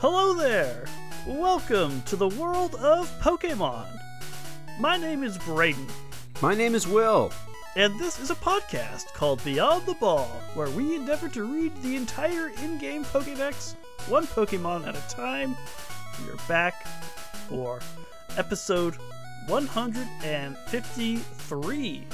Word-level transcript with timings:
Hello 0.00 0.32
there! 0.34 0.84
Welcome 1.26 2.02
to 2.02 2.14
the 2.16 2.28
world 2.28 2.74
of 2.76 3.10
Pokemon. 3.20 3.86
My 4.78 4.96
name 4.96 5.24
is 5.24 5.36
Braden, 5.38 5.86
My 6.40 6.54
name 6.54 6.74
is 6.74 6.86
Will. 6.86 7.32
and 7.76 7.98
this 7.98 8.18
is 8.20 8.30
a 8.30 8.34
podcast 8.36 9.12
called 9.12 9.42
Beyond 9.44 9.84
the 9.86 9.94
Ball, 9.94 10.26
where 10.54 10.70
we 10.70 10.94
endeavor 10.96 11.28
to 11.30 11.44
read 11.44 11.76
the 11.82 11.96
entire 11.96 12.48
in 12.62 12.78
game 12.78 13.04
Pokedex, 13.04 13.74
one 14.08 14.26
Pokemon 14.26 14.86
at 14.86 14.96
a 14.96 15.02
time. 15.14 15.56
We 16.24 16.30
are 16.32 16.36
back 16.48 16.86
for 17.48 17.80
episode 18.36 18.94
153. 19.48 22.04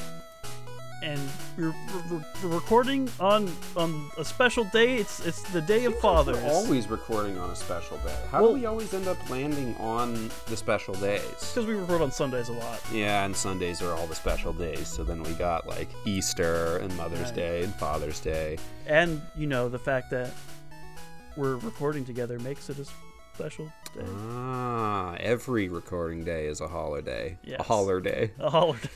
And 1.05 1.21
we're, 1.59 1.75
we're, 2.11 2.25
we're 2.43 2.48
recording 2.55 3.11
on 3.21 3.53
on 3.77 4.11
a 4.16 4.25
special 4.25 4.64
day. 4.73 4.96
It's 4.96 5.21
it's 5.27 5.43
the 5.53 5.61
Day 5.61 5.84
of 5.84 5.95
Fathers. 5.98 6.39
We're 6.39 6.48
always 6.50 6.89
recording 6.89 7.36
on 7.36 7.50
a 7.50 7.54
special 7.57 7.98
day. 7.98 8.16
How 8.30 8.41
Well- 8.43 8.54
do 8.54 8.59
we 8.61 8.64
always 8.64 8.95
end 8.95 9.07
up 9.07 9.18
landing 9.29 9.77
on 9.77 10.30
the 10.46 10.57
special 10.57 10.94
days? 10.94 11.21
Because 11.39 11.67
we 11.67 11.75
record 11.75 12.00
on 12.00 12.11
Sundays 12.11 12.49
a 12.49 12.53
lot. 12.54 12.80
Yeah, 12.90 13.27
and 13.27 13.36
Sundays 13.36 13.82
are 13.82 13.93
all 13.94 14.07
the 14.07 14.14
special 14.14 14.54
days. 14.54 14.89
So 14.89 15.04
then 15.04 15.22
we 15.22 15.32
got 15.35 15.67
like 15.68 15.89
Easter 16.07 16.79
and 16.79 16.96
Mother's 16.96 17.21
Right. 17.27 17.35
Day 17.35 17.63
and 17.64 17.75
Father's 17.75 18.21
Day. 18.21 18.57
And, 18.86 19.21
you 19.36 19.46
know, 19.46 19.68
the 19.68 19.79
fact 19.79 20.11
that 20.11 20.30
we're 21.36 21.57
recording 21.57 22.07
together 22.07 22.39
makes 22.39 22.71
it 22.71 22.79
a 22.79 22.86
special 23.35 23.66
day. 23.94 24.07
Ah, 24.30 25.16
every 25.21 25.68
recording 25.68 26.25
day 26.25 26.46
is 26.46 26.63
a 26.63 26.68
holiday. 26.68 27.36
Yes. 27.44 27.61
A 27.61 27.63
holler 27.64 28.00
day. 28.00 28.30
A 28.39 28.49
holiday. 28.58 28.89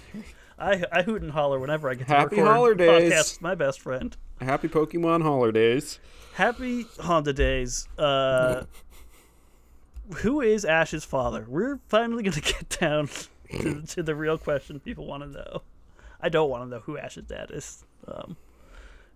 I, 0.59 0.83
I 0.91 1.03
hoot 1.03 1.23
and 1.23 1.31
holler 1.31 1.59
whenever 1.59 1.89
I 1.89 1.95
get 1.95 2.09
to 2.09 2.13
Happy 2.15 2.37
record 2.37 2.47
holidays. 2.81 3.13
podcast 3.13 3.35
with 3.35 3.43
my 3.43 3.55
best 3.55 3.81
friend. 3.81 4.17
Happy 4.41 4.69
Pokemon 4.69 5.23
holidays. 5.23 5.99
Happy 6.35 6.87
Honda 7.01 7.33
Days. 7.33 7.89
Uh, 7.99 8.65
who 10.19 10.41
is 10.41 10.65
Ash's 10.65 11.05
father? 11.05 11.45
We're 11.49 11.79
finally 11.89 12.23
going 12.23 12.33
to 12.41 12.41
get 12.41 12.69
down 12.81 13.09
to, 13.51 13.83
to 13.83 14.03
the 14.03 14.15
real 14.15 14.39
question 14.39 14.81
people 14.81 15.07
want 15.07 15.23
to 15.25 15.29
know. 15.29 15.63
I 16.21 16.29
don't 16.29 16.51
want 16.51 16.65
to 16.65 16.69
know 16.69 16.81
who 16.81 16.99
Ash's 16.99 17.25
dad 17.25 17.51
is. 17.53 17.85
Um, 18.07 18.37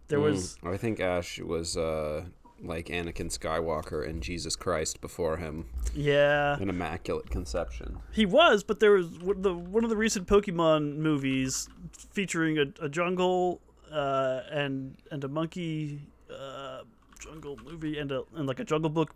there 0.08 0.20
was 0.20 0.56
Mm, 0.62 0.74
I 0.74 0.76
think 0.76 1.00
Ash 1.00 1.38
was 1.40 1.76
uh, 1.76 2.24
like 2.62 2.86
Anakin 2.86 3.36
Skywalker 3.36 4.08
and 4.08 4.22
Jesus 4.22 4.56
Christ 4.56 5.00
before 5.00 5.36
him. 5.36 5.66
yeah 5.94 6.56
An 6.58 6.68
immaculate 6.68 7.30
conception. 7.30 7.98
He 8.12 8.26
was, 8.26 8.62
but 8.62 8.80
there 8.80 8.92
was 8.92 9.08
one 9.18 9.36
of 9.36 9.42
the 9.42 9.54
one 9.54 9.84
of 9.84 9.90
the 9.90 9.96
recent 9.96 10.26
Pokemon 10.28 10.96
movies 10.96 11.68
featuring 12.10 12.58
a, 12.58 12.66
a 12.84 12.88
jungle 12.88 13.60
uh, 13.90 14.40
and 14.50 14.96
and 15.10 15.22
a 15.24 15.28
monkey 15.28 16.00
uh, 16.30 16.82
jungle 17.18 17.58
movie 17.64 17.98
and 17.98 18.10
a 18.12 18.22
and 18.34 18.46
like 18.46 18.60
a 18.60 18.64
Jungle 18.64 18.90
Book 18.90 19.14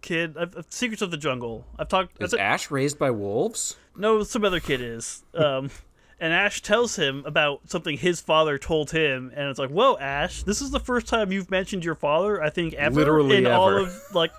kid. 0.00 0.36
I've, 0.38 0.54
Secrets 0.70 1.02
of 1.02 1.10
the 1.10 1.16
Jungle. 1.16 1.64
I've 1.78 1.88
talked. 1.88 2.22
Is 2.22 2.34
Ash 2.34 2.70
raised 2.70 2.98
by 2.98 3.10
wolves? 3.10 3.76
no, 3.96 4.22
some 4.22 4.44
other 4.44 4.60
kid 4.60 4.80
is. 4.80 5.24
Um, 5.34 5.70
and 6.20 6.32
Ash 6.32 6.60
tells 6.60 6.96
him 6.96 7.24
about 7.26 7.62
something 7.68 7.96
his 7.96 8.20
father 8.20 8.58
told 8.58 8.90
him, 8.90 9.32
and 9.34 9.48
it's 9.48 9.58
like, 9.58 9.70
"Whoa, 9.70 9.96
Ash! 9.98 10.42
This 10.42 10.60
is 10.60 10.70
the 10.70 10.80
first 10.80 11.06
time 11.06 11.32
you've 11.32 11.50
mentioned 11.50 11.84
your 11.84 11.94
father. 11.94 12.42
I 12.42 12.50
think 12.50 12.74
ever 12.74 12.94
Literally 12.94 13.38
in 13.38 13.46
all 13.46 13.76
of 13.76 13.96
like." 14.14 14.32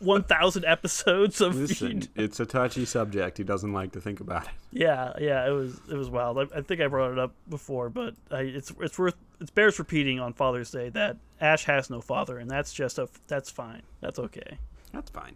1000 0.00 0.64
episodes 0.66 1.40
of 1.40 1.56
Listen, 1.56 2.04
it's 2.14 2.38
a 2.38 2.46
touchy 2.46 2.84
subject. 2.84 3.36
He 3.36 3.42
doesn't 3.42 3.72
like 3.72 3.90
to 3.92 4.00
think 4.00 4.20
about 4.20 4.44
it. 4.44 4.50
Yeah, 4.70 5.12
yeah, 5.18 5.44
it 5.44 5.50
was 5.50 5.80
it 5.90 5.96
was 5.96 6.08
wild. 6.08 6.38
I, 6.38 6.58
I 6.58 6.60
think 6.60 6.80
I 6.80 6.86
brought 6.86 7.10
it 7.10 7.18
up 7.18 7.32
before, 7.48 7.90
but 7.90 8.14
I, 8.30 8.42
it's 8.42 8.72
it's 8.80 8.96
worth 8.96 9.16
it 9.40 9.52
bears 9.54 9.78
repeating 9.78 10.20
on 10.20 10.34
Father's 10.34 10.70
Day 10.70 10.88
that 10.90 11.16
Ash 11.40 11.64
has 11.64 11.90
no 11.90 12.00
father, 12.00 12.38
and 12.38 12.50
that's 12.50 12.72
just 12.72 12.98
a 12.98 13.08
that's 13.26 13.50
fine. 13.50 13.82
That's 14.00 14.18
okay. 14.18 14.58
That's 14.92 15.10
fine. 15.10 15.34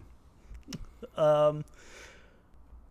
Um, 1.17 1.65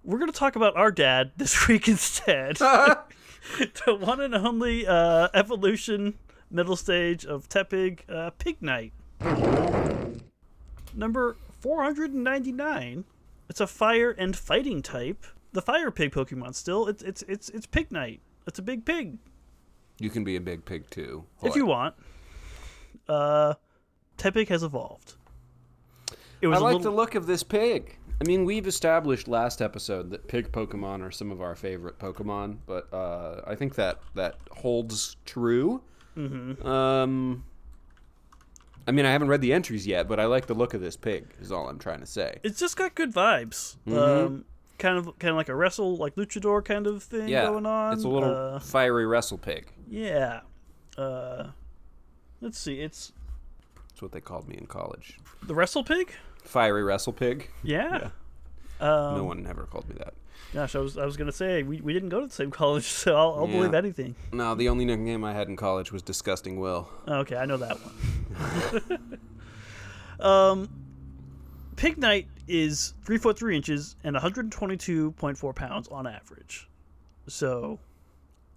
we're 0.04 0.20
gonna 0.20 0.32
talk 0.32 0.56
about 0.56 0.76
our 0.76 0.92
dad 0.92 1.32
this 1.38 1.68
week 1.68 1.88
instead. 1.88 2.58
the 3.86 3.96
one 3.96 4.22
and 4.22 4.36
only 4.36 4.86
uh, 4.86 5.28
evolution 5.34 6.16
middle 6.50 6.76
stage 6.76 7.26
of 7.26 7.50
Tepig 7.50 8.02
uh, 8.10 8.32
Pignite. 8.40 8.92
Number 10.94 11.38
four 11.60 11.84
hundred 11.84 12.12
and 12.12 12.24
ninety 12.24 12.52
nine. 12.52 13.06
It's 13.50 13.60
a 13.60 13.68
fire 13.68 14.12
and 14.12 14.36
fighting 14.36 14.82
type. 14.82 15.26
The 15.54 15.62
fire 15.62 15.92
pig 15.92 16.12
Pokemon 16.12 16.56
still. 16.56 16.88
It's 16.88 17.04
it's 17.04 17.24
it's 17.24 17.50
it's 17.50 17.68
Pignite. 17.68 18.20
It's 18.48 18.60
a 18.60 18.62
big 18.62 18.86
pig. 18.86 19.18
You 20.00 20.10
can 20.10 20.24
be 20.24 20.36
a 20.36 20.42
big 20.42 20.66
pig 20.66 20.90
too. 20.90 21.26
if 21.44 21.56
you 21.56 21.66
want. 21.66 21.96
Uh, 23.08 23.56
Tepig 24.18 24.48
has 24.50 24.64
evolved. 24.64 25.16
It 26.42 26.48
I 26.48 26.50
was 26.50 26.62
like 26.62 26.74
little, 26.74 26.92
the 26.92 26.96
look 26.96 27.16
of 27.16 27.28
this 27.28 27.44
pig. 27.44 27.98
I 28.22 28.24
mean, 28.24 28.46
we've 28.46 28.68
established 28.68 29.28
last 29.28 29.64
episode 29.64 30.12
that 30.12 30.28
pig 30.28 30.52
Pokemon 30.52 31.02
are 31.02 31.10
some 31.10 31.32
of 31.32 31.42
our 31.42 31.56
favorite 31.56 31.98
Pokemon, 31.98 32.58
but 32.68 32.88
uh, 32.94 33.42
I 33.48 33.56
think 33.56 33.74
that 33.76 34.00
that 34.14 34.36
holds 34.52 35.16
true. 35.26 35.82
Mm-hmm. 36.16 36.66
Um, 36.68 37.44
I 38.88 38.92
mean, 38.92 39.08
I 39.08 39.12
haven't 39.12 39.30
read 39.30 39.42
the 39.42 39.52
entries 39.52 39.88
yet, 39.88 40.08
but 40.08 40.20
I 40.20 40.26
like 40.26 40.46
the 40.46 40.54
look 40.54 40.76
of 40.76 40.82
this 40.82 40.96
pig. 40.96 41.34
Is 41.42 41.52
all 41.52 41.68
I'm 41.68 41.80
trying 41.80 42.02
to 42.02 42.06
say. 42.06 42.38
it's 42.44 42.60
just 42.60 42.78
got 42.78 42.94
good 42.94 43.12
vibes. 43.12 43.78
Mm-hmm. 43.88 43.98
Um, 43.98 44.46
kind 44.78 44.98
of 45.00 45.18
kind 45.18 45.32
of 45.32 45.36
like 45.38 45.50
a 45.50 45.56
wrestle 45.56 45.98
like 45.98 46.16
luchador 46.16 46.64
kind 46.64 46.86
of 46.88 47.02
thing 47.04 47.28
Yeah, 47.28 47.46
going 47.48 47.66
on. 47.66 47.94
it's 47.94 48.04
a 48.04 48.08
little 48.08 48.34
Uh, 48.56 48.60
fiery 48.60 49.06
wrestle 49.08 49.38
pig. 49.40 49.66
yeah. 49.90 50.42
Uh, 50.96 51.48
let's 52.40 52.60
see. 52.60 52.82
It's 52.82 53.14
That's 53.90 54.02
what 54.04 54.12
they 54.12 54.22
called 54.22 54.48
me 54.48 54.58
in 54.60 54.68
college. 54.68 55.18
the 55.42 55.56
wrestle 55.56 55.84
pig. 55.84 56.12
Fiery 56.44 56.84
wrestle 56.84 57.14
pig. 57.14 57.50
Yeah. 57.64 58.10
Um, 58.80 59.16
no 59.18 59.24
one 59.26 59.46
ever 59.48 59.64
called 59.64 59.88
me 59.88 59.96
that. 60.00 60.14
Gosh, 60.54 60.76
I 60.76 60.80
was 60.80 60.98
I 60.98 61.06
was 61.06 61.16
gonna 61.16 61.32
say 61.32 61.64
we, 61.64 61.80
we 61.82 61.94
didn't 61.94 62.10
go 62.10 62.20
to 62.20 62.28
the 62.28 62.34
same 62.34 62.52
college, 62.62 62.86
so 62.86 63.16
I'll, 63.16 63.36
I'll 63.40 63.48
Yeah. 63.48 63.58
believe 63.58 63.74
anything. 63.74 64.16
No, 64.34 64.56
the 64.56 64.68
only 64.70 64.86
nickname 64.86 65.24
I 65.24 65.34
had 65.34 65.48
in 65.48 65.56
college 65.56 65.92
was 65.92 66.02
Disgusting 66.02 66.60
Will. 66.60 66.90
Okay, 67.08 67.38
I 67.38 67.46
know 67.46 67.58
that 67.58 67.78
one. 67.80 69.00
um, 70.20 70.70
Pignite 71.76 72.28
is 72.48 72.94
three 73.06 73.18
foot 73.18 73.38
three 73.38 73.56
inches 73.56 73.96
and 74.04 74.16
122.4 74.16 75.56
pounds 75.56 75.88
on 75.88 76.06
average. 76.08 76.68
So 77.28 77.80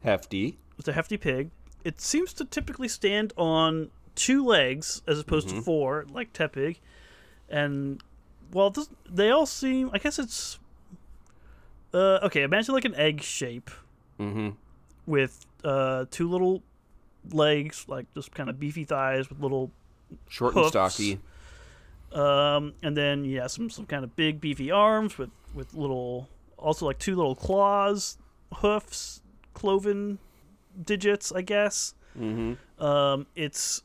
Hefty. 0.03 0.59
it's 0.79 0.89
a 0.89 0.93
hefty 0.93 1.17
pig. 1.17 1.51
It 1.85 2.01
seems 2.01 2.33
to 2.35 2.45
typically 2.45 2.89
stand 2.89 3.33
on 3.37 3.91
two 4.15 4.45
legs 4.45 5.03
as 5.07 5.21
opposed 5.21 5.51
to 5.51 5.61
four, 5.63 6.07
like 6.11 6.33
Tepig. 6.33 6.79
And 7.55 8.03
well, 8.53 8.71
this, 8.71 8.89
they 9.09 9.31
all 9.31 9.47
seem. 9.47 9.91
I 9.93 9.99
guess 9.99 10.19
it's. 10.19 10.59
Uh, 11.93 12.19
okay, 12.25 12.43
imagine 12.43 12.75
like 12.75 12.85
an 12.85 12.95
egg 12.97 13.23
shape 13.23 13.71
Mm-hmm. 14.19 14.51
with 15.07 15.45
uh, 15.65 16.05
two 16.11 16.29
little 16.29 16.63
legs, 17.33 17.85
like 17.89 18.07
just 18.15 18.33
kind 18.33 18.49
of 18.49 18.59
beefy 18.61 18.85
thighs 18.85 19.29
with 19.29 19.41
little 19.41 19.71
Short 20.29 20.55
Hoofs. 20.55 20.75
and 20.75 20.93
stocky. 20.93 21.19
Um, 22.13 22.75
and 22.83 22.97
then 22.97 23.25
yeah, 23.25 23.49
some 23.49 23.71
some 23.71 23.87
kind 23.87 24.05
of 24.05 24.15
big 24.17 24.41
beefy 24.41 24.71
arms 24.71 25.19
with 25.19 25.31
with 25.53 25.75
little, 25.75 26.29
also 26.59 26.87
like 26.87 26.99
two 27.01 27.17
little 27.17 27.35
claws, 27.35 28.19
hoofs, 28.57 29.21
cloven 29.53 30.19
digits, 30.81 31.33
I 31.33 31.43
guess. 31.43 31.95
Mm-hmm. 32.19 32.85
Um, 32.85 33.27
it's 33.35 33.83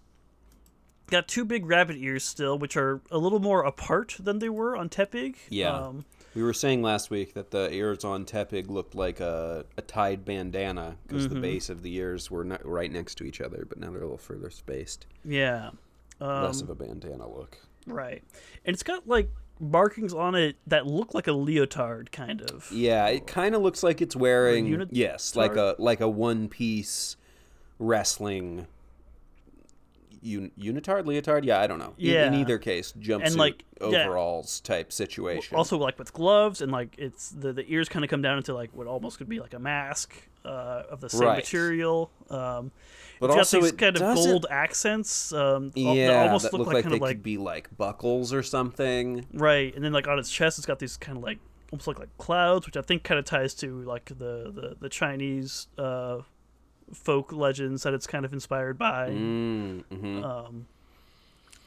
got 1.09 1.27
two 1.27 1.45
big 1.45 1.65
rabbit 1.65 1.95
ears 1.97 2.23
still, 2.23 2.57
which 2.57 2.75
are 2.77 3.01
a 3.11 3.17
little 3.17 3.39
more 3.39 3.63
apart 3.63 4.15
than 4.19 4.39
they 4.39 4.49
were 4.49 4.75
on 4.75 4.89
Tepig. 4.89 5.35
Yeah. 5.49 5.73
Um, 5.75 6.05
We 6.35 6.43
were 6.43 6.53
saying 6.53 6.81
last 6.83 7.09
week 7.09 7.33
that 7.33 7.51
the 7.51 7.71
ears 7.73 8.03
on 8.05 8.23
Tepig 8.25 8.69
looked 8.69 8.93
like 8.95 9.19
a, 9.19 9.65
a 9.77 9.81
tied 9.81 10.23
bandana 10.25 10.95
because 11.07 11.25
Mm-hmm. 11.25 11.33
the 11.35 11.41
base 11.41 11.69
of 11.69 11.81
the 11.81 11.93
ears 11.95 12.29
were 12.29 12.43
not 12.43 12.65
right 12.65 12.91
next 12.91 13.15
to 13.15 13.23
each 13.23 13.41
other, 13.41 13.65
but 13.67 13.79
now 13.79 13.87
they're 13.91 13.99
a 14.01 14.03
little 14.03 14.17
further 14.17 14.49
spaced. 14.49 15.05
yeah. 15.25 15.71
Um, 16.21 16.43
Less 16.43 16.61
of 16.61 16.69
a 16.69 16.75
bandana 16.75 17.27
look. 17.29 17.57
right. 17.87 18.21
And 18.65 18.73
it's 18.73 18.83
got 18.83 19.07
like 19.07 19.29
markings 19.61 20.13
on 20.13 20.35
it 20.35 20.57
that 20.67 20.85
look 20.85 21.13
like 21.13 21.27
a 21.27 21.31
leotard, 21.31 22.11
kind 22.11 22.41
of. 22.41 22.69
Yeah, 22.73 23.07
it 23.07 23.25
kind 23.25 23.55
of 23.55 23.61
looks 23.61 23.83
like 23.83 24.01
it's 24.01 24.15
wearing 24.17 24.85
yes, 24.91 25.35
like 25.37 25.55
a 25.55 25.75
like 25.79 26.01
a 26.01 26.09
one 26.09 26.49
piece 26.49 27.15
wrestling 27.79 28.67
un, 30.23 30.51
unitard 30.59 31.05
leotard. 31.05 31.45
Yeah, 31.45 31.59
I 31.59 31.67
don't 31.67 31.79
know. 31.79 31.93
In- 31.97 32.33
in, 32.33 32.33
either 32.35 32.57
case, 32.57 32.93
jumpsuit 32.99 33.37
like, 33.37 33.63
yeah. 33.81 34.03
overalls 34.05 34.59
type 34.61 34.91
situation. 34.91 35.55
Also, 35.57 35.77
like 35.77 35.97
with 35.99 36.13
gloves 36.13 36.61
and 36.61 36.71
like 36.71 36.95
it's 36.97 37.29
the 37.29 37.53
the 37.53 37.65
ears 37.71 37.89
kind 37.89 38.03
of 38.03 38.09
come 38.09 38.21
down 38.21 38.37
into 38.37 38.53
like 38.53 38.69
what 38.73 38.87
almost 38.87 39.17
could 39.17 39.29
be 39.29 39.39
like 39.39 39.53
a 39.53 39.59
mask 39.59 40.13
uh, 40.45 40.83
of 40.89 41.01
the 41.01 41.09
same 41.09 41.27
Right. 41.27 41.37
material. 41.37 42.11
Um, 42.29 42.71
but 43.19 43.29
it's 43.31 43.37
also 43.37 43.57
got 43.59 43.63
these 43.63 43.71
kind 43.73 43.97
of 43.97 44.15
gold 44.15 44.45
accents. 44.49 45.33
Um, 45.33 45.71
Yeah, 45.75 46.07
that 46.07 46.25
almost 46.27 46.43
that 46.43 46.53
look 46.53 46.59
look 46.59 46.67
like, 46.67 46.75
like 46.75 46.83
kind 46.83 46.93
they 46.93 46.97
of 46.97 47.01
like 47.01 47.15
could 47.17 47.23
be 47.23 47.37
like 47.37 47.75
buckles 47.77 48.33
or 48.33 48.43
something. 48.43 49.25
right, 49.33 49.73
and 49.75 49.83
then 49.83 49.91
like 49.91 50.07
on 50.07 50.17
its 50.19 50.31
chest, 50.31 50.57
it's 50.57 50.65
got 50.65 50.79
these 50.79 50.95
kind 50.97 51.17
of 51.17 51.23
like 51.23 51.39
almost 51.71 51.87
like 51.87 51.99
like 51.99 52.17
clouds, 52.17 52.65
which 52.65 52.77
I 52.77 52.81
think 52.81 53.03
kind 53.03 53.19
of 53.19 53.25
ties 53.25 53.53
to 53.55 53.81
like 53.83 54.05
the 54.05 54.51
the 54.53 54.77
the 54.79 54.89
Chinese 54.89 55.67
uh, 55.77 56.19
folk 56.93 57.31
legends 57.31 57.83
that 57.83 57.93
it's 57.93 58.07
kind 58.07 58.25
of 58.25 58.33
inspired 58.33 58.77
by. 58.77 59.09
Mm, 59.09 59.83
hmm 59.85 60.23
Um, 60.23 60.65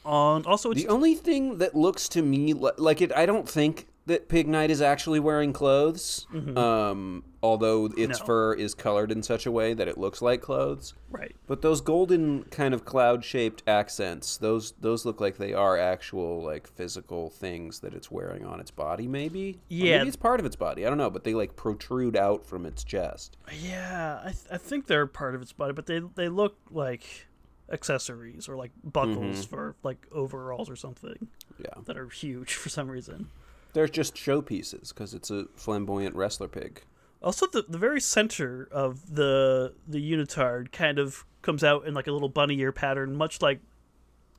on. 0.04 0.44
Also, 0.46 0.70
it's 0.72 0.82
The 0.82 0.88
only 0.88 1.14
thing 1.14 1.58
that 1.58 1.74
looks 1.74 2.08
to 2.10 2.22
me 2.22 2.52
li- 2.54 2.70
like 2.76 3.00
it, 3.00 3.12
I 3.12 3.24
don't 3.26 3.48
think 3.48 3.86
that 4.06 4.28
Pignite 4.28 4.68
is 4.70 4.82
actually 4.82 5.20
wearing 5.20 5.52
clothes. 5.52 6.26
Um, 6.56 7.22
although 7.42 7.86
its 7.86 7.94
Mm-hmm. 7.96 8.10
No. 8.12 8.24
fur 8.26 8.54
is 8.54 8.74
colored 8.74 9.10
in 9.10 9.22
such 9.22 9.46
a 9.46 9.50
way 9.50 9.74
that 9.74 9.88
it 9.88 9.98
looks 9.98 10.22
like 10.22 10.40
clothes. 10.40 10.94
right. 11.10 11.34
But 11.46 11.60
those 11.62 11.80
golden 11.80 12.44
kind 12.44 12.72
of 12.72 12.84
cloud-shaped 12.84 13.62
accents, 13.66 14.36
those 14.36 14.72
those 14.80 15.04
look 15.04 15.20
like 15.20 15.36
they 15.38 15.52
are 15.52 15.76
actual 15.76 16.42
like 16.42 16.66
physical 16.68 17.30
things 17.30 17.80
that 17.80 17.94
it's 17.94 18.10
wearing 18.10 18.46
on 18.46 18.60
its 18.60 18.70
body. 18.70 19.06
Maybe. 19.08 19.54
Or 19.54 19.74
Yeah. 19.74 19.98
maybe 19.98 20.08
it's 20.08 20.16
part 20.16 20.40
of 20.40 20.46
its 20.46 20.56
body. 20.56 20.86
I 20.86 20.88
don't 20.88 20.98
know, 20.98 21.10
but 21.10 21.24
they 21.24 21.34
like 21.34 21.56
protrude 21.56 22.16
out 22.16 22.46
from 22.46 22.64
its 22.64 22.84
chest. 22.84 23.36
Yeah, 23.60 24.20
I, 24.22 24.28
th- 24.30 24.46
I 24.52 24.56
think 24.58 24.86
they're 24.86 25.06
part 25.06 25.34
of 25.34 25.42
its 25.42 25.52
body, 25.52 25.72
but 25.72 25.86
they 25.86 26.00
they 26.14 26.28
look 26.28 26.56
like 26.70 27.26
accessories 27.70 28.48
or 28.48 28.56
like 28.56 28.70
buckles 28.84 29.44
for 29.46 29.74
like 29.82 30.06
overalls 30.12 30.68
or 30.68 30.76
something 30.76 31.28
Yeah, 31.58 31.80
that 31.86 31.96
are 31.96 32.08
huge 32.08 32.54
for 32.62 32.68
some 32.68 32.88
reason. 32.90 33.30
they're 33.72 33.88
just 33.88 34.14
showpieces 34.14 34.88
because 34.90 35.14
it's 35.14 35.30
a 35.30 35.46
flamboyant 35.56 36.14
wrestler 36.14 36.48
pig. 36.48 36.82
Also, 37.22 37.46
the 37.46 37.64
the 37.68 37.78
very 37.78 38.00
center 38.00 38.68
of 38.72 39.14
the 39.14 39.74
the 39.86 39.98
unitard 40.12 40.72
kind 40.72 40.98
of 40.98 41.24
comes 41.42 41.62
out 41.64 41.86
in 41.86 41.94
like 41.94 42.06
a 42.06 42.12
little 42.12 42.28
bunny 42.28 42.58
ear 42.58 42.72
pattern, 42.72 43.14
much 43.16 43.40
like 43.42 43.60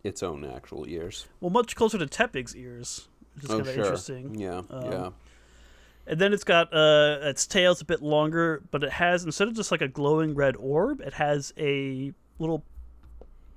Its 0.04 0.22
own 0.24 0.44
actual 0.46 0.88
ears. 0.88 1.28
well, 1.40 1.50
much 1.50 1.76
closer 1.76 1.98
to 1.98 2.06
Tepig's 2.06 2.56
ears, 2.56 3.08
which 3.36 3.46
is 3.46 3.50
oh 3.50 3.58
kind 3.58 3.68
of 3.68 3.74
sure. 3.74 3.84
interesting. 3.84 4.36
Yeah, 4.40 4.62
Um, 4.70 4.92
yeah. 4.92 5.10
And 6.06 6.20
then 6.20 6.34
it's 6.34 6.44
got 6.44 6.74
uh 6.74 7.20
its 7.22 7.48
tail's 7.48 7.80
a 7.82 7.86
bit 7.86 8.02
longer, 8.02 8.62
but 8.72 8.84
it 8.84 8.92
has 8.92 9.24
instead 9.24 9.48
of 9.48 9.56
just 9.56 9.72
like 9.72 9.82
a 9.82 9.88
glowing 9.88 10.36
red 10.36 10.56
orb, 10.58 11.00
it 11.00 11.14
has 11.14 11.54
a 11.58 12.12
little 12.40 12.66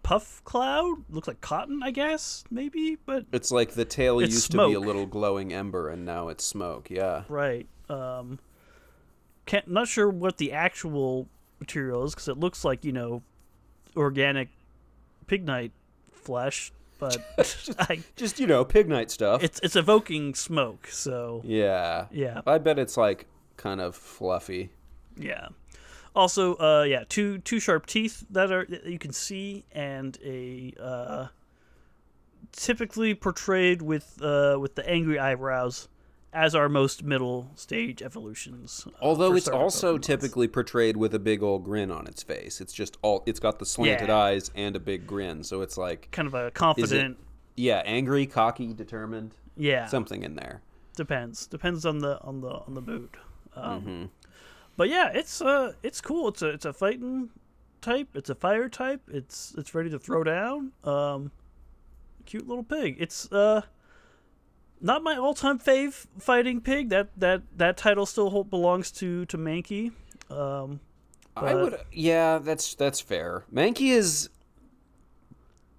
puff 0.04 0.40
cloud. 0.44 0.98
Looks 1.10 1.26
like 1.26 1.40
cotton, 1.40 1.82
I 1.82 1.90
guess, 1.90 2.44
maybe, 2.48 2.96
but 3.04 3.24
It's 3.32 3.50
like 3.50 3.72
the 3.72 3.84
tail 3.84 4.20
used 4.22 4.52
to 4.52 4.68
be 4.68 4.74
a 4.74 4.80
little 4.80 5.06
glowing 5.06 5.52
ember, 5.52 5.88
and 5.88 6.04
now 6.04 6.28
it's 6.28 6.44
smoke. 6.44 6.88
Yeah. 6.90 7.24
right. 7.28 7.66
Um 7.88 8.38
can't 9.46 9.68
not 9.68 9.88
sure 9.88 10.08
what 10.08 10.36
the 10.38 10.52
actual 10.52 11.28
material 11.60 12.04
is 12.04 12.14
cuz 12.14 12.28
it 12.28 12.38
looks 12.38 12.64
like, 12.64 12.84
you 12.84 12.92
know, 12.92 13.22
organic 13.96 14.48
pignite 15.26 15.72
flesh, 16.12 16.72
but 16.98 17.16
I, 17.78 18.02
Just 18.16 18.40
you 18.40 18.46
know, 18.46 18.64
Pignite 18.64 19.10
stuff. 19.10 19.42
it's 19.42 19.60
it's 19.62 19.76
evoking 19.76 20.34
smoke, 20.34 20.88
so 20.88 21.42
yeah. 21.44 22.06
yeah. 22.10 22.40
I 22.46 22.58
bet 22.58 22.78
it's 22.78 22.96
like 22.96 23.26
kind 23.56 23.80
of 23.80 23.94
fluffy. 23.94 24.70
Yeah. 25.16 25.48
Also, 26.14 26.54
uh, 26.56 26.84
yeah, 26.84 27.04
two 27.08 27.38
two 27.38 27.60
sharp 27.60 27.86
teeth 27.86 28.24
that 28.30 28.50
are 28.50 28.64
that 28.66 28.86
you 28.86 28.98
can 28.98 29.12
see, 29.12 29.64
and 29.72 30.16
a 30.24 30.72
uh, 30.80 31.26
typically 32.52 33.14
portrayed 33.14 33.82
with 33.82 34.18
uh, 34.22 34.56
with 34.58 34.74
the 34.76 34.88
angry 34.88 35.18
eyebrows, 35.18 35.88
as 36.36 36.54
are 36.54 36.68
most 36.68 37.02
middle 37.02 37.50
stage 37.56 38.02
evolutions. 38.02 38.84
uh, 38.86 38.90
Although 39.00 39.34
it's 39.34 39.48
also 39.48 39.96
Pokemons. 39.96 40.02
typically 40.02 40.48
portrayed 40.48 40.96
with 40.96 41.14
a 41.14 41.18
big 41.18 41.42
old 41.42 41.64
grin 41.64 41.90
on 41.90 42.06
its 42.06 42.22
face. 42.22 42.60
It's 42.60 42.72
just 42.72 42.98
all 43.02 43.22
it's 43.26 43.40
got 43.40 43.58
the 43.58 43.66
slanted 43.66 44.08
Yeah. 44.08 44.16
eyes 44.16 44.50
and 44.54 44.76
a 44.76 44.80
big 44.80 45.06
grin. 45.06 45.42
So 45.42 45.62
it's 45.62 45.76
like 45.78 46.08
kind 46.12 46.28
of 46.28 46.34
a 46.34 46.50
confident. 46.50 47.18
yeah, 47.56 47.82
angry, 47.86 48.26
cocky, 48.26 48.72
determined, 48.74 49.34
Yeah, 49.56 49.86
something 49.86 50.22
in 50.22 50.34
there. 50.36 50.60
depends 50.94 51.46
depends 51.46 51.84
on 51.86 51.98
the 52.00 52.20
on 52.22 52.40
the 52.42 52.50
on 52.50 52.74
the 52.74 52.82
mood. 52.82 53.10
Um, 53.54 53.80
hmm 53.80 54.04
But 54.76 54.88
yeah, 54.90 55.10
it's 55.14 55.40
uh 55.40 55.72
it's 55.82 56.00
cool. 56.02 56.28
It's 56.28 56.42
a 56.42 56.48
it's 56.50 56.64
a 56.66 56.72
fighting 56.74 57.30
type. 57.80 58.08
It's 58.14 58.28
a 58.30 58.34
fire 58.34 58.68
type. 58.68 59.00
It's 59.08 59.54
it's 59.56 59.74
ready 59.74 59.88
to 59.90 59.98
throw 59.98 60.22
down. 60.24 60.72
Um, 60.84 61.30
cute 62.26 62.46
little 62.46 62.64
pig. 62.64 62.96
It's 62.98 63.30
uh 63.32 63.62
not 64.80 65.02
my 65.02 65.16
all 65.16 65.34
time 65.34 65.58
fave 65.58 66.06
fighting 66.18 66.60
pig. 66.60 66.88
That 66.90 67.08
that 67.16 67.42
that 67.56 67.76
title 67.76 68.06
still 68.06 68.44
belongs 68.44 68.90
to 68.92 69.24
to 69.26 69.38
Mankey. 69.38 69.92
Um, 70.30 70.80
I 71.36 71.54
would 71.54 71.78
yeah, 71.92 72.38
that's 72.38 72.74
that's 72.74 73.00
fair. 73.00 73.44
Mankey 73.52 73.92
is 73.92 74.28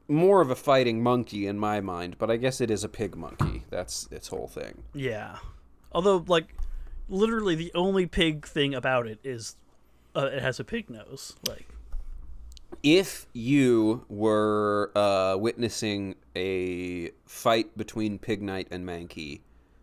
more 0.08 0.42
of 0.42 0.50
a 0.50 0.56
fighting 0.56 1.04
monkey 1.04 1.48
in 1.48 1.60
my 1.60 1.82
mind, 1.82 2.16
but 2.18 2.32
I 2.32 2.38
guess 2.38 2.62
it 2.62 2.72
is 2.72 2.84
a 2.84 2.90
pig 2.90 3.16
monkey. 3.16 3.64
That's 3.70 4.08
its 4.12 4.28
whole 4.30 4.48
thing. 4.48 4.84
yeah. 4.94 5.38
Although 5.92 6.24
like 6.28 6.54
literally 7.10 7.56
the 7.56 7.72
only 7.74 8.06
pig 8.06 8.46
thing 8.46 8.76
about 8.76 9.08
it 9.08 9.20
is 9.24 9.56
uh, 10.16 10.30
it 10.32 10.42
has 10.42 10.60
a 10.60 10.64
pig 10.64 10.90
nose. 10.90 11.36
Like 11.48 11.68
if 12.84 13.28
you 13.34 14.06
were 14.10 14.92
uh, 14.96 15.36
witnessing 15.40 16.16
a 16.36 17.12
fight 17.26 17.78
between 17.78 18.20
Pignite 18.20 18.68
and 18.72 18.86
Mankey, 18.86 19.42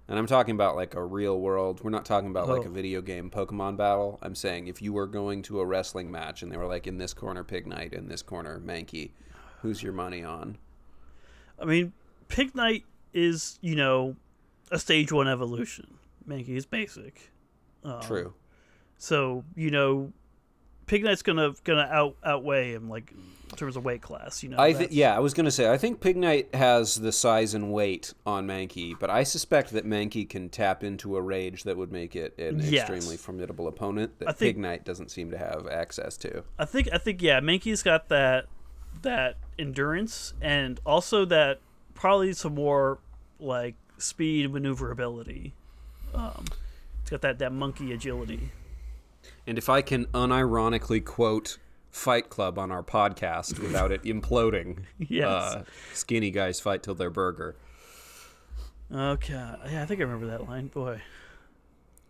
and 0.09 0.19
I'm 0.19 0.27
talking 0.27 0.55
about 0.55 0.77
like 0.77 0.95
a 0.95 1.05
real 1.05 1.41
world, 1.41 1.83
we're 1.83 1.91
not 1.91 2.05
talking 2.05 2.29
about 2.31 2.49
like 2.49 2.63
Oh. 2.63 2.67
a 2.67 2.71
video 2.71 3.01
game 3.01 3.31
Pokemon 3.31 3.77
battle. 3.77 4.19
I'm 4.23 4.35
saying 4.35 4.67
if 4.69 4.83
you 4.83 4.93
were 4.93 5.07
going 5.07 5.43
to 5.43 5.61
a 5.61 5.67
wrestling 5.67 6.11
match 6.11 6.43
and 6.43 6.53
they 6.53 6.57
were 6.57 6.67
like 6.67 6.87
in 6.87 6.99
this 6.99 7.15
corner 7.15 7.43
Pignite, 7.43 7.93
in 7.93 8.09
this 8.09 8.21
corner 8.23 8.61
Mankey, 8.65 9.13
who's 9.63 9.83
your 9.83 9.93
money 9.95 10.23
on? 10.23 10.59
I 11.59 11.65
mean, 11.65 11.93
Pignite 12.29 12.85
is 13.15 13.59
you 13.63 13.77
know 13.77 14.17
a 14.71 14.79
stage 14.79 15.11
one 15.13 15.29
evolution. 15.29 15.99
Mankey 16.29 16.57
is 16.57 16.67
basic. 16.67 17.33
Um, 17.83 18.01
True. 18.03 18.35
So 18.99 19.45
you 19.57 19.71
know, 19.71 20.13
Pignite's 20.87 21.23
gonna 21.23 21.55
gonna 21.65 21.89
out 21.91 22.17
outweigh 22.25 22.73
him 22.73 22.89
like 22.89 23.13
in 23.51 23.57
terms 23.57 23.77
of 23.77 23.85
weight 23.85 24.03
class. 24.03 24.43
You 24.43 24.51
know, 24.51 24.59
I 24.59 24.73
that's- 24.73 24.93
yeah, 24.93 25.15
I 25.17 25.21
was 25.21 25.33
gonna 25.35 25.51
say 25.51 25.71
I 25.71 25.79
think 25.79 26.01
Pignite 26.01 26.55
has 26.55 26.97
the 26.97 27.13
size 27.13 27.55
and 27.55 27.73
weight 27.73 28.13
on 28.27 28.47
Mankey, 28.47 28.99
but 28.99 29.11
I 29.11 29.23
suspect 29.23 29.71
that 29.71 29.87
Mankey 29.87 30.29
can 30.29 30.49
tap 30.49 30.83
into 30.85 31.17
a 31.17 31.23
rage 31.23 31.63
that 31.65 31.77
would 31.77 31.93
make 31.93 32.17
it 32.17 32.37
an 32.39 32.61
Yes. 32.61 32.89
extremely 32.89 33.17
formidable 33.17 33.69
opponent 33.69 34.19
that 34.19 34.29
I 34.29 34.33
think- 34.33 34.59
Pignite 34.59 34.85
doesn't 34.85 35.11
seem 35.11 35.31
to 35.31 35.39
have 35.39 35.67
access 35.69 36.17
to. 36.19 36.43
I 36.59 36.65
think 36.65 36.89
I 36.93 36.99
think 36.99 37.23
yeah, 37.23 37.41
Mankey's 37.41 37.83
got 37.83 38.09
that 38.09 38.47
that 39.03 39.37
endurance 39.59 40.35
and 40.41 40.81
also 40.85 41.25
that 41.25 41.61
probably 41.95 42.33
some 42.33 42.55
more 42.55 42.99
like 43.39 43.75
speed 43.99 44.53
maneuverability. 44.53 45.53
Um, 46.13 46.45
it's 47.03 47.11
got 47.11 47.21
that 47.23 47.39
that 47.39 47.53
monkey 47.53 47.93
agility. 47.93 48.51
And 49.47 49.59
if 49.59 49.69
I 49.69 49.83
can 49.83 50.07
unironically 50.07 51.05
quote 51.05 51.59
Fight 51.91 52.29
Club 52.31 52.59
on 52.59 52.71
our 52.71 52.83
podcast 52.83 53.59
without 53.61 53.93
it 53.93 54.03
imploding, 54.05 54.85
Yes. 54.99 55.27
uh, 55.27 55.65
skinny 55.93 56.31
guys 56.31 56.61
fight 56.61 56.83
till 56.83 56.95
they're 56.95 57.11
burger. 57.11 57.57
Okay, 58.93 59.33
yeah, 59.33 59.83
I 59.83 59.87
think 59.87 60.01
I 60.01 60.05
remember 60.05 60.27
that 60.29 60.49
line. 60.49 60.69
Boy, 60.69 61.01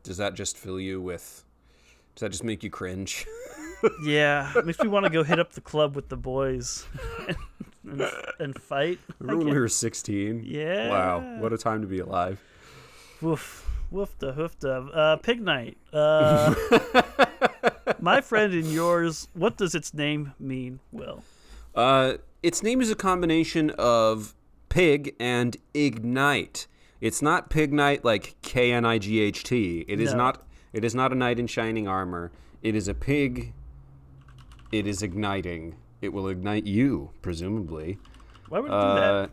Does 0.02 0.16
that 0.18 0.34
just 0.34 0.56
fill 0.56 0.78
you 0.80 1.00
with? 1.00 1.44
Does 2.14 2.20
that 2.20 2.30
just 2.30 2.44
make 2.44 2.62
you 2.62 2.70
cringe? 2.70 3.26
yeah, 4.04 4.52
makes 4.64 4.78
me 4.80 4.88
want 4.88 5.04
to 5.04 5.10
go 5.10 5.22
hit 5.24 5.38
up 5.38 5.52
the 5.52 5.60
club 5.60 5.96
with 5.96 6.08
the 6.08 6.16
boys 6.16 6.86
and, 7.28 7.36
and, 7.84 8.10
and 8.38 8.62
fight. 8.62 8.98
Remember 9.18 9.44
when 9.44 9.54
we 9.54 9.60
were 9.60 9.68
16? 9.68 10.42
Yeah. 10.44 10.88
Wow, 10.90 11.38
what 11.40 11.52
a 11.52 11.58
time 11.58 11.80
to 11.82 11.86
be 11.88 11.98
alive. 12.00 12.40
Woof, 13.20 13.68
woof 13.90 14.16
the 14.18 14.32
hoof 14.32 14.58
da. 14.58 14.78
Uh, 14.88 15.16
Pignite. 15.18 15.76
Uh, 15.92 16.54
my 18.04 18.20
friend 18.20 18.52
and 18.52 18.66
yours. 18.70 19.28
What 19.32 19.56
does 19.56 19.74
its 19.74 19.92
name 19.94 20.34
mean? 20.38 20.78
Will. 20.92 21.24
Uh, 21.74 22.14
its 22.42 22.62
name 22.62 22.80
is 22.80 22.90
a 22.90 22.94
combination 22.94 23.70
of 23.70 24.34
pig 24.68 25.16
and 25.18 25.56
ignite. 25.72 26.66
It's 27.00 27.20
not 27.22 27.50
pig 27.50 27.72
knight 27.72 28.04
like 28.04 28.36
K 28.42 28.72
N 28.72 28.84
I 28.84 28.98
G 28.98 29.20
H 29.20 29.42
T. 29.42 29.84
It 29.88 30.00
is 30.00 30.12
No. 30.12 30.18
not. 30.18 30.46
It 30.72 30.84
is 30.84 30.94
not 30.94 31.12
a 31.12 31.14
knight 31.14 31.38
in 31.38 31.46
shining 31.46 31.88
armor. 31.88 32.30
It 32.62 32.74
is 32.74 32.86
a 32.88 32.94
pig. 32.94 33.52
It 34.70 34.86
is 34.86 35.02
igniting. 35.02 35.76
It 36.02 36.12
will 36.12 36.28
ignite 36.28 36.66
you, 36.66 37.10
presumably. 37.22 37.98
Why 38.48 38.60
would 38.60 38.68
it 38.70 38.74
do 38.74 38.76
Uh, 38.76 38.94
that? 39.22 39.30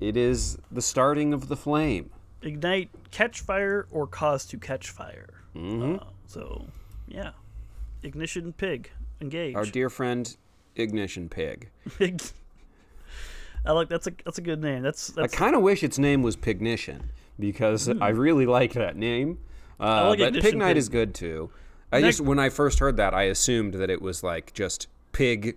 it 0.00 0.16
is 0.16 0.58
the 0.70 0.80
starting 0.82 1.34
of 1.34 1.48
the 1.48 1.56
flame. 1.56 2.10
Ignite, 2.42 2.90
catch 3.10 3.40
fire, 3.40 3.86
or 3.90 4.06
cause 4.06 4.46
to 4.46 4.58
catch 4.58 4.90
fire. 4.90 5.42
Mhm. 5.54 6.00
Uh, 6.00 6.04
so, 6.26 6.66
yeah. 7.08 7.32
Ignition 8.06 8.52
pig. 8.52 8.90
Engage. 9.20 9.54
Our 9.56 9.64
dear 9.64 9.90
friend, 9.90 10.36
Ignition 10.76 11.28
Pig. 11.28 11.70
Pig. 11.98 12.22
I 13.64 13.72
like 13.72 13.88
that's 13.88 14.06
a 14.06 14.12
that's 14.24 14.38
a 14.38 14.42
good 14.42 14.60
name. 14.62 14.82
That's 14.82 15.16
I 15.18 15.26
kind 15.26 15.56
of 15.56 15.62
wish 15.62 15.82
its 15.82 15.98
name 15.98 16.22
was 16.22 16.36
Pignition 16.36 17.10
because 17.38 17.88
I 17.88 18.10
really 18.10 18.46
like 18.46 18.74
that 18.74 18.96
name. 18.96 19.38
Uh, 19.80 20.02
Hmm. 20.04 20.08
like 20.10 20.18
but 20.20 20.28
Ignition 20.36 20.60
Pig 20.60 20.76
is 20.76 20.88
good 20.88 21.14
too. 21.14 21.50
I 21.92 22.00
Next- 22.00 22.18
just 22.18 22.26
when 22.28 22.38
I 22.38 22.48
first 22.48 22.78
heard 22.78 22.96
that, 22.98 23.12
I 23.14 23.24
assumed 23.24 23.74
that 23.74 23.90
it 23.90 24.00
was 24.02 24.22
like 24.22 24.52
just 24.52 24.86
pig, 25.12 25.56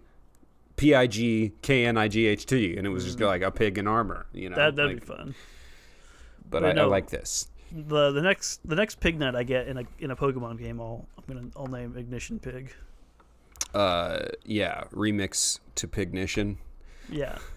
P 0.78 0.96
I 0.96 1.06
G 1.08 1.52
K 1.62 1.86
N 1.86 1.98
I 1.98 2.08
G 2.08 2.26
H 2.28 2.46
T, 2.46 2.76
and 2.78 2.88
it 2.88 2.90
was 2.90 3.04
just 3.06 3.20
like 3.20 3.42
a 3.42 3.52
pig 3.52 3.78
in 3.78 3.88
armor. 3.88 4.26
You 4.34 4.50
know, 4.50 4.56
that 4.56 4.76
that'd 4.76 4.92
like- 4.94 5.02
be 5.02 5.06
fun. 5.06 5.36
But 6.50 6.64
Wait, 6.64 6.80
I, 6.80 6.82
I 6.82 6.86
like 6.86 7.10
this. 7.12 7.48
The 7.72 8.12
the 8.12 8.22
next 8.22 8.68
the 8.68 8.76
next 8.76 9.00
Pignite 9.00 9.36
I 9.36 9.44
get 9.44 9.68
in 9.68 9.78
a 9.78 9.84
in 10.00 10.12
a 10.12 10.16
Pokemon 10.16 10.58
game, 10.58 10.80
I'll 10.82 11.06
I'm 11.18 11.24
gonna 11.28 11.48
I'll 11.56 11.68
name 11.68 11.96
Ignition 11.98 12.40
Pig. 12.40 12.74
Uh, 13.74 14.20
yeah, 14.46 14.86
remix 14.92 15.60
to 15.76 15.88
Pignition. 15.88 16.58
Yeah. 17.10 17.38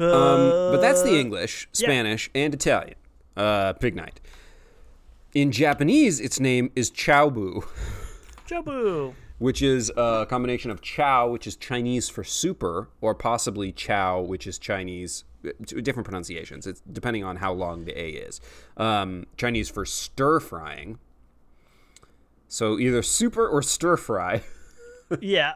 Um, 0.00 0.72
but 0.72 0.80
that's 0.80 1.02
the 1.02 1.10
Uh, 1.10 1.20
English, 1.20 1.68
Spanish, 1.72 2.30
and 2.34 2.54
Italian. 2.54 2.94
Uh, 3.36 3.74
Pignite. 3.74 4.16
In 5.34 5.52
Japanese, 5.52 6.20
its 6.20 6.40
name 6.40 6.72
is 6.74 6.90
Chaoboo, 6.90 7.66
Jabu. 8.48 9.14
which 9.38 9.60
is 9.60 9.92
a 9.96 10.26
combination 10.28 10.70
of 10.70 10.80
chow, 10.80 11.28
which 11.28 11.46
is 11.46 11.54
Chinese 11.54 12.08
for 12.08 12.24
super, 12.24 12.88
or 13.02 13.14
possibly 13.14 13.72
chow, 13.72 14.20
which 14.20 14.46
is 14.46 14.58
Chinese. 14.58 15.24
Different 15.64 16.04
pronunciations. 16.04 16.66
It's 16.66 16.82
depending 16.92 17.24
on 17.24 17.36
how 17.36 17.52
long 17.52 17.84
the 17.84 17.98
A 17.98 18.10
is. 18.10 18.40
Um, 18.76 19.26
Chinese 19.36 19.68
for 19.68 19.84
stir 19.84 20.40
frying. 20.40 20.98
So 22.48 22.78
either 22.78 23.02
super 23.02 23.46
or 23.46 23.62
stir 23.62 23.96
fry. 23.96 24.42
Yeah. 25.20 25.54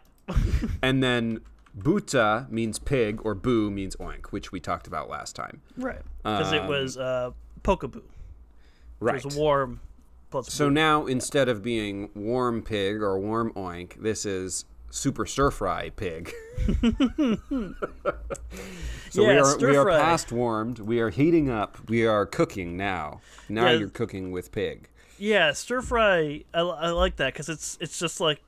And 0.82 1.00
then 1.00 1.38
buta 1.78 2.50
means 2.50 2.80
pig, 2.80 3.20
or 3.24 3.36
bu 3.36 3.70
means 3.70 3.94
oink, 3.96 4.26
which 4.26 4.50
we 4.50 4.58
talked 4.58 4.88
about 4.88 5.08
last 5.08 5.36
time. 5.36 5.60
Right. 5.76 6.02
Because 6.24 6.52
it 6.52 6.64
was 6.64 6.98
uh, 6.98 7.30
Pokabu. 7.62 8.02
Right. 8.98 9.16
It 9.16 9.24
was 9.24 9.36
warm 9.36 9.80
plus 10.30 10.52
So 10.52 10.68
now 10.68 11.06
instead 11.06 11.48
of 11.48 11.62
being 11.62 12.10
warm 12.14 12.62
pig 12.62 13.00
or 13.00 13.18
warm 13.18 13.52
oink, 13.52 14.02
this 14.02 14.26
is 14.26 14.64
super 14.94 15.26
stir 15.26 15.50
fry 15.50 15.90
pig. 15.90 16.32
so 19.10 19.26
we 19.26 19.36
are 19.36 19.58
we 19.58 19.76
are 19.76 19.86
past 19.86 20.30
warmed. 20.32 20.78
We 20.78 21.00
are 21.00 21.10
heating 21.10 21.50
up. 21.50 21.76
We 21.88 22.06
are 22.06 22.24
cooking 22.26 22.76
now. 22.76 23.20
Now 23.48 23.66
Yeah. 23.66 23.72
you're 23.78 23.88
cooking 23.90 24.30
with 24.30 24.52
pig. 24.52 24.88
Yeah, 25.18 25.52
stir 25.52 25.82
fry. 25.82 26.44
I, 26.54 26.60
I 26.60 26.90
like 26.90 27.16
that 27.16 27.32
because 27.32 27.48
it's 27.48 27.76
it's 27.80 27.98
just 27.98 28.20
like 28.20 28.40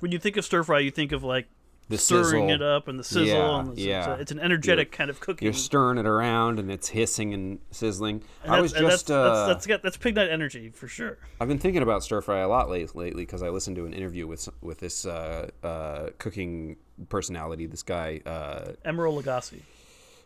when 0.00 0.12
you 0.12 0.18
think 0.18 0.36
of 0.36 0.44
stir 0.44 0.62
fry, 0.62 0.80
you 0.80 0.90
think 0.90 1.12
of 1.12 1.22
like 1.24 1.46
The 1.88 1.98
stirring 1.98 2.48
sizzle. 2.48 2.50
it 2.50 2.62
up 2.62 2.88
and 2.88 2.98
the 2.98 3.04
sizzle. 3.04 3.26
Yeah, 3.26 3.60
and 3.60 3.76
the, 3.76 3.82
yeah. 3.82 4.16
It's, 4.16 4.32
an 4.32 4.40
energetic 4.40 4.90
kind 4.90 5.10
of 5.10 5.20
cooking. 5.20 5.44
You're 5.44 5.52
stirring 5.52 5.98
it 5.98 6.06
around 6.06 6.58
and 6.58 6.70
it's 6.70 6.88
hissing 6.88 7.34
and 7.34 7.58
sizzling. 7.72 8.22
And 8.42 8.54
I 8.54 8.62
was 8.62 8.72
just 8.72 9.06
that's, 9.06 9.10
uh, 9.10 9.22
that's, 9.22 9.48
that's 9.48 9.66
got 9.66 9.82
that's 9.82 9.96
Pignite 9.98 10.30
energy 10.32 10.70
for 10.70 10.88
sure. 10.88 11.18
I've 11.40 11.48
been 11.48 11.58
thinking 11.58 11.82
about 11.82 12.02
stir 12.02 12.22
fry 12.22 12.40
a 12.40 12.48
lot 12.48 12.70
late, 12.70 12.96
lately 12.96 13.22
because 13.22 13.42
I 13.42 13.50
listened 13.50 13.76
to 13.76 13.84
an 13.84 13.92
interview 13.92 14.26
with 14.26 14.48
with 14.62 14.78
this 14.78 15.04
uh, 15.04 15.50
uh, 15.62 16.08
cooking 16.18 16.76
personality. 17.10 17.66
This 17.66 17.82
guy, 17.82 18.22
uh, 18.24 18.72
Emeril 18.86 19.22
Lagasse. 19.22 19.60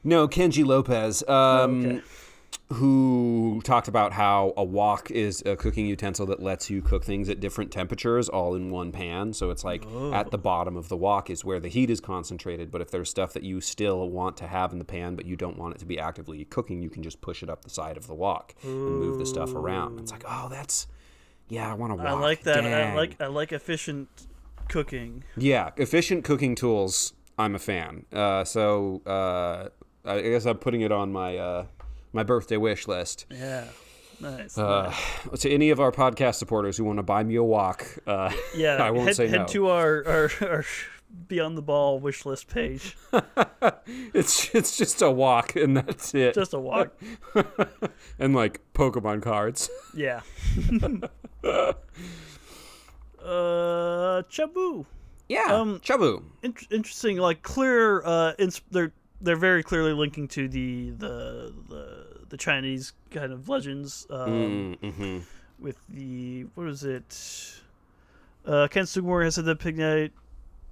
no, 0.05 0.29
Kenji 0.29 0.65
Lopez, 0.65 1.25
um, 1.29 1.85
okay. 1.85 2.03
Who 2.75 3.63
talked 3.65 3.89
about 3.89 4.13
how 4.13 4.53
a 4.55 4.63
wok 4.63 5.11
is 5.11 5.43
a 5.47 5.57
cooking 5.57 5.87
utensil 5.87 6.27
that 6.27 6.43
lets 6.43 6.69
you 6.69 6.83
cook 6.83 7.03
things 7.03 7.31
at 7.31 7.41
different 7.41 7.71
temperatures 7.71 8.29
all 8.29 8.55
in 8.55 8.71
one 8.71 8.93
pan. 8.93 9.33
So 9.33 9.49
it's 9.51 9.65
like 9.65 9.87
at 10.13 10.31
the 10.31 10.37
bottom 10.37 10.77
of 10.77 10.91
the 10.91 10.97
wok 10.97 11.31
is 11.31 11.45
where 11.47 11.61
the 11.61 11.69
heat 11.69 11.89
is 11.89 11.99
concentrated. 11.99 12.71
But 12.71 12.83
if 12.83 12.91
there's 12.91 13.09
stuff 13.09 13.33
that 13.33 13.43
you 13.43 13.63
still 13.63 14.11
want 14.11 14.37
to 14.39 14.47
have 14.47 14.73
in 14.73 14.79
the 14.79 14.85
pan, 14.85 15.17
but 15.17 15.25
you 15.25 15.35
don't 15.35 15.57
want 15.57 15.77
it 15.77 15.79
to 15.79 15.87
be 15.87 15.99
actively 15.99 16.45
cooking, 16.45 16.83
you 16.83 16.91
can 16.91 17.03
just 17.03 17.23
push 17.23 17.43
it 17.43 17.49
up 17.49 17.65
the 17.65 17.71
side 17.71 17.97
of 17.97 18.07
the 18.07 18.15
wok 18.15 18.55
and 18.63 18.99
move 19.01 19.19
the 19.19 19.27
stuff 19.27 19.55
around. 19.55 19.99
It's 20.01 20.13
like, 20.13 20.25
oh, 20.29 20.49
that's 20.51 20.89
yeah, 21.49 21.71
I 21.71 21.75
want 21.75 21.93
to 21.93 21.97
wok. 21.97 22.07
I 22.07 22.13
like 22.13 22.43
that. 22.43 22.67
I 22.67 22.95
like 22.95 23.19
I 23.19 23.29
like 23.29 23.53
efficient 23.53 24.09
cooking. 24.69 25.25
Yeah, 25.39 25.71
efficient 25.79 26.23
cooking 26.25 26.55
tools. 26.55 27.15
I'm 27.39 27.55
a 27.55 27.59
fan. 27.59 28.05
Uh, 28.13 28.45
so 28.45 29.01
uh, 29.07 29.69
I 30.05 30.21
guess 30.21 30.45
I'm 30.45 30.59
putting 30.59 30.83
it 30.83 30.93
on 30.93 31.13
my 31.13 31.39
uh, 31.39 31.67
my 32.19 32.25
birthday 32.25 32.57
wish 32.57 32.89
list. 32.89 33.27
Yeah. 33.31 33.65
Nice. 34.21 34.59
Uh, 34.59 34.93
nice. 35.31 35.41
to 35.43 35.51
any 35.51 35.71
of 35.71 35.79
our 35.79 35.93
podcast 35.93 36.35
supporters 36.35 36.77
who 36.77 36.83
want 36.85 36.97
to 36.99 37.05
buy 37.05 37.23
me 37.23 37.37
a 37.37 37.43
walk, 37.45 37.87
uh, 38.09 38.33
Yeah. 38.57 38.75
I 38.83 38.91
won't 38.91 39.07
head, 39.07 39.17
say 39.17 39.29
head 39.29 39.43
no. 39.43 39.47
to 39.47 39.69
our, 39.69 40.05
our 40.07 40.31
our 40.43 40.65
Beyond 41.29 41.57
the 41.57 41.63
Ball 41.63 42.01
wish 42.01 42.27
list 42.27 42.49
page. 42.49 42.97
it's 44.13 44.53
it's 44.55 44.77
just 44.77 45.01
a 45.01 45.11
walk 45.11 45.55
and 45.55 45.77
that's 45.77 46.13
it, 46.15 46.35
Just 46.35 46.53
a 46.53 46.59
walk. 46.59 46.99
and 48.19 48.35
like 48.35 48.61
Pokemon 48.75 49.23
cards. 49.23 49.71
Yeah. 49.95 50.21
uh, 51.45 51.73
Chabu. 53.25 54.85
Yeah, 55.29 55.47
Um, 55.51 55.79
Chabu. 55.81 56.25
In- 56.43 56.55
interesting, 56.71 57.19
like 57.19 57.43
clear. 57.43 58.03
Uh, 58.05 58.33
ins- 58.39 58.63
they're 58.71 58.93
they're 59.21 59.37
very 59.37 59.63
clearly 59.63 59.93
linking 59.93 60.27
to 60.29 60.49
the 60.49 60.91
the 60.91 61.55
the, 61.69 62.07
the 62.29 62.37
Chinese 62.37 62.93
kind 63.11 63.33
of 63.33 63.49
legends. 63.49 64.07
Um, 64.11 64.77
Mm-hmm. 64.83 65.19
With 65.59 65.77
the 65.89 66.47
what 66.55 66.69
is 66.69 66.85
it? 66.85 67.61
Uh, 68.47 68.69
Ken 68.69 68.85
Sugimori 68.85 69.25
has 69.25 69.35
said 69.35 69.45
that 69.47 69.59
Pignite, 69.59 70.13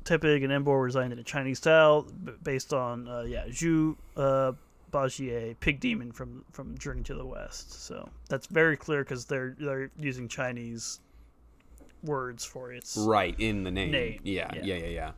Tepig, 0.04 0.44
and 0.44 0.52
Emboar 0.52 0.78
were 0.78 0.86
designed 0.86 1.12
in 1.12 1.18
a 1.18 1.24
Chinese 1.24 1.58
style, 1.58 2.06
based 2.44 2.72
on 2.72 3.08
uh, 3.08 3.22
yeah 3.22 3.46
Zhu 3.46 3.96
uh, 4.16 4.52
Bajie, 4.92 5.56
Pig 5.58 5.80
Demon 5.80 6.12
from 6.12 6.44
from 6.52 6.78
Journey 6.78 7.02
to 7.02 7.14
the 7.14 7.26
West. 7.26 7.72
So 7.84 8.08
that's 8.28 8.46
very 8.46 8.76
clear 8.76 9.02
because 9.02 9.24
they're 9.24 9.56
they're 9.58 9.90
using 9.98 10.28
Chinese 10.28 11.00
words 12.04 12.44
for 12.44 12.72
its 12.72 12.96
Right 12.96 13.34
in 13.40 13.64
the 13.64 13.72
name. 13.72 13.90
Name, 13.90 14.20
Yeah, 14.22 14.48
yeah. 14.54 14.60
yeah, 14.62 14.74
yeah, 14.76 14.86
yeah. 14.86 15.10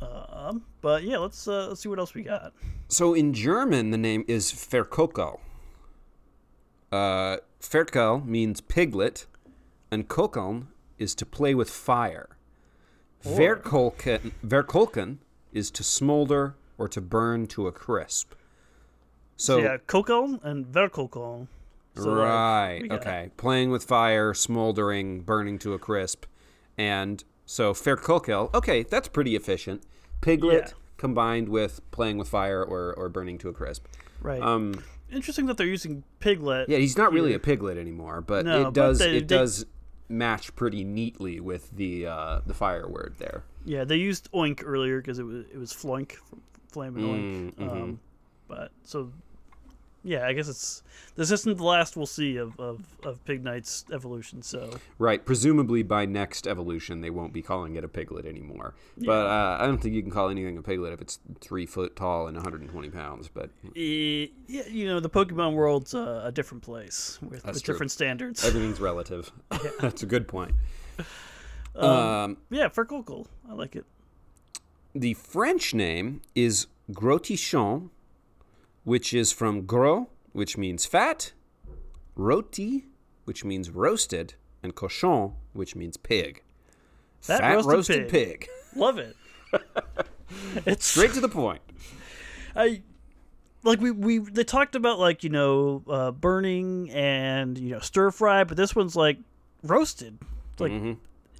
Um, 0.00 0.62
but 0.80 1.02
yeah, 1.04 1.18
let's 1.18 1.48
uh, 1.48 1.68
let's 1.68 1.80
see 1.80 1.88
what 1.88 1.98
else 1.98 2.14
we 2.14 2.22
got. 2.22 2.52
So 2.88 3.14
in 3.14 3.32
German, 3.32 3.90
the 3.90 3.98
name 3.98 4.24
is 4.28 4.52
Ferkokel. 4.52 5.40
Uh, 6.92 7.38
Ferkel 7.60 8.24
means 8.24 8.60
piglet, 8.60 9.26
and 9.90 10.08
Kokeln 10.08 10.66
is 10.98 11.14
to 11.16 11.26
play 11.26 11.54
with 11.54 11.68
fire. 11.70 12.36
Verkolken, 13.24 14.32
Verkolken 14.46 15.18
is 15.52 15.70
to 15.72 15.82
smolder 15.82 16.54
or 16.78 16.88
to 16.88 17.00
burn 17.00 17.46
to 17.48 17.66
a 17.66 17.72
crisp. 17.72 18.34
So, 19.36 19.58
yeah, 19.58 19.78
Kokon 19.86 20.42
and 20.44 20.66
Verkokon. 20.66 21.48
So, 21.96 22.14
right, 22.14 22.80
we 22.82 22.88
got- 22.88 23.00
okay, 23.00 23.30
playing 23.36 23.70
with 23.70 23.84
fire, 23.84 24.32
smoldering, 24.34 25.22
burning 25.22 25.58
to 25.60 25.72
a 25.74 25.78
crisp, 25.78 26.24
and 26.78 27.24
so 27.46 27.72
Ferkokel. 27.72 28.52
Okay, 28.52 28.82
that's 28.82 29.08
pretty 29.08 29.34
efficient. 29.36 29.82
Piglet 30.20 30.64
Yeah. 30.68 30.72
combined 30.98 31.48
with 31.48 31.80
playing 31.90 32.18
with 32.18 32.28
fire 32.28 32.62
or, 32.62 32.92
or 32.94 33.08
burning 33.08 33.38
to 33.38 33.48
a 33.48 33.52
crisp. 33.52 33.86
Right. 34.20 34.42
Um, 34.42 34.82
Interesting 35.10 35.46
that 35.46 35.56
they're 35.56 35.66
using 35.68 36.02
Piglet. 36.20 36.68
Yeah, 36.68 36.78
he's 36.78 36.96
not 36.98 37.12
really 37.12 37.32
a 37.32 37.38
piglet 37.38 37.78
anymore, 37.78 38.20
but 38.20 38.44
No, 38.44 38.60
it 38.62 38.64
but 38.64 38.74
does 38.74 38.98
they- 38.98 39.18
it 39.18 39.28
they- 39.28 39.36
does 39.36 39.64
match 40.08 40.54
pretty 40.56 40.82
neatly 40.84 41.38
with 41.40 41.70
the 41.72 42.06
uh, 42.06 42.40
the 42.46 42.54
fire 42.54 42.88
word 42.88 43.14
there. 43.18 43.42
Yeah, 43.64 43.84
they 43.84 43.96
used 43.96 44.30
Oink 44.32 44.62
earlier 44.64 45.00
because 45.00 45.18
it 45.18 45.24
was 45.24 45.44
it 45.52 45.58
was 45.58 45.72
Floink 45.72 46.12
Flame 46.72 46.96
and 46.96 47.56
Mm, 47.56 47.58
Oink. 47.58 47.72
Um, 47.72 48.00
but 48.48 48.70
so 48.84 49.12
yeah, 50.06 50.24
I 50.26 50.32
guess 50.32 50.48
it's 50.48 50.82
this 51.16 51.30
isn't 51.32 51.56
the 51.58 51.64
last 51.64 51.96
we'll 51.96 52.06
see 52.06 52.36
of, 52.36 52.58
of, 52.60 52.84
of 53.04 53.24
Pignite's 53.24 53.84
evolution. 53.92 54.40
So 54.42 54.78
Right. 54.98 55.24
Presumably 55.24 55.82
by 55.82 56.06
next 56.06 56.46
evolution 56.46 57.00
they 57.00 57.10
won't 57.10 57.32
be 57.32 57.42
calling 57.42 57.74
it 57.74 57.82
a 57.84 57.88
piglet 57.88 58.24
anymore. 58.24 58.74
But 58.96 59.26
uh, 59.26 59.58
I 59.60 59.66
don't 59.66 59.78
think 59.78 59.94
you 59.94 60.02
can 60.02 60.10
call 60.12 60.28
anything 60.28 60.56
a 60.58 60.62
piglet 60.62 60.92
if 60.92 61.00
it's 61.00 61.18
three 61.40 61.66
foot 61.66 61.96
tall 61.96 62.28
and 62.28 62.36
120 62.36 62.90
pounds. 62.90 63.28
But 63.28 63.50
yeah, 63.74 64.26
you 64.68 64.86
know 64.86 65.00
the 65.00 65.10
Pokemon 65.10 65.54
world's 65.54 65.94
uh, 65.94 66.22
a 66.24 66.30
different 66.30 66.62
place 66.62 67.18
with, 67.20 67.44
with 67.44 67.64
different 67.64 67.90
standards. 67.90 68.44
everything's 68.44 68.80
relative. 68.80 69.32
Yeah. 69.52 69.70
That's 69.80 70.02
a 70.02 70.06
good 70.06 70.28
point. 70.28 70.52
Um, 71.74 72.38
yeah, 72.50 72.68
Ferkokel, 72.68 73.26
I 73.48 73.52
like 73.54 73.76
it. 73.76 73.84
the 74.94 75.14
French 75.14 75.74
name 75.74 76.22
is 76.34 76.68
Grotichon, 76.92 77.90
which 78.86 79.12
is 79.12 79.32
from 79.32 79.66
gros, 79.66 80.06
which 80.32 80.56
means 80.56 80.86
fat, 80.86 81.32
roti, 82.14 82.86
which 83.24 83.44
means 83.44 83.68
roasted, 83.68 84.34
and 84.62 84.76
cochon, 84.76 85.32
which 85.54 85.74
means 85.74 85.96
pig. 85.96 86.42
Fat 87.20 87.40
fat 87.40 87.54
roasted 87.56 87.72
roasted, 87.74 88.08
pig. 88.08 88.40
pig. 88.40 88.48
Love 88.76 88.98
it. 88.98 89.16
it's 90.66 90.86
Straight 90.86 91.12
to 91.14 91.20
the 91.20 91.28
point. 91.28 91.60
I 92.54 92.82
like 93.64 93.80
we 93.80 93.90
we 93.90 94.18
they 94.18 94.44
talked 94.44 94.76
about 94.76 95.00
like 95.00 95.24
you 95.24 95.30
know 95.30 95.82
uh, 95.88 96.12
burning 96.12 96.88
and 96.90 97.58
you 97.58 97.70
know 97.70 97.80
stir 97.80 98.12
fry, 98.12 98.44
but 98.44 98.56
this 98.56 98.76
one's 98.76 98.94
like 98.94 99.18
roasted. 99.64 100.18
It's 100.52 100.60
like 100.60 100.70
Mm-hmm. 100.72 100.92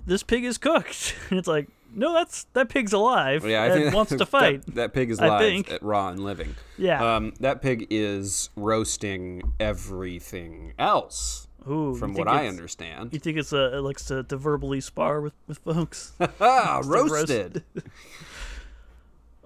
this 0.05 0.23
pig 0.25 0.45
is 0.45 0.59
cooked. 0.59 1.15
It's 1.31 1.47
like 1.49 1.69
no, 1.97 2.13
that's 2.13 2.45
that 2.53 2.69
pig's 2.69 2.93
alive 2.93 3.45
Yeah, 3.45 3.63
I 3.63 3.67
and 3.67 3.75
think 3.85 3.95
wants 3.95 4.15
to 4.15 4.27
fight. 4.39 4.63
That, 4.75 4.93
pig 4.93 5.11
is 5.11 5.19
I 5.19 5.29
live, 5.29 5.41
think. 5.41 5.79
raw 5.83 6.09
and 6.11 6.23
living. 6.23 6.55
Yeah. 6.79 7.17
Um, 7.17 7.33
that 7.41 7.63
pig 7.63 7.87
is 7.91 8.51
roasting 8.55 9.53
everything 9.59 10.75
else, 10.79 11.49
Ooh, 11.69 11.95
from 11.97 12.15
what 12.15 12.29
I 12.29 12.47
understand. 12.47 13.13
You 13.13 13.19
think 13.19 13.39
it's 13.39 13.53
a 13.53 13.77
it 13.79 13.81
likes 13.81 14.05
to, 14.07 14.23
to 14.25 14.37
verbally 14.37 14.81
spar 14.81 15.21
with 15.21 15.33
with 15.49 15.59
folks? 15.59 16.13
ah, 16.41 16.81
to 16.83 16.89
roast- 16.89 17.13
roasted. 17.13 17.65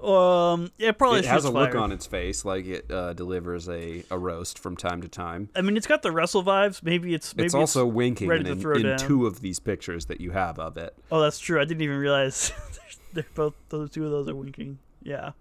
Um, 0.02 0.70
yeah, 0.78 0.92
probably 0.92 1.20
It 1.20 1.26
has 1.26 1.44
a 1.44 1.48
shoots 1.48 1.54
look 1.54 1.74
on 1.74 1.92
its 1.92 2.06
face 2.06 2.44
like 2.44 2.66
it 2.66 2.90
uh, 2.90 3.12
delivers 3.12 3.68
a, 3.68 4.04
a 4.10 4.18
roast 4.18 4.58
from 4.58 4.76
time 4.76 5.02
to 5.02 5.08
time. 5.08 5.50
I 5.54 5.60
mean, 5.60 5.76
it's 5.76 5.86
got 5.86 6.02
the 6.02 6.10
wrestle 6.10 6.42
vibes. 6.42 6.82
Maybe 6.82 7.14
it's 7.14 7.36
maybe 7.36 7.46
it's 7.46 7.54
also 7.54 7.86
winking 7.86 8.28
ready 8.28 8.50
in, 8.50 8.86
in 8.86 8.98
two 8.98 9.26
of 9.26 9.40
these 9.40 9.58
pictures 9.58 10.06
that 10.06 10.20
you 10.20 10.30
have 10.30 10.58
of 10.58 10.76
it. 10.76 10.96
Oh, 11.12 11.20
that's 11.20 11.38
true. 11.38 11.60
I 11.60 11.64
didn't 11.64 11.82
even 11.82 11.98
realize 11.98 12.52
they're 13.12 13.26
both 13.34 13.54
those 13.68 13.90
two 13.90 14.04
of 14.04 14.10
those 14.10 14.28
are 14.28 14.34
winking. 14.34 14.78
Yeah, 15.02 15.32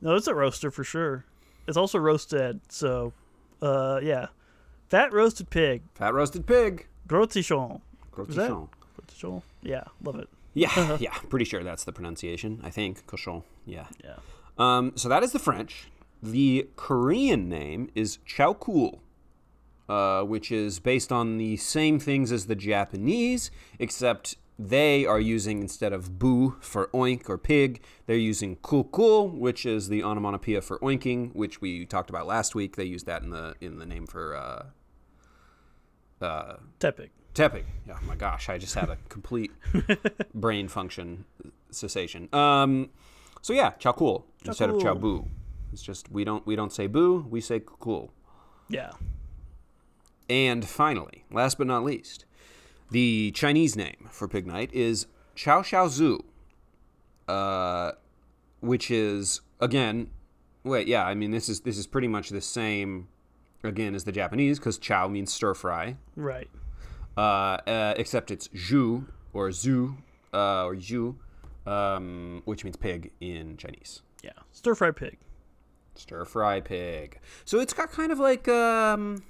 No, 0.00 0.14
it's 0.14 0.26
a 0.26 0.34
roaster 0.34 0.70
for 0.70 0.84
sure. 0.84 1.24
It's 1.66 1.76
also 1.76 1.98
roasted. 1.98 2.60
So, 2.68 3.12
uh, 3.62 4.00
yeah, 4.02 4.26
fat 4.88 5.12
roasted 5.12 5.50
pig. 5.50 5.82
Fat 5.94 6.14
roasted 6.14 6.46
pig. 6.46 6.86
Grotichon. 7.08 7.80
Grotichon. 8.12 8.68
Grotichon. 8.98 9.42
Yeah, 9.62 9.84
love 10.02 10.16
it. 10.16 10.28
Yeah, 10.54 10.96
yeah. 11.00 11.16
Pretty 11.28 11.44
sure 11.44 11.62
that's 11.62 11.84
the 11.84 11.92
pronunciation. 11.92 12.60
I 12.62 12.70
think 12.70 13.06
cochon. 13.06 13.42
Yeah. 13.64 13.86
Yeah. 14.02 14.16
Um, 14.58 14.92
so 14.96 15.08
that 15.08 15.22
is 15.22 15.32
the 15.32 15.38
French. 15.38 15.90
The 16.22 16.68
Korean 16.76 17.48
name 17.48 17.90
is 17.94 18.18
Chaokul, 18.26 18.98
uh, 19.88 20.22
which 20.22 20.52
is 20.52 20.78
based 20.78 21.10
on 21.10 21.38
the 21.38 21.56
same 21.56 21.98
things 21.98 22.30
as 22.30 22.46
the 22.46 22.54
Japanese, 22.54 23.50
except 23.78 24.36
they 24.58 25.06
are 25.06 25.18
using 25.18 25.62
instead 25.62 25.94
of 25.94 26.18
bu 26.18 26.56
for 26.60 26.88
oink 26.88 27.30
or 27.30 27.38
pig, 27.38 27.82
they're 28.04 28.16
using 28.16 28.56
kulkul, 28.56 29.32
which 29.32 29.64
is 29.64 29.88
the 29.88 30.02
onomatopoeia 30.02 30.60
for 30.60 30.78
oinking, 30.80 31.34
which 31.34 31.62
we 31.62 31.86
talked 31.86 32.10
about 32.10 32.26
last 32.26 32.54
week. 32.54 32.76
They 32.76 32.84
use 32.84 33.04
that 33.04 33.22
in 33.22 33.30
the 33.30 33.54
in 33.62 33.78
the 33.78 33.86
name 33.86 34.06
for 34.06 34.36
uh, 34.36 34.66
uh, 36.22 36.56
Tepig. 36.78 37.08
Tepig. 37.40 37.64
Oh 37.88 37.98
my 38.06 38.16
gosh, 38.16 38.50
I 38.50 38.58
just 38.58 38.74
had 38.74 38.90
a 38.90 38.98
complete 39.08 39.50
brain 40.34 40.68
function 40.68 41.24
cessation. 41.70 42.28
Um, 42.34 42.90
so 43.40 43.54
yeah, 43.54 43.72
Chaokul 43.78 44.24
instead 44.44 44.68
of 44.68 44.76
Chaokul. 44.76 45.00
Boo. 45.00 45.28
It's 45.72 45.82
just 45.82 46.10
we 46.10 46.22
don't 46.24 46.46
we 46.46 46.54
don't 46.54 46.72
say 46.72 46.86
boo, 46.86 47.26
we 47.30 47.40
say 47.40 47.62
cool. 47.64 48.12
Yeah. 48.68 48.90
And 50.28 50.66
finally, 50.66 51.24
last 51.30 51.56
but 51.56 51.66
not 51.66 51.82
least, 51.82 52.26
the 52.90 53.32
Chinese 53.32 53.74
name 53.74 54.08
for 54.10 54.28
Pignite 54.28 54.72
is 54.72 55.06
Chao 55.34 55.62
Xiao 55.62 55.88
Zhu, 55.88 56.20
uh, 57.26 57.92
which 58.60 58.90
is 58.90 59.40
again, 59.60 60.10
wait, 60.62 60.86
yeah, 60.86 61.06
I 61.06 61.14
mean 61.14 61.30
this 61.30 61.48
is 61.48 61.60
this 61.60 61.78
is 61.78 61.86
pretty 61.86 62.08
much 62.08 62.28
the 62.28 62.42
same 62.42 63.08
again 63.64 63.94
as 63.94 64.04
the 64.04 64.12
Japanese 64.12 64.58
because 64.58 64.76
Chao 64.78 65.08
means 65.08 65.32
stir 65.32 65.54
fry, 65.54 65.96
Right. 66.16 66.50
Uh, 67.16 67.20
uh, 67.20 67.94
except 67.96 68.30
it's 68.30 68.48
Zhu 68.48 69.06
or 69.32 69.48
Zhu 69.50 69.96
uh, 70.32 70.64
or 70.64 70.74
Zhu, 70.76 71.16
um, 71.66 72.42
which 72.44 72.64
means 72.64 72.76
pig 72.76 73.10
in 73.20 73.56
Chinese. 73.56 74.02
Yeah. 74.22 74.30
Stir 74.52 74.74
fry 74.74 74.90
pig. 74.90 75.18
Stir 75.94 76.24
fry 76.24 76.60
pig. 76.60 77.18
So 77.44 77.60
it's 77.60 77.72
got 77.72 77.90
kind 77.90 78.12
of 78.12 78.18
like 78.18 78.48
um 78.48 79.22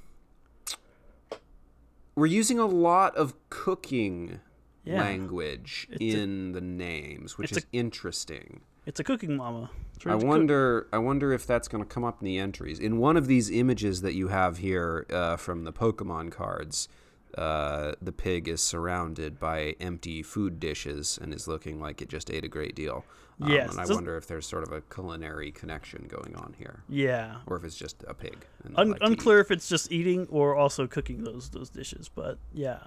we're 2.14 2.26
using 2.26 2.58
a 2.58 2.66
lot 2.66 3.16
of 3.16 3.34
cooking 3.50 4.40
Yeah. 4.84 5.00
language 5.00 5.86
It's 5.90 6.00
a- 6.02 6.18
in 6.20 6.52
the 6.52 6.60
names, 6.60 7.38
which 7.38 7.52
is 7.52 7.66
interesting. 7.72 8.60
It's 8.86 8.98
a 9.00 9.04
cooking 9.04 9.36
mama. 9.36 9.70
I 9.72 9.98
to 10.00 10.18
cook. 10.18 10.22
wonder 10.24 10.86
I 10.92 10.98
wonder 10.98 11.32
if 11.32 11.46
that's 11.46 11.68
going 11.68 11.84
to 11.84 11.88
come 11.88 12.04
up 12.04 12.20
in 12.20 12.24
the 12.24 12.38
entries. 12.38 12.78
In 12.78 12.98
one 12.98 13.16
of 13.16 13.26
these 13.26 13.50
images 13.50 14.00
that 14.02 14.14
you 14.14 14.28
have 14.28 14.58
here 14.58 15.06
uh, 15.10 15.36
from 15.36 15.64
the 15.64 15.72
Pokemon 15.72 16.32
cards, 16.32 16.88
uh, 17.36 17.92
the 18.02 18.12
pig 18.12 18.48
is 18.48 18.60
surrounded 18.62 19.38
by 19.38 19.76
empty 19.80 20.22
food 20.22 20.58
dishes 20.60 21.18
and 21.20 21.32
is 21.34 21.46
looking 21.48 21.80
like 21.80 22.00
it 22.02 22.08
just 22.08 22.30
ate 22.30 22.44
a 22.44 22.48
great 22.48 22.74
deal. 22.74 23.04
Um, 23.42 23.50
Yes, 23.50 23.70
and 23.70 23.80
I 23.80 23.86
wonder 23.94 24.16
if 24.18 24.26
there's 24.26 24.46
sort 24.46 24.64
of 24.64 24.72
a 24.72 24.82
culinary 24.82 25.50
connection 25.50 26.06
going 26.08 26.36
on 26.36 26.54
here 26.58 26.82
Yeah. 26.90 27.36
or 27.46 27.56
if 27.56 27.64
it's 27.64 27.76
just 27.76 28.04
a 28.06 28.12
pig. 28.12 28.44
Un- 28.74 28.90
like 28.90 28.98
unclear 29.02 29.40
if 29.40 29.50
it's 29.50 29.66
just 29.68 29.90
eating 29.90 30.26
or 30.30 30.54
also 30.54 30.86
cooking 30.86 31.24
those 31.24 31.48
those 31.50 31.70
dishes, 31.70 32.08
but 32.08 32.38
yeah. 32.52 32.80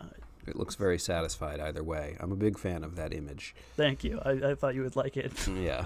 It 0.46 0.56
looks 0.56 0.76
very 0.76 1.00
satisfied 1.00 1.60
either 1.60 1.82
way. 1.84 2.18
I'm 2.20 2.32
a 2.32 2.36
big 2.36 2.60
fan 2.60 2.84
of 2.84 2.96
that 2.98 3.14
image. 3.14 3.56
Thank 3.78 4.04
you. 4.04 4.20
I, 4.24 4.52
I 4.52 4.56
thought 4.56 4.76
you 4.76 4.84
would 4.84 4.96
like 4.96 5.16
it. 5.18 5.32
Yeah, 5.48 5.86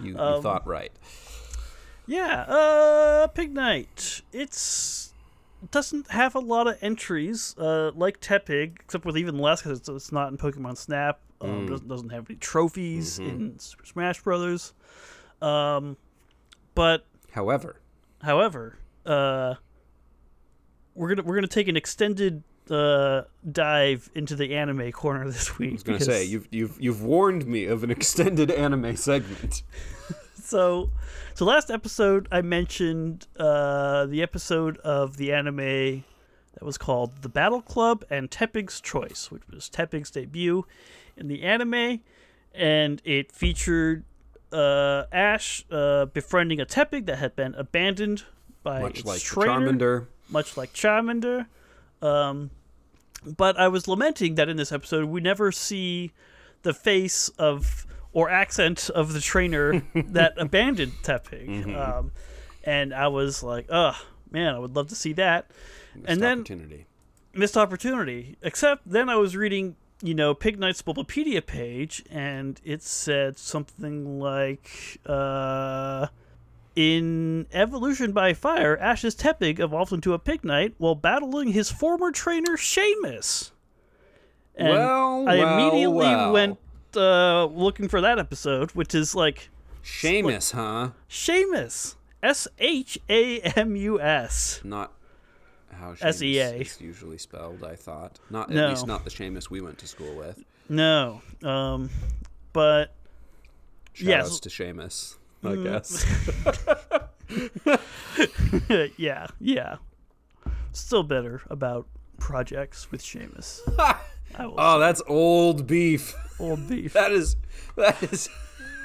you, 0.00 0.12
you 0.14 0.18
Um, 0.18 0.42
thought 0.42 0.66
right. 0.66 0.90
Yeah, 2.06 2.40
uh, 2.48 3.28
Pignite. 3.28 4.22
It's 4.32 5.11
doesn't 5.70 6.10
have 6.10 6.34
a 6.34 6.40
lot 6.40 6.66
of 6.66 6.76
entries, 6.82 7.54
uh, 7.58 7.92
like 7.94 8.20
Tepig, 8.20 8.80
except 8.80 9.04
with 9.04 9.16
even 9.16 9.38
less 9.38 9.62
because 9.62 9.78
it's, 9.78 9.88
it's 9.88 10.12
not 10.12 10.30
in 10.30 10.38
Pokemon 10.38 10.76
Snap. 10.76 11.20
Um, 11.40 11.66
doesn't, 11.66 11.88
doesn't 11.88 12.08
have 12.10 12.26
any 12.30 12.38
trophies 12.38 13.18
in 13.18 13.58
Super 13.58 13.84
Smash 13.86 14.22
Brothers. 14.22 14.74
Um, 15.40 15.96
but 16.74 17.04
However, 17.32 17.80
however, 18.22 18.78
uh, 19.06 19.54
we're 20.94 21.08
gonna 21.08 21.22
we're 21.26 21.34
gonna 21.34 21.46
take 21.46 21.66
an 21.68 21.76
extended 21.76 22.42
uh, 22.70 23.22
dive 23.50 24.10
into 24.14 24.36
the 24.36 24.54
anime 24.54 24.92
corner 24.92 25.28
this 25.30 25.58
week. 25.58 25.82
I 25.88 25.92
was 25.92 25.98
to 25.98 26.04
say 26.04 26.24
you've 26.24 26.46
you've 26.50 26.80
you've 26.80 27.02
warned 27.02 27.46
me 27.46 27.64
of 27.66 27.82
an 27.82 27.90
extended 27.98 28.50
anime 28.50 28.96
segment. 28.96 29.62
so 30.42 30.90
so 31.34 31.44
last 31.44 31.70
episode 31.70 32.28
I 32.30 32.42
mentioned 32.42 33.26
uh, 33.38 34.06
the 34.06 34.22
episode 34.22 34.78
of 34.78 35.16
the 35.16 35.32
anime 35.32 36.04
that 36.54 36.62
was 36.62 36.76
called 36.78 37.22
The 37.22 37.28
Battle 37.28 37.62
Club 37.62 38.04
and 38.10 38.30
Tepig's 38.30 38.80
Choice, 38.80 39.30
which 39.30 39.42
was 39.50 39.70
Tepig's 39.70 40.10
debut 40.10 40.66
in 41.16 41.28
the 41.28 41.42
anime, 41.42 42.00
and 42.54 43.00
it 43.04 43.32
featured 43.32 44.04
uh, 44.52 45.04
Ash 45.12 45.64
uh, 45.70 46.06
befriending 46.06 46.60
a 46.60 46.66
Tepig 46.66 47.06
that 47.06 47.16
had 47.18 47.34
been 47.34 47.54
abandoned 47.54 48.24
by 48.62 48.80
Much 48.82 48.98
its 49.00 49.06
like 49.06 49.20
trainer, 49.22 49.72
Charmander. 49.72 50.06
much 50.28 50.56
like 50.56 50.72
Charmander. 50.74 51.46
Um, 52.02 52.50
but 53.24 53.58
I 53.58 53.68
was 53.68 53.88
lamenting 53.88 54.34
that 54.34 54.48
in 54.48 54.56
this 54.56 54.72
episode 54.72 55.06
we 55.06 55.20
never 55.20 55.52
see 55.52 56.12
the 56.62 56.74
face 56.74 57.28
of 57.38 57.86
or 58.12 58.28
accent 58.30 58.90
of 58.90 59.12
the 59.12 59.20
trainer 59.20 59.82
that 59.94 60.34
abandoned 60.36 60.92
Tepig. 61.02 61.48
Mm-hmm. 61.48 61.76
Um, 61.76 62.12
and 62.64 62.94
I 62.94 63.08
was 63.08 63.42
like, 63.42 63.66
oh 63.70 63.96
man, 64.30 64.54
I 64.54 64.58
would 64.58 64.76
love 64.76 64.88
to 64.88 64.94
see 64.94 65.12
that. 65.14 65.50
Missed 65.94 66.08
and 66.08 66.22
then 66.22 66.38
opportunity. 66.40 66.86
missed 67.34 67.56
opportunity. 67.56 68.36
Except 68.42 68.82
then 68.90 69.08
I 69.08 69.16
was 69.16 69.36
reading, 69.36 69.76
you 70.02 70.14
know, 70.14 70.34
Pignite's 70.34 70.82
Bulbapedia 70.82 71.44
page, 71.44 72.02
and 72.10 72.60
it 72.64 72.82
said 72.82 73.38
something 73.38 74.18
like, 74.18 74.98
uh, 75.06 76.06
in 76.74 77.46
Evolution 77.52 78.12
by 78.12 78.32
Fire, 78.32 78.78
Ash's 78.78 79.14
Tepig 79.14 79.58
evolved 79.60 79.92
into 79.92 80.14
a 80.14 80.18
Pignite 80.18 80.72
while 80.78 80.94
battling 80.94 81.48
his 81.48 81.70
former 81.70 82.10
trainer, 82.10 82.56
Shamus. 82.56 83.50
And 84.54 84.68
Well, 84.70 85.28
I 85.28 85.36
well, 85.38 85.54
immediately 85.58 85.96
well. 85.96 86.32
went 86.32 86.58
uh, 86.96 87.46
looking 87.46 87.88
for 87.88 88.00
that 88.00 88.18
episode, 88.18 88.70
which 88.72 88.94
is 88.94 89.14
like 89.14 89.48
Shamus, 89.82 90.52
huh? 90.52 90.90
Shamus. 91.08 91.96
S 92.22 92.46
H 92.58 92.98
A 93.10 93.40
M 93.40 93.74
U 93.76 94.00
S. 94.00 94.60
Not 94.62 94.92
how 95.72 95.94
SEA. 95.94 96.36
Seamus 96.38 96.60
is 96.60 96.80
usually 96.80 97.18
spelled. 97.18 97.64
I 97.64 97.74
thought 97.74 98.18
not 98.30 98.48
at 98.50 98.54
No. 98.54 98.68
least 98.68 98.86
not 98.86 99.04
the 99.04 99.10
Seamus 99.10 99.50
we 99.50 99.60
went 99.60 99.78
to 99.78 99.88
school 99.88 100.14
with. 100.14 100.44
No. 100.68 101.20
Um, 101.42 101.90
but 102.52 102.94
Shout 103.92 104.06
Yes. 104.08 104.26
outs 104.26 104.40
to 104.40 104.48
Seamus, 104.48 105.16
I 105.42 105.48
Mm. 105.48 105.64
guess. 105.64 106.04
yeah, 108.96 109.26
yeah. 109.40 109.76
Still 110.72 111.02
bitter 111.02 111.42
about 111.50 111.86
projects 112.18 112.90
with 112.92 113.02
Seamus. 113.02 113.60
Oh, 114.38 114.78
that's 114.78 115.02
old 115.06 115.66
beef. 115.66 116.14
old 116.40 116.68
beef. 116.68 116.92
That 116.94 117.12
is 117.12 117.36
that 117.76 118.02
is 118.02 118.28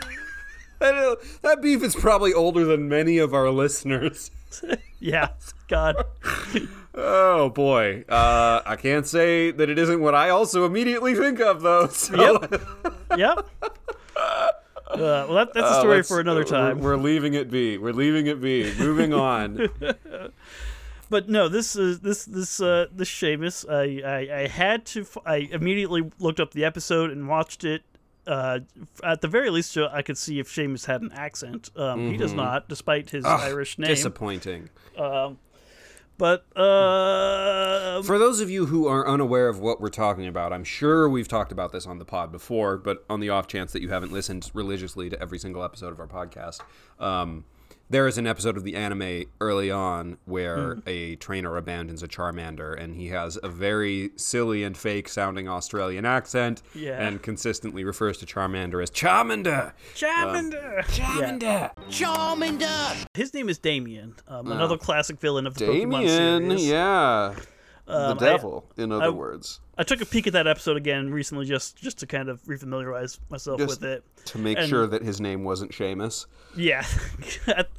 that, 0.80 0.96
is, 0.96 1.40
that 1.40 1.62
beef 1.62 1.84
is 1.84 1.96
probably 1.96 2.34
older 2.34 2.64
than 2.66 2.88
many 2.90 3.18
of 3.18 3.34
our 3.34 3.50
listeners. 3.50 4.32
Yeah, 5.00 5.28
God. 5.68 5.96
Oh 6.96 7.50
boy, 7.52 8.04
uh, 8.10 8.62
I 8.66 8.76
can't 8.78 9.06
say 9.06 9.52
that 9.52 9.70
it 9.70 9.78
isn't 9.78 10.00
what 10.02 10.16
I 10.16 10.30
also 10.30 10.66
immediately 10.66 11.14
think 11.14 11.40
of 11.40 11.62
though. 11.62 11.86
So, 11.90 12.40
Yep. 12.50 12.62
Yep. 13.16 13.50
Uh, 14.16 14.48
well, 14.98 15.34
that, 15.34 15.54
that's 15.54 15.68
a 15.68 15.70
uh, 15.70 15.80
story 15.82 15.96
let's- 15.98 16.08
for 16.08 16.20
another 16.20 16.40
we're- 16.40 16.50
time. 16.50 16.80
We're, 16.80 16.96
leaving 16.98 17.36
it 17.36 17.52
be. 17.52 17.78
We're 17.78 17.94
leaving 17.94 18.26
it 18.26 18.42
be. 18.42 18.74
Moving 18.80 19.14
on. 19.14 19.70
But 21.10 21.30
no, 21.30 21.48
this 21.48 21.76
is 21.76 22.02
this 22.02 22.26
this 22.26 22.60
uh 22.60 22.88
this 22.92 23.10
Shamus. 23.10 23.66
I, 23.70 24.02
I 24.06 24.42
I 24.44 24.48
had 24.48 24.86
to. 24.88 25.02
f- 25.02 25.18
I 25.26 25.38
immediately 25.52 26.12
looked 26.20 26.40
up 26.40 26.52
the 26.52 26.66
episode 26.66 27.12
and 27.12 27.28
watched 27.28 27.64
it. 27.64 27.84
Uh, 28.26 28.60
at 29.06 29.22
the 29.22 29.28
very 29.30 29.50
least, 29.50 29.78
I 29.78 30.02
could 30.02 30.18
see 30.18 30.38
if 30.40 30.50
Shamus 30.50 30.86
had 30.86 31.02
an 31.02 31.14
accent. 31.14 31.70
Um, 31.78 32.12
He 32.12 32.18
does 32.18 32.34
not, 32.34 32.68
despite 32.68 33.10
his 33.12 33.24
Irish 33.24 33.78
name. 33.80 33.88
Disappointing. 33.88 34.70
But 36.18 36.46
uh, 36.58 38.02
For 38.02 38.18
those 38.18 38.40
of 38.42 38.50
you 38.50 38.66
who 38.66 38.88
are 38.88 39.08
unaware 39.08 39.50
of 39.50 39.60
what 39.60 39.80
we're 39.80 39.90
talking 39.90 40.26
about, 40.26 40.52
I'm 40.52 40.64
sure 40.64 41.08
we've 41.08 41.28
talked 41.28 41.52
about 41.52 41.72
this 41.72 41.86
on 41.86 42.00
the 42.00 42.06
pod 42.06 42.32
before, 42.32 42.76
but 42.78 43.06
on 43.08 43.20
the 43.20 43.30
off 43.30 43.48
chance 43.48 43.72
that 43.74 43.84
you 43.84 43.90
haven't 43.90 44.12
listened 44.12 44.50
religiously 44.56 45.12
to 45.12 45.22
every 45.22 45.38
single 45.38 45.64
episode 45.64 45.94
of 45.94 46.00
our 46.00 46.08
podcast, 46.08 46.62
um, 47.00 47.46
there 47.90 48.08
is 48.08 48.18
an 48.18 48.28
episode 48.28 48.58
of 48.58 48.64
the 48.64 48.76
anime 48.76 49.24
early 49.40 49.72
on 49.72 50.18
where 50.26 50.76
Hmm. 50.76 50.80
a 50.88 51.16
trainer 51.18 51.56
abandons 51.58 52.04
a 52.04 52.08
Charmander, 52.08 52.78
and 52.78 52.96
he 52.96 53.08
has 53.10 53.38
a 53.42 53.48
very 53.50 54.12
silly 54.16 54.64
and 54.64 54.76
fake 54.78 55.08
sounding 55.08 55.48
Australian 55.48 56.06
accent, 56.06 56.62
Yeah. 56.76 57.02
and 57.02 57.22
consistently 57.22 57.84
refers 57.84 58.18
to 58.20 58.26
Charmander 58.26 58.82
as 58.84 58.92
Charmander. 58.92 59.74
Charmander. 59.96 60.84
Charmander. 60.86 61.72
Charmander! 61.90 63.06
His 63.14 63.34
name 63.34 63.50
is 63.50 63.58
Damian, 63.58 64.16
um, 64.28 64.52
another 64.52 64.78
classic 64.78 65.20
villain 65.20 65.48
of 65.48 65.56
the 65.56 65.66
Pokemon 65.66 65.80
Damian, 66.02 66.50
series. 66.50 66.68
yeah. 66.68 67.36
Um, 67.88 68.18
the 68.18 68.26
I- 68.26 68.30
devil, 68.32 68.66
in 68.78 68.92
other 68.92 69.06
I- 69.06 69.10
words. 69.10 69.60
I 69.78 69.84
took 69.84 70.02
a 70.02 70.06
peek 70.06 70.26
at 70.28 70.34
that 70.34 70.48
episode 70.48 70.76
again 70.76 71.12
recently, 71.12 71.46
just 71.46 71.78
just 71.78 71.98
to 72.00 72.08
kind 72.08 72.30
of 72.30 72.42
refamiliarize 72.44 73.20
myself 73.30 73.60
Just- 73.60 73.82
with 73.82 73.90
it. 73.90 74.04
To 74.26 74.38
make 74.38 74.58
and- 74.58 74.68
sure 74.68 74.88
that 74.88 75.04
his 75.04 75.22
name 75.22 75.44
wasn't 75.44 75.72
Seamus. 75.72 76.26
Yeah. 76.56 76.86
at, 77.48 77.70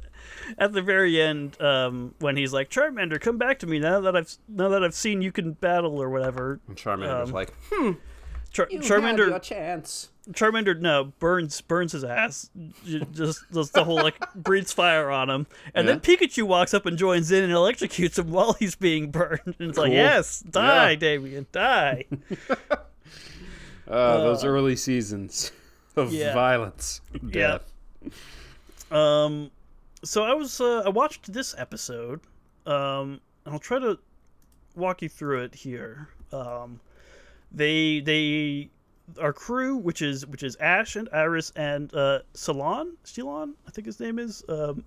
at 0.57 0.73
the 0.73 0.81
very 0.81 1.21
end, 1.21 1.61
um, 1.61 2.15
when 2.19 2.37
he's 2.37 2.53
like, 2.53 2.69
"Charmander, 2.69 3.19
come 3.21 3.37
back 3.37 3.59
to 3.59 3.67
me 3.67 3.77
now 3.79 3.99
that 4.01 4.15
I've 4.15 4.33
now 4.47 4.69
that 4.69 4.83
I've 4.83 4.95
seen 4.95 5.21
you 5.21 5.31
can 5.31 5.51
battle 5.53 6.01
or 6.01 6.09
whatever." 6.09 6.59
And 6.67 6.75
Charmander's 6.77 7.29
Um, 7.29 7.35
like, 7.35 7.53
Char- 8.51 8.65
Charmander, 8.67 9.35
a 9.35 9.39
chance. 9.39 10.09
Charmander, 10.31 10.79
no, 10.79 11.05
burns 11.19 11.59
burns 11.61 11.91
his 11.93 12.03
ass. 12.03 12.49
Just 12.85 13.43
just 13.51 13.73
the 13.73 13.83
whole 13.83 13.95
like 13.95 14.15
breathes 14.35 14.71
fire 14.71 15.09
on 15.09 15.29
him, 15.29 15.47
and 15.73 15.87
then 15.87 15.99
Pikachu 15.99 16.43
walks 16.43 16.73
up 16.73 16.85
and 16.85 16.97
joins 16.97 17.31
in 17.31 17.43
and 17.43 17.53
electrocutes 17.53 18.19
him 18.19 18.29
while 18.31 18.53
he's 18.53 18.75
being 18.75 19.09
burned. 19.11 19.41
And 19.59 19.69
it's 19.69 19.77
like, 19.77 19.91
yes, 19.91 20.41
die, 20.41 20.91
Yeah. 20.91 20.95
Damian, 20.97 21.47
die. 21.51 22.05
Uh, 23.87 24.17
those 24.19 24.43
early 24.45 24.75
seasons 24.75 25.51
of 25.95 26.13
yeah. 26.13 26.31
violence, 26.33 27.01
and 27.13 27.33
Yeah. 27.33 27.57
death. 28.03 28.91
Um, 28.91 29.49
so 30.03 30.23
I 30.23 30.33
was 30.33 30.61
uh, 30.61 30.83
I 30.85 30.89
watched 30.89 31.33
this 31.33 31.55
episode. 31.57 32.21
Um, 32.67 33.19
and 33.45 33.53
I'll 33.53 33.59
try 33.59 33.79
to 33.79 33.97
walk 34.75 35.01
you 35.01 35.09
through 35.09 35.41
it 35.43 35.55
here. 35.55 36.09
Um, 36.31 36.79
they 37.51 37.99
they 38.01 38.69
our 39.19 39.33
crew, 39.33 39.75
which 39.77 40.01
is 40.01 40.25
which 40.27 40.43
is 40.43 40.55
Ash 40.57 40.95
and 40.95 41.09
Iris 41.13 41.51
and 41.55 41.93
uh, 41.93 42.19
Salon, 42.33 42.97
Stilon, 43.05 43.53
I 43.67 43.71
think 43.71 43.85
his 43.87 43.99
name 43.99 44.19
is. 44.19 44.43
Um, 44.49 44.83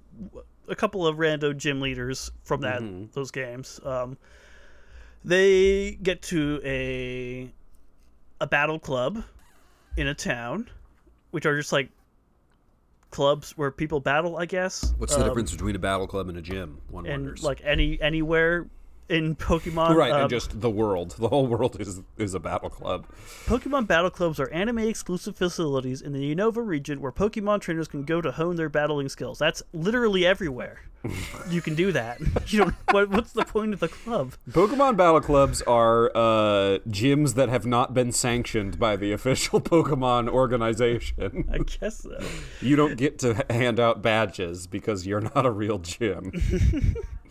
a 0.69 0.77
couple 0.77 1.05
of 1.07 1.17
rando 1.17 1.57
gym 1.57 1.81
leaders 1.81 2.31
from 2.45 2.61
that 2.61 2.83
those 3.13 3.31
games. 3.33 3.81
Um, 3.85 4.17
they 5.25 5.93
get 6.03 6.23
to 6.23 6.61
a 6.65 7.51
a 8.41 8.47
battle 8.47 8.79
club 8.79 9.23
in 9.97 10.07
a 10.07 10.15
town, 10.15 10.69
which 11.33 11.47
are 11.47 11.57
just 11.57 11.73
like 11.73 11.91
clubs 13.11 13.57
where 13.59 13.71
people 13.71 14.01
battle, 14.01 14.37
I 14.39 14.47
guess. 14.47 14.95
What's 14.99 15.15
the 15.15 15.23
Um, 15.23 15.29
difference 15.29 15.53
between 15.53 15.77
a 15.77 15.79
battle 15.79 16.07
club 16.07 16.29
and 16.29 16.39
a 16.39 16.43
gym? 16.43 16.81
One 16.91 17.07
And 17.07 17.25
wonders. 17.25 17.43
like 17.43 17.61
any 17.65 18.01
anywhere 18.01 18.67
in 19.13 19.37
Pokemon, 19.37 19.95
right, 19.95 20.11
um, 20.11 20.23
and 20.23 20.31
just 20.31 20.61
the 20.61 20.71
world. 20.71 21.15
The 21.19 21.29
whole 21.29 21.47
world 21.47 21.79
is 21.79 22.01
is 22.17 22.35
a 22.35 22.41
battle 22.41 22.71
club. 22.71 23.07
Pokemon 23.47 23.87
battle 23.87 24.11
clubs 24.11 24.41
are 24.41 24.49
anime 24.51 24.79
exclusive 24.79 25.37
facilities 25.37 26.01
in 26.01 26.13
the 26.13 26.35
Unova 26.35 26.67
region 26.67 27.01
where 27.01 27.13
Pokemon 27.13 27.61
trainers 27.61 27.89
can 27.89 28.05
go 28.05 28.21
to 28.21 28.33
hone 28.33 28.57
their 28.57 28.71
battling 28.71 29.09
skills. 29.09 29.39
That's 29.39 29.63
literally 29.73 30.25
everywhere. 30.27 30.81
you 31.51 31.61
can 31.61 31.75
do 31.75 31.93
that. 31.93 32.19
You 32.47 32.59
don't. 32.61 32.75
What, 32.91 33.11
what's 33.11 33.33
the 33.33 33.45
point 33.45 33.73
of 33.73 33.81
the 33.81 33.89
club? 33.89 34.35
Pokemon 34.51 34.97
battle 34.97 35.21
clubs 35.21 35.63
are 35.63 36.11
uh, 36.15 36.79
gyms 36.89 37.35
that 37.35 37.49
have 37.49 37.65
not 37.67 37.95
been 37.95 38.13
sanctioned 38.13 38.79
by 38.79 38.97
the 38.97 39.13
official 39.19 39.61
Pokemon 39.61 40.29
organization. 40.29 41.49
I 41.53 41.59
guess 41.59 42.03
so. 42.03 42.19
you 42.61 42.77
don't 42.77 42.97
get 42.97 43.19
to 43.21 43.45
hand 43.49 43.79
out 43.81 44.03
badges 44.03 44.67
because 44.67 45.07
you're 45.07 45.21
not 45.21 45.47
a 45.47 45.51
real 45.51 45.79
gym. 45.79 46.33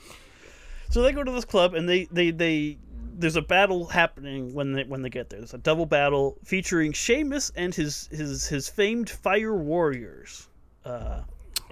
So 0.92 1.02
they 1.02 1.12
go 1.14 1.24
to 1.24 1.32
this 1.32 1.46
club 1.46 1.74
and 1.74 1.88
they 1.88 2.06
they 2.12 2.32
they 2.32 2.78
there's 3.14 3.36
a 3.36 3.42
battle 3.42 3.86
happening 3.86 4.54
when 4.54 4.74
they 4.74 4.84
when 4.84 5.02
they 5.02 5.10
get 5.10 5.30
there. 5.30 5.40
There's 5.40 5.54
a 5.54 5.58
double 5.60 5.86
battle 5.86 6.38
featuring 6.44 6.92
Shamus 6.92 7.52
and 7.56 7.74
his 7.74 8.08
his 8.12 8.48
his 8.48 8.68
famed 8.70 9.10
fire 9.10 9.56
warriors. 9.56 10.48
Uh, 10.84 11.22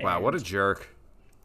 wow, 0.01 0.21
what 0.21 0.35
a 0.35 0.39
jerk! 0.39 0.87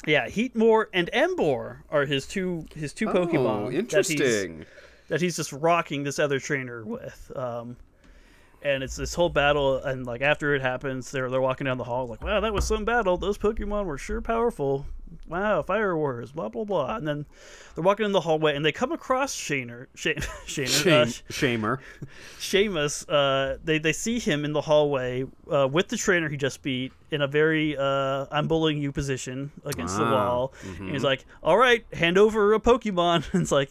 yeah, 0.06 0.28
Heatmor 0.28 0.86
and 0.92 1.10
Emboar 1.12 1.78
are 1.90 2.04
his 2.04 2.26
two 2.26 2.66
his 2.74 2.92
two 2.92 3.06
Pokemon. 3.06 3.66
Oh, 3.66 3.82
that 3.82 4.06
he's- 4.06 4.66
that 5.08 5.20
he's 5.20 5.36
just 5.36 5.52
rocking 5.52 6.02
this 6.02 6.18
other 6.18 6.38
trainer 6.38 6.84
with. 6.84 7.30
Um, 7.36 7.76
and 8.64 8.82
it's 8.82 8.96
this 8.96 9.14
whole 9.14 9.28
battle, 9.28 9.76
and 9.76 10.06
like 10.06 10.22
after 10.22 10.54
it 10.54 10.62
happens, 10.62 11.10
they're 11.10 11.30
they're 11.30 11.40
walking 11.40 11.66
down 11.66 11.78
the 11.78 11.84
hall, 11.84 12.06
like, 12.08 12.22
wow, 12.24 12.40
that 12.40 12.52
was 12.52 12.66
some 12.66 12.84
battle. 12.84 13.16
Those 13.16 13.38
Pokemon 13.38 13.84
were 13.84 13.98
sure 13.98 14.20
powerful. 14.20 14.86
Wow, 15.28 15.62
fire 15.62 15.96
wars, 15.96 16.32
blah 16.32 16.48
blah 16.48 16.64
blah. 16.64 16.96
And 16.96 17.06
then 17.06 17.24
they're 17.74 17.84
walking 17.84 18.04
in 18.04 18.10
the 18.12 18.20
hallway, 18.22 18.56
and 18.56 18.64
they 18.64 18.72
come 18.72 18.90
across 18.90 19.32
Shaner, 19.34 19.86
Sha- 19.94 20.10
Shaner, 20.46 21.02
uh, 21.02 21.06
shamer. 21.32 21.78
Shamus, 22.40 23.04
uh, 23.08 23.58
they 23.62 23.78
they 23.78 23.92
see 23.92 24.18
him 24.18 24.44
in 24.44 24.52
the 24.52 24.60
hallway 24.60 25.24
uh, 25.50 25.68
with 25.70 25.88
the 25.88 25.96
trainer 25.96 26.28
he 26.28 26.36
just 26.36 26.62
beat 26.62 26.92
in 27.10 27.22
a 27.22 27.26
very 27.28 27.76
uh, 27.76 28.26
I'm 28.30 28.48
bullying 28.48 28.78
you 28.78 28.90
position 28.92 29.52
against 29.64 29.96
the 29.96 30.04
Ah, 30.04 30.12
wall. 30.12 30.52
And 30.80 30.90
he's 30.90 31.04
like, 31.04 31.24
"All 31.42 31.56
right, 31.56 31.84
hand 31.92 32.18
over 32.18 32.52
a 32.54 32.60
Pokemon." 32.60 33.24
And 33.32 33.42
it's 33.42 33.52
like, 33.52 33.70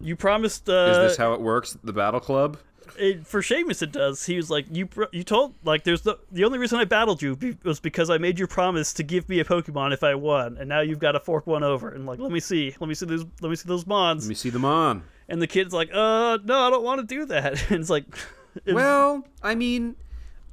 "You 0.00 0.14
promised." 0.16 0.68
Uh, 0.68 0.88
Is 0.90 0.98
this 1.10 1.16
how 1.16 1.32
it 1.32 1.40
works? 1.40 1.76
The 1.82 1.92
battle 1.92 2.20
club? 2.20 2.58
It, 2.98 3.26
for 3.26 3.40
Shamus, 3.42 3.82
it 3.82 3.92
does. 3.92 4.24
He 4.26 4.36
was 4.36 4.50
like, 4.50 4.66
"You 4.70 4.88
you 5.12 5.24
told 5.24 5.54
like 5.64 5.84
there's 5.84 6.02
the 6.02 6.18
the 6.30 6.44
only 6.44 6.58
reason 6.58 6.78
I 6.78 6.84
battled 6.84 7.22
you 7.22 7.36
be- 7.36 7.56
was 7.64 7.80
because 7.80 8.10
I 8.10 8.18
made 8.18 8.38
you 8.38 8.46
promise 8.46 8.92
to 8.94 9.02
give 9.02 9.28
me 9.28 9.40
a 9.40 9.44
Pokemon 9.44 9.92
if 9.92 10.02
I 10.04 10.14
won, 10.14 10.56
and 10.58 10.68
now 10.68 10.80
you've 10.80 10.98
got 10.98 11.12
to 11.12 11.20
fork 11.20 11.46
one 11.46 11.62
over." 11.64 11.88
And 11.88 12.06
like, 12.06 12.18
let 12.18 12.30
me 12.30 12.40
see, 12.40 12.74
let 12.80 12.88
me 12.88 12.94
see 12.94 13.06
those, 13.06 13.24
let 13.40 13.48
me 13.50 13.56
see 13.56 13.68
those 13.68 13.84
bonds. 13.84 14.24
Let 14.26 14.28
me 14.28 14.34
see 14.34 14.50
them 14.50 14.64
on. 14.64 15.02
And 15.28 15.40
the 15.42 15.46
kid's 15.46 15.72
like, 15.74 15.90
"Uh, 15.92 16.38
no, 16.44 16.60
I 16.60 16.70
don't 16.70 16.84
want 16.84 17.00
to 17.00 17.06
do 17.06 17.24
that." 17.26 17.64
And 17.70 17.80
it's 17.80 17.90
like, 17.90 18.04
it's- 18.56 18.74
Well, 18.74 19.26
I 19.42 19.54
mean, 19.54 19.96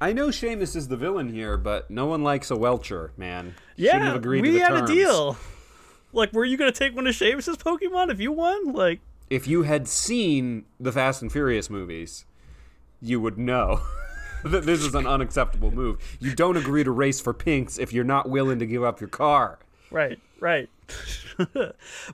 I 0.00 0.12
know 0.12 0.28
Shamus 0.28 0.74
is 0.74 0.88
the 0.88 0.96
villain 0.96 1.32
here, 1.32 1.56
but 1.56 1.90
no 1.90 2.06
one 2.06 2.22
likes 2.24 2.50
a 2.50 2.56
Welcher, 2.56 3.12
man. 3.16 3.54
Yeah, 3.76 3.98
have 4.04 4.16
agreed 4.16 4.42
we 4.42 4.56
had 4.58 4.68
terms. 4.70 4.90
a 4.90 4.92
deal. 4.94 5.36
Like, 6.12 6.32
were 6.32 6.44
you 6.44 6.56
gonna 6.56 6.72
take 6.72 6.94
one 6.94 7.06
of 7.06 7.14
Shamus's 7.14 7.56
Pokemon 7.56 8.10
if 8.10 8.20
you 8.20 8.32
won? 8.32 8.72
Like, 8.72 9.00
If 9.32 9.46
you 9.46 9.62
had 9.62 9.88
seen 9.88 10.64
the 10.78 10.92
Fast 10.92 11.22
and 11.22 11.32
Furious 11.32 11.70
movies, 11.70 12.26
you 13.00 13.18
would 13.20 13.38
know 13.38 13.80
that 14.44 14.66
this 14.66 14.80
is 14.82 14.94
an 14.94 15.06
unacceptable 15.06 15.70
move. 15.70 15.98
You 16.20 16.34
don't 16.34 16.56
agree 16.58 16.84
to 16.84 16.90
race 16.90 17.18
for 17.20 17.32
pinks 17.32 17.78
if 17.78 17.92
you're 17.94 18.04
not 18.04 18.28
willing 18.28 18.58
to 18.58 18.66
give 18.66 18.84
up 18.84 19.00
your 19.00 19.08
car. 19.08 19.58
right, 19.90 20.18
right. 20.40 20.68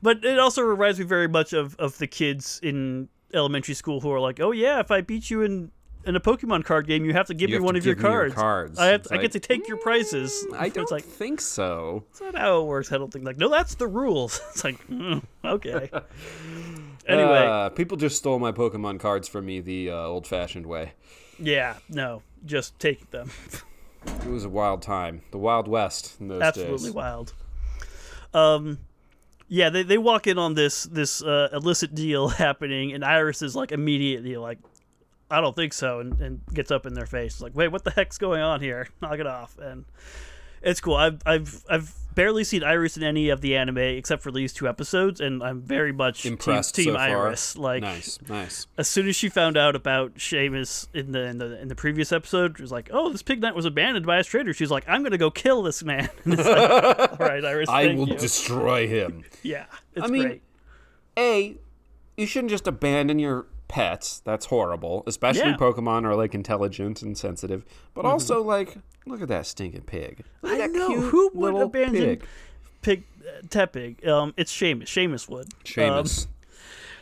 but 0.02 0.24
it 0.24 0.38
also 0.38 0.62
reminds 0.62 1.00
me 1.00 1.04
very 1.04 1.26
much 1.26 1.52
of 1.52 1.74
of 1.81 1.98
the 1.98 2.07
kids 2.07 2.61
in 2.62 3.09
elementary 3.35 3.74
school 3.74 4.00
who 4.00 4.12
are 4.12 4.20
like, 4.20 4.38
"Oh 4.38 4.52
yeah, 4.52 4.78
if 4.78 4.92
I 4.92 5.00
beat 5.00 5.28
you 5.28 5.42
in 5.42 5.72
in 6.04 6.14
a 6.14 6.20
Pokemon 6.20 6.64
card 6.64 6.87
game, 6.87 7.04
you 7.04 7.12
have 7.14 7.26
to 7.26 7.35
give 7.35 7.50
You 7.50 7.59
me 7.59 7.64
one 7.64 7.74
of 7.74 7.85
your 7.85 7.96
me 7.96 8.02
your 8.02 8.11
cards. 8.11 8.35
cards." 8.35 8.78
I 8.78 8.87
have, 8.87 9.07
I 9.11 9.16
get 9.16 9.33
to 9.33 9.40
take 9.40 9.66
your 9.66 9.78
prizes." 9.78 10.46
I 10.54 10.66
It's 10.66 10.76
don't 10.76 10.90
like 10.92 11.02
think 11.04 11.40
so. 11.40 12.04
that's 12.11 12.20
not 12.20 12.37
how 12.37 12.61
it 12.61 12.66
works. 12.66 12.92
I 12.92 12.98
don't 12.98 13.12
think 13.12 13.24
like, 13.24 13.38
no, 13.38 13.48
that's 13.48 13.74
the 13.74 13.88
rules. 13.88 14.40
It's 14.52 14.62
like, 14.62 14.78
mm, 14.87 15.20
okay. 15.44 15.90
Anyway, 17.09 17.47
Uh, 17.47 17.68
people 17.71 17.97
just 17.97 18.16
stole 18.16 18.38
my 18.38 18.53
Pokemon 18.53 19.01
cards 19.01 19.29
from 19.29 19.47
me 19.47 19.61
the 19.61 19.90
uh, 19.90 19.94
old-fashioned 19.94 20.66
way. 20.66 20.92
yeah, 21.38 21.77
no, 21.88 22.23
just 22.44 22.79
take 22.79 23.11
them. 23.11 23.31
It 24.07 24.27
was 24.31 24.44
a 24.44 24.49
wild 24.49 24.81
time, 24.83 25.23
the 25.33 25.38
Wild 25.38 25.66
West 25.68 26.16
in 26.21 26.29
those 26.29 26.40
absolutely 26.42 26.88
days. 26.88 26.94
wild. 26.94 27.35
Um, 28.35 28.79
yeah, 29.49 29.71
they, 29.71 29.83
they 29.83 29.99
walk 29.99 30.27
in 30.27 30.38
on 30.38 30.55
this 30.55 30.85
this 30.85 31.23
uh, 31.23 31.49
illicit 31.53 31.94
deal 31.94 32.29
happening, 32.47 32.92
and 32.92 33.05
Iris 33.05 33.42
is 33.42 33.57
like 33.57 33.73
immediately 33.73 34.37
like, 34.37 34.59
I 35.31 35.40
don't 35.40 35.57
think 35.57 35.73
so, 35.73 36.01
and, 36.01 36.21
and 36.21 36.40
gets 36.53 36.71
up 36.71 36.87
in 36.87 36.94
their 36.94 37.07
face 37.07 37.40
like, 37.40 37.55
wait, 37.55 37.68
what 37.68 37.85
the 37.85 37.90
heck's 37.90 38.18
going 38.18 38.40
on 38.42 38.61
here? 38.61 38.88
Knock 39.03 39.18
it 39.18 39.27
off, 39.27 39.59
and 39.59 39.85
it's 40.62 40.81
cool. 40.81 40.97
I've 40.97 41.21
I've 41.27 41.64
I've 41.68 41.94
barely 42.14 42.42
seen 42.42 42.64
Iris 42.64 42.97
in 42.97 43.05
any 43.05 43.29
of 43.29 43.40
the 43.42 43.57
anime 43.57 43.79
except 43.79 44.23
for 44.25 44.33
these 44.33 44.53
two 44.53 44.66
episodes, 44.68 45.21
and 45.21 45.40
I'm 45.42 45.61
very 45.62 45.92
much 45.92 46.23
team- 46.23 46.33
Impressed 46.33 46.75
team, 46.75 46.87
so 46.87 46.94
far. 46.94 47.27
Iris. 47.29 47.57
Like 47.57 47.83
nice, 47.83 48.18
nice. 48.29 48.66
as 48.77 48.88
soon 48.88 49.07
as 49.09 49.14
she 49.14 49.29
found 49.29 49.57
out 49.57 49.77
about 49.77 50.14
Shamus 50.16 50.88
in 50.92 51.12
the 51.12 51.23
in 51.25 51.38
the 51.38 51.61
in 51.61 51.68
the 51.68 51.77
previous 51.77 52.11
episode, 52.11 52.57
she 52.57 52.62
was 52.62 52.73
like, 52.73 52.90
"Oh, 52.92 53.11
this 53.11 53.23
pig 53.23 53.40
knight 53.40 53.55
was 53.55 53.64
abandoned 53.66 54.05
by 54.07 54.16
his 54.16 54.27
trader." 54.27 54.53
She's 54.53 54.71
like, 54.71 54.85
"I'm 54.88 55.03
gonna 55.05 55.16
go 55.18 55.31
kill 55.31 55.62
this 55.62 55.85
man." 55.85 56.09
And 56.25 56.35
it's 56.38 56.44
like, 56.49 56.71
All 57.21 57.27
right, 57.27 57.44
Iris, 57.44 57.68
I 57.68 57.94
will 57.94 58.09
you. 58.09 58.16
destroy 58.16 58.88
him. 58.88 59.25
yeah, 59.42 59.66
it's 59.94 60.05
I 60.05 60.09
mean, 60.09 60.23
great. 60.23 60.42
A, 61.18 61.57
you 62.16 62.27
shouldn't 62.27 62.51
just 62.51 62.66
abandon 62.66 63.18
your 63.18 63.47
pets. 63.68 64.21
That's 64.25 64.47
horrible. 64.47 65.03
Especially 65.07 65.40
Yeah. 65.51 65.57
Mm-hmm. 65.57 65.62
Pokemon 65.81 66.05
are 66.05 66.14
like 66.16 66.35
intelligent 66.35 67.03
and 67.03 67.16
sensitive. 67.18 67.64
But 67.94 68.05
also 68.07 68.42
like, 68.42 68.77
look 69.09 69.23
at 69.23 69.29
that 69.29 69.47
stinking 69.47 69.83
pig. 69.83 70.25
Look 70.42 70.53
at 70.53 70.61
I 70.61 70.66
that 70.66 70.73
know 70.73 70.88
cute 70.88 71.05
who 71.05 71.31
would 71.35 71.55
little 71.55 71.62
abandon 71.68 72.03
pig. 72.03 72.25
pig, 72.83 73.03
uh, 73.27 73.42
Tepig. 73.49 74.07
Um, 74.07 74.35
it's 74.37 74.53
Shamus. 74.53 74.85
Shamus 74.85 75.29
would. 75.29 75.47
Um, 75.47 75.51
Shamus. 75.64 76.09
so 76.09 76.27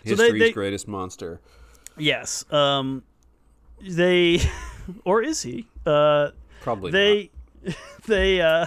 they- 0.05 0.11
History's 0.11 0.42
they- 0.42 0.53
greatest 0.53 0.88
monster. 0.88 1.40
yes. 1.99 2.45
Um, 2.53 3.03
they, 3.81 4.40
or 5.05 5.23
is 5.23 5.42
he? 5.42 5.66
Uh, 5.85 6.31
Probably 6.62 6.90
they, 6.90 7.31
they, 8.07 8.40
uh, 8.40 8.66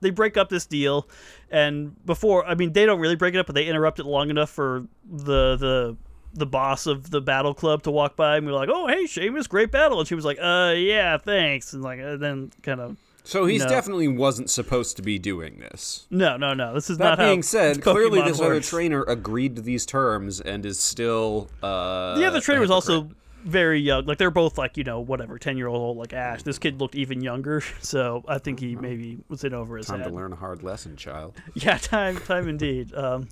they 0.00 0.10
break 0.10 0.36
up 0.36 0.48
this 0.48 0.66
deal, 0.66 1.08
and 1.50 1.94
before 2.06 2.44
I 2.46 2.54
mean 2.54 2.72
they 2.72 2.86
don't 2.86 3.00
really 3.00 3.16
break 3.16 3.34
it 3.34 3.38
up, 3.38 3.46
but 3.46 3.54
they 3.54 3.66
interrupt 3.66 3.98
it 4.00 4.06
long 4.06 4.30
enough 4.30 4.50
for 4.50 4.86
the 5.10 5.56
the 5.56 5.96
the 6.36 6.46
boss 6.46 6.86
of 6.86 7.10
the 7.10 7.20
battle 7.20 7.54
club 7.54 7.82
to 7.84 7.90
walk 7.90 8.16
by 8.16 8.36
and 8.36 8.46
we're 8.46 8.52
like, 8.52 8.68
"Oh, 8.72 8.86
hey, 8.86 9.04
Shamus, 9.04 9.48
great 9.48 9.70
battle," 9.70 9.98
and 9.98 10.06
she 10.08 10.14
was 10.14 10.24
like, 10.24 10.38
"Uh, 10.40 10.74
yeah, 10.76 11.16
thanks," 11.18 11.72
and 11.72 11.82
like 11.82 12.00
uh, 12.00 12.16
then 12.16 12.52
kind 12.62 12.80
of. 12.80 12.96
So 13.24 13.44
he 13.46 13.58
No. 13.58 13.66
definitely 13.66 14.06
wasn't 14.06 14.50
supposed 14.50 14.94
to 14.98 15.02
be 15.02 15.18
doing 15.18 15.58
this. 15.58 16.06
No, 16.10 16.36
no, 16.36 16.54
no. 16.54 16.74
This 16.74 16.88
is 16.88 16.98
That 16.98 17.04
not 17.04 17.18
how 17.18 17.24
being 17.26 17.42
said, 17.42 17.82
clearly 17.82 18.22
this 18.22 18.40
other 18.40 18.60
trainer 18.60 19.02
agreed 19.02 19.56
to 19.56 19.62
these 19.62 19.84
terms 19.84 20.40
and 20.40 20.64
is 20.64 20.78
still. 20.78 21.48
Uh, 21.60 22.14
The 22.16 22.24
other 22.24 22.40
trainer 22.40 22.60
was 22.60 22.70
also 22.70 23.08
very 23.44 23.80
young. 23.80 24.04
Like 24.06 24.18
they're 24.18 24.30
both 24.30 24.58
like 24.58 24.76
you 24.76 24.84
know 24.84 25.00
whatever 25.00 25.38
ten 25.40 25.56
year 25.56 25.66
old 25.66 25.96
like 25.96 26.12
Ash. 26.12 26.42
This 26.44 26.58
kid 26.58 26.80
looked 26.80 26.94
even 26.94 27.20
younger, 27.20 27.62
so 27.80 28.22
I 28.28 28.38
think 28.38 28.60
he 28.60 28.76
maybe 28.76 29.18
was 29.28 29.42
in 29.42 29.54
over 29.54 29.76
his 29.76 29.86
time 29.86 30.00
head. 30.00 30.08
to 30.08 30.14
learn 30.14 30.32
a 30.32 30.36
hard 30.36 30.62
lesson, 30.62 30.94
child. 30.96 31.34
Yeah, 31.54 31.78
time, 31.78 32.18
time 32.18 32.48
indeed. 32.48 32.94
Um, 32.94 33.26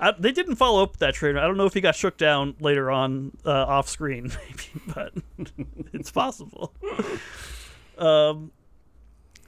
I, 0.00 0.12
they 0.18 0.32
didn't 0.32 0.56
follow 0.56 0.82
up 0.82 0.96
that 0.98 1.14
trainer. 1.14 1.38
I 1.38 1.46
don't 1.46 1.56
know 1.56 1.66
if 1.66 1.74
he 1.74 1.80
got 1.80 1.94
shook 1.94 2.16
down 2.16 2.54
later 2.60 2.90
on 2.90 3.36
uh, 3.44 3.50
off 3.50 3.88
screen, 3.88 4.24
maybe, 4.48 4.82
but 4.94 5.12
it's 5.92 6.10
possible. 6.10 6.72
Um, 7.98 8.50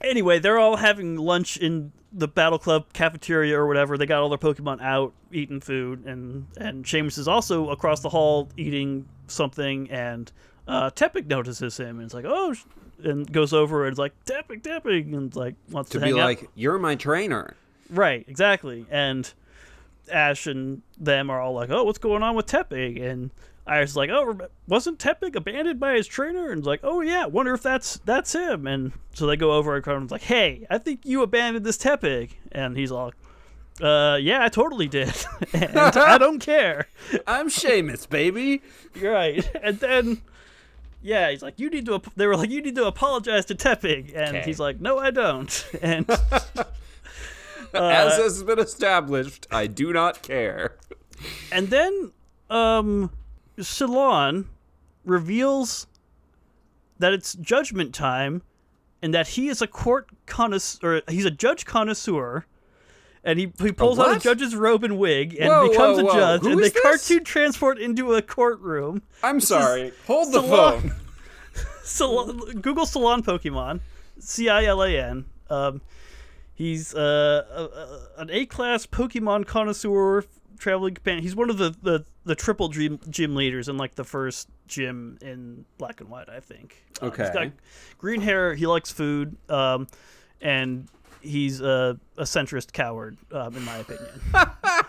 anyway, 0.01 0.39
they're 0.39 0.59
all 0.59 0.77
having 0.77 1.15
lunch 1.17 1.57
in 1.57 1.91
the 2.13 2.27
Battle 2.27 2.57
Club 2.59 2.93
cafeteria 2.93 3.57
or 3.59 3.67
whatever. 3.67 3.97
They 3.97 4.05
got 4.05 4.21
all 4.21 4.29
their 4.29 4.37
Pokemon 4.37 4.81
out 4.81 5.13
eating 5.31 5.59
food, 5.59 6.05
and 6.05 6.47
and 6.57 6.85
Seamus 6.85 7.17
is 7.17 7.27
also 7.27 7.69
across 7.69 7.99
the 7.99 8.09
hall 8.09 8.49
eating 8.57 9.07
something, 9.27 9.89
and 9.91 10.31
uh, 10.67 10.89
Tepig 10.91 11.27
notices 11.27 11.77
him 11.77 11.97
and 11.97 12.03
it's 12.05 12.13
like, 12.13 12.25
oh, 12.27 12.55
and 13.03 13.31
goes 13.31 13.53
over 13.53 13.85
and 13.85 13.93
is 13.93 13.99
like, 13.99 14.13
Tepig, 14.25 14.63
Tepig, 14.63 15.13
and 15.13 15.35
like 15.35 15.55
wants 15.69 15.89
to, 15.91 15.99
To 15.99 16.05
be 16.05 16.11
out. 16.13 16.17
like, 16.25 16.49
you're 16.55 16.79
my 16.79 16.95
trainer. 16.95 17.55
Right, 17.89 18.25
exactly. 18.27 18.85
And 18.89 19.31
Ash 20.09 20.47
and 20.47 20.81
them 20.97 21.29
are 21.29 21.39
all 21.41 21.53
like, 21.53 21.69
"Oh, 21.69 21.83
what's 21.83 21.97
going 21.99 22.23
on 22.23 22.35
with 22.35 22.45
Tepig?" 22.45 23.01
And 23.01 23.31
Ash 23.67 23.89
is 23.89 23.95
like, 23.97 24.09
"Oh, 24.09 24.37
wasn't 24.67 24.99
Tepig 24.99 25.35
abandoned 25.35 25.79
by 25.79 25.93
his 25.95 26.07
trainer?" 26.07 26.51
And 26.51 26.65
like, 26.65 26.79
"Oh 26.83 27.01
yeah, 27.01 27.25
wonder 27.25 27.53
if 27.53 27.61
that's 27.63 27.97
that's 28.05 28.33
him." 28.33 28.65
And 28.67 28.93
so 29.13 29.25
they 29.27 29.35
go 29.35 29.51
over 29.53 29.75
and 29.75 29.83
Carmen's 29.83 30.11
like, 30.11 30.21
"Hey, 30.23 30.65
I 30.69 30.77
think 30.77 31.01
you 31.03 31.21
abandoned 31.21 31.65
this 31.65 31.77
Tepig." 31.77 32.31
And 32.51 32.77
he's 32.77 32.91
all, 32.91 33.11
"Uh, 33.81 34.17
yeah, 34.21 34.43
I 34.43 34.49
totally 34.49 34.87
did, 34.87 35.13
and 35.53 35.77
I 35.77 36.17
don't 36.17 36.39
care." 36.39 36.87
I'm 37.27 37.49
Shamus, 37.49 38.09
baby. 38.09 38.61
You're 38.95 39.13
right. 39.13 39.47
And 39.61 39.79
then, 39.79 40.21
yeah, 41.01 41.29
he's 41.29 41.41
like, 41.43 41.59
"You 41.59 41.69
need 41.69 41.85
to." 41.87 41.95
ap-" 41.95 42.13
They 42.15 42.25
were 42.27 42.37
like, 42.37 42.49
"You 42.49 42.61
need 42.61 42.75
to 42.75 42.85
apologize 42.85 43.45
to 43.45 43.55
Tepig," 43.55 44.13
and 44.15 44.37
Okay. 44.37 44.41
he's 44.45 44.59
like, 44.59 44.79
"No, 44.79 44.97
I 44.97 45.11
don't." 45.11 45.65
And 45.81 46.09
As 47.73 48.17
has 48.17 48.43
been 48.43 48.59
established, 48.59 49.47
I 49.51 49.67
do 49.67 49.93
not 49.93 50.21
care. 50.21 50.77
And 51.51 51.69
then 51.69 52.11
um 52.49 53.11
Ceylon 53.59 54.47
reveals 55.05 55.87
that 56.99 57.13
it's 57.13 57.33
judgment 57.35 57.93
time 57.93 58.41
and 59.01 59.13
that 59.13 59.29
he 59.29 59.47
is 59.47 59.61
a 59.61 59.67
court 59.67 60.07
connoisseur 60.25 61.01
he's 61.09 61.25
a 61.25 61.31
judge 61.31 61.65
connoisseur 61.65 62.45
and 63.23 63.39
he, 63.39 63.51
he 63.59 63.71
pulls 63.71 63.99
out 63.99 64.15
a 64.15 64.19
judge's 64.19 64.55
robe 64.55 64.83
and 64.83 64.97
wig 64.97 65.35
and 65.37 65.49
Whoa, 65.49 65.69
becomes 65.69 65.97
whoa, 65.97 66.05
whoa. 66.05 66.11
a 66.11 66.15
judge 66.15 66.41
Who 66.41 66.51
and 66.51 66.59
they 66.59 66.69
this? 66.69 66.81
cartoon 66.81 67.23
transport 67.25 67.77
into 67.77 68.13
a 68.13 68.21
courtroom. 68.21 69.01
I'm 69.21 69.41
sorry. 69.41 69.91
Hold 70.05 70.31
the 70.33 70.41
phone. 70.41 70.93
Salon, 71.83 72.37
Google 72.61 72.85
Salon 72.85 73.23
Pokemon, 73.23 73.81
C 74.19 74.47
I 74.49 74.65
L 74.65 74.81
A 74.81 74.97
N. 74.97 75.25
Um, 75.49 75.81
he's 76.57 76.93
uh, 76.93 77.45
a, 77.49 77.61
a, 77.63 78.21
an 78.21 78.29
A 78.31 78.45
class 78.45 78.85
Pokemon 78.85 79.45
connoisseur, 79.45 80.25
traveling 80.59 80.95
companion. 80.95 81.23
He's 81.23 81.35
one 81.35 81.49
of 81.49 81.57
the, 81.57 81.69
the, 81.81 82.03
the 82.25 82.35
triple 82.35 82.67
gym, 82.67 82.99
gym 83.09 83.35
leaders 83.35 83.69
in 83.69 83.77
like 83.77 83.95
the 83.95 84.03
first 84.03 84.49
gym 84.67 85.17
in 85.21 85.63
Black 85.77 86.01
and 86.01 86.09
White, 86.09 86.27
I 86.29 86.39
think. 86.41 86.83
Um, 87.01 87.11
He's 87.11 87.29
got 87.29 87.35
Okay. 87.43 87.51
green 87.99 88.21
hair. 88.21 88.55
He 88.55 88.65
likes 88.67 88.91
food, 88.91 89.37
um, 89.49 89.87
and 90.41 90.87
he's 91.21 91.61
a, 91.61 91.97
a 92.17 92.23
centrist 92.23 92.73
coward, 92.73 93.17
um, 93.31 93.55
in 93.55 93.63
my 93.63 93.77
opinion. 93.77 94.09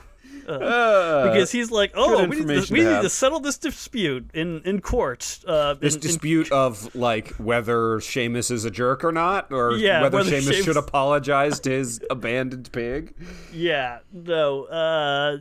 Uh, 0.48 1.30
because 1.30 1.52
he's 1.52 1.70
like, 1.70 1.92
oh, 1.94 2.26
we, 2.26 2.40
need 2.40 2.46
to, 2.66 2.72
we 2.72 2.80
to 2.80 2.94
need 2.96 3.02
to 3.02 3.10
settle 3.10 3.40
this 3.40 3.58
dispute 3.58 4.30
in 4.34 4.62
in 4.64 4.80
court. 4.80 5.40
Uh, 5.46 5.74
this 5.74 5.94
in- 5.94 5.98
in 5.98 6.06
dispute 6.06 6.50
of 6.52 6.94
like 6.94 7.28
whether 7.36 7.98
Shamus 7.98 8.50
is 8.50 8.64
a 8.64 8.70
jerk 8.70 9.04
or 9.04 9.12
not, 9.12 9.52
or 9.52 9.72
Yeah, 9.72 10.02
whether, 10.02 10.18
whether 10.18 10.30
Shamus 10.30 10.52
Shamus- 10.52 10.64
should 10.64 10.76
apologize 10.76 11.60
to 11.60 11.70
his 11.70 12.00
abandoned 12.10 12.70
pig. 12.72 13.14
Yeah, 13.52 13.98
no. 14.12 14.64
Uh, 14.64 15.38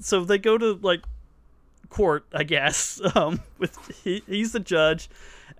so 0.00 0.24
they 0.24 0.38
go 0.38 0.58
to 0.58 0.78
like 0.82 1.02
court, 1.88 2.26
I 2.34 2.42
guess. 2.44 3.00
Um, 3.14 3.40
with 3.58 3.76
he, 4.04 4.22
he's 4.26 4.52
the 4.52 4.60
judge. 4.60 5.08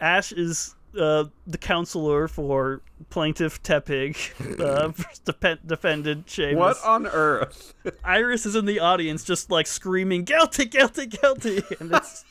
Ash 0.00 0.32
is 0.32 0.74
uh 0.98 1.24
the 1.46 1.58
counselor 1.58 2.28
for 2.28 2.80
plaintiff 3.10 3.62
Tepig, 3.62 4.16
uh, 4.60 4.92
dep- 5.24 5.66
defended 5.66 6.26
Shamus. 6.26 6.56
What 6.56 6.84
on 6.84 7.06
earth? 7.06 7.74
Iris 8.04 8.46
is 8.46 8.56
in 8.56 8.64
the 8.66 8.80
audience, 8.80 9.24
just 9.24 9.50
like 9.50 9.66
screaming, 9.66 10.24
"Guilty, 10.24 10.64
guilty, 10.66 11.06
guilty!" 11.06 11.62
And 11.80 11.92
it's 11.92 12.24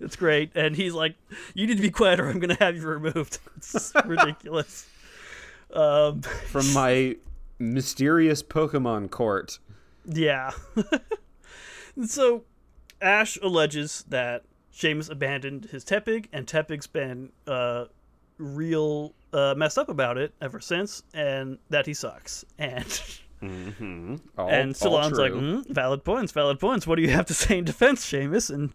it's 0.00 0.16
great. 0.16 0.50
And 0.54 0.74
he's 0.74 0.94
like, 0.94 1.14
"You 1.54 1.66
need 1.66 1.76
to 1.76 1.82
be 1.82 1.90
quiet, 1.90 2.20
or 2.20 2.28
I'm 2.28 2.38
gonna 2.38 2.56
have 2.58 2.76
you 2.76 2.86
removed." 2.86 3.38
It's 3.56 3.92
ridiculous. 4.04 4.86
Um, 5.72 6.22
From 6.22 6.72
my 6.72 7.16
mysterious 7.58 8.42
Pokemon 8.42 9.10
court. 9.10 9.58
Yeah. 10.06 10.52
So 12.04 12.44
Ash 13.00 13.38
alleges 13.42 14.04
that 14.08 14.44
Shamus 14.76 15.10
abandoned 15.10 15.64
his 15.66 15.84
Tepig, 15.84 16.26
and 16.32 16.46
Tepig's 16.46 16.86
been 16.86 17.30
uh, 17.46 17.86
real 18.38 19.14
uh, 19.32 19.54
messed 19.56 19.78
up 19.78 19.88
about 19.88 20.18
it 20.18 20.34
ever 20.42 20.60
since, 20.60 21.02
and 21.14 21.58
that 21.70 21.86
he 21.86 21.94
sucks. 21.94 22.44
And 22.58 24.20
All, 24.38 24.48
and 24.48 24.68
all 24.70 24.74
Salon's 24.74 25.18
like. 25.18 25.32
"Hmm, 25.32 25.60
valid 25.68 26.04
points, 26.04 26.32
valid 26.32 26.58
points. 26.58 26.86
What 26.86 26.96
do 26.96 27.02
you 27.02 27.10
have 27.10 27.26
to 27.26 27.34
say 27.42 27.58
in 27.58 27.64
defense, 27.64 28.04
Shamus? 28.04 28.48
And 28.52 28.72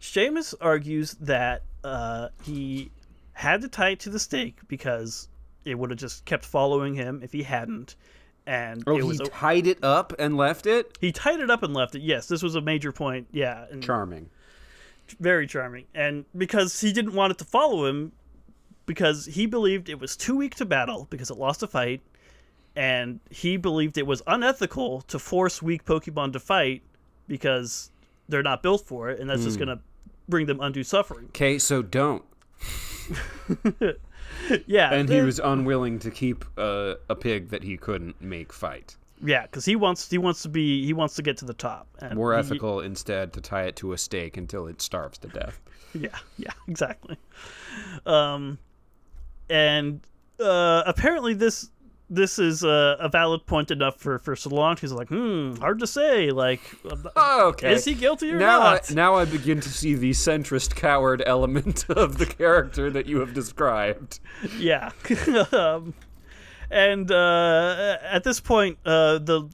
Shamus 0.00 0.54
argues 0.60 1.12
that 1.20 1.62
uh, 1.84 2.28
he 2.42 2.90
had 3.34 3.60
to 3.60 3.68
tie 3.68 3.90
it 3.90 4.00
to 4.00 4.10
the 4.10 4.18
stake 4.18 4.58
because 4.68 5.28
it 5.66 5.78
would 5.78 5.90
have 5.90 5.98
just 5.98 6.24
kept 6.24 6.46
following 6.46 6.94
him 6.94 7.20
if 7.22 7.30
he 7.32 7.42
hadn't. 7.42 7.96
And 8.46 8.82
Oh, 8.86 8.92
it 8.96 9.02
he 9.02 9.08
was 9.08 9.20
a- 9.20 9.24
tied 9.24 9.66
it 9.66 9.78
up 9.84 10.14
and 10.18 10.34
left 10.36 10.64
it? 10.66 10.96
he 11.00 11.12
tied 11.12 11.40
it 11.40 11.50
up 11.50 11.62
and 11.62 11.74
left 11.74 11.94
it. 11.94 12.00
Yes, 12.00 12.26
this 12.26 12.42
was 12.42 12.54
a 12.54 12.60
major 12.62 12.92
point. 12.92 13.28
Yeah, 13.32 13.66
and 13.70 13.82
Charming. 13.82 14.30
Very 15.18 15.46
charming. 15.46 15.86
And 15.94 16.24
because 16.36 16.80
he 16.80 16.92
didn't 16.92 17.14
want 17.14 17.32
it 17.32 17.38
to 17.38 17.44
follow 17.44 17.86
him, 17.86 18.12
because 18.86 19.26
he 19.26 19.46
believed 19.46 19.88
it 19.88 19.98
was 20.00 20.16
too 20.16 20.36
weak 20.36 20.54
to 20.56 20.64
battle 20.64 21.06
because 21.10 21.30
it 21.30 21.36
lost 21.36 21.62
a 21.62 21.66
fight, 21.66 22.00
and 22.76 23.20
he 23.30 23.56
believed 23.56 23.98
it 23.98 24.06
was 24.06 24.22
unethical 24.26 25.00
to 25.02 25.18
force 25.18 25.60
weak 25.62 25.84
Pokemon 25.84 26.32
to 26.32 26.40
fight 26.40 26.82
because 27.28 27.90
they're 28.28 28.42
not 28.42 28.62
built 28.62 28.86
for 28.86 29.10
it, 29.10 29.20
and 29.20 29.28
that's 29.30 29.44
just 29.44 29.56
Hmm. 29.58 29.64
gonna 29.66 29.80
bring 30.28 30.46
them 30.46 30.60
undue 30.60 30.84
suffering. 30.84 31.26
Okay, 31.26 31.58
so 31.58 31.82
don't. 31.82 32.24
Yeah, 34.66 34.92
And 34.94 35.08
he 35.08 35.20
was 35.20 35.38
unwilling 35.40 35.98
to 36.00 36.10
keep 36.10 36.44
uh, 36.56 36.94
a 37.08 37.14
pig 37.16 37.48
that 37.50 37.62
he 37.64 37.76
couldn't 37.76 38.20
make 38.22 38.52
fight. 38.52 38.96
Yeah, 39.22 39.42
because 39.42 39.64
he 39.64 39.76
wants 39.76 40.10
he 40.10 40.18
wants 40.18 40.42
to 40.42 40.48
be 40.48 40.84
he 40.84 40.92
wants 40.92 41.14
to 41.16 41.22
get 41.22 41.36
to 41.38 41.44
the 41.44 41.54
top. 41.54 41.88
And 42.00 42.16
More 42.16 42.32
he- 42.34 42.38
ethical 42.40 42.80
instead 42.80 43.32
to 43.34 43.40
tie 43.40 43.64
it 43.64 43.76
to 43.76 43.92
a 43.92 43.98
stake 43.98 44.36
until 44.36 44.66
it 44.66 44.80
starves 44.82 45.18
to 45.18 45.28
death. 45.28 45.60
Yeah, 45.92 46.16
yeah, 46.36 46.52
exactly. 46.68 47.16
Um, 48.06 48.58
and 49.48 50.00
uh, 50.38 50.84
apparently 50.86 51.34
this 51.34 51.68
this 52.08 52.38
is 52.40 52.64
uh, 52.64 52.96
a 52.98 53.08
valid 53.08 53.44
point 53.46 53.70
enough 53.72 53.96
for 53.96 54.18
for 54.20 54.36
Solange. 54.36 54.80
He's 54.80 54.92
like, 54.92 55.08
hmm, 55.08 55.54
hard 55.56 55.78
to 55.80 55.86
say. 55.88 56.30
Like, 56.30 56.60
okay. 57.16 57.72
is 57.72 57.84
he 57.84 57.94
guilty 57.94 58.30
or 58.30 58.38
now 58.38 58.58
not? 58.60 58.90
I, 58.90 58.94
now 58.94 59.14
I 59.14 59.24
begin 59.24 59.60
to 59.60 59.68
see 59.68 59.94
the 59.94 60.10
centrist 60.10 60.74
coward 60.76 61.22
element 61.26 61.86
of 61.88 62.18
the 62.18 62.26
character 62.26 62.90
that 62.90 63.06
you 63.06 63.18
have 63.20 63.34
described. 63.34 64.20
yeah. 64.58 64.90
um, 65.52 65.94
and 66.70 67.10
uh, 67.10 67.98
at 68.02 68.24
this 68.24 68.40
point, 68.40 68.78
uh, 68.84 69.18
the 69.18 69.48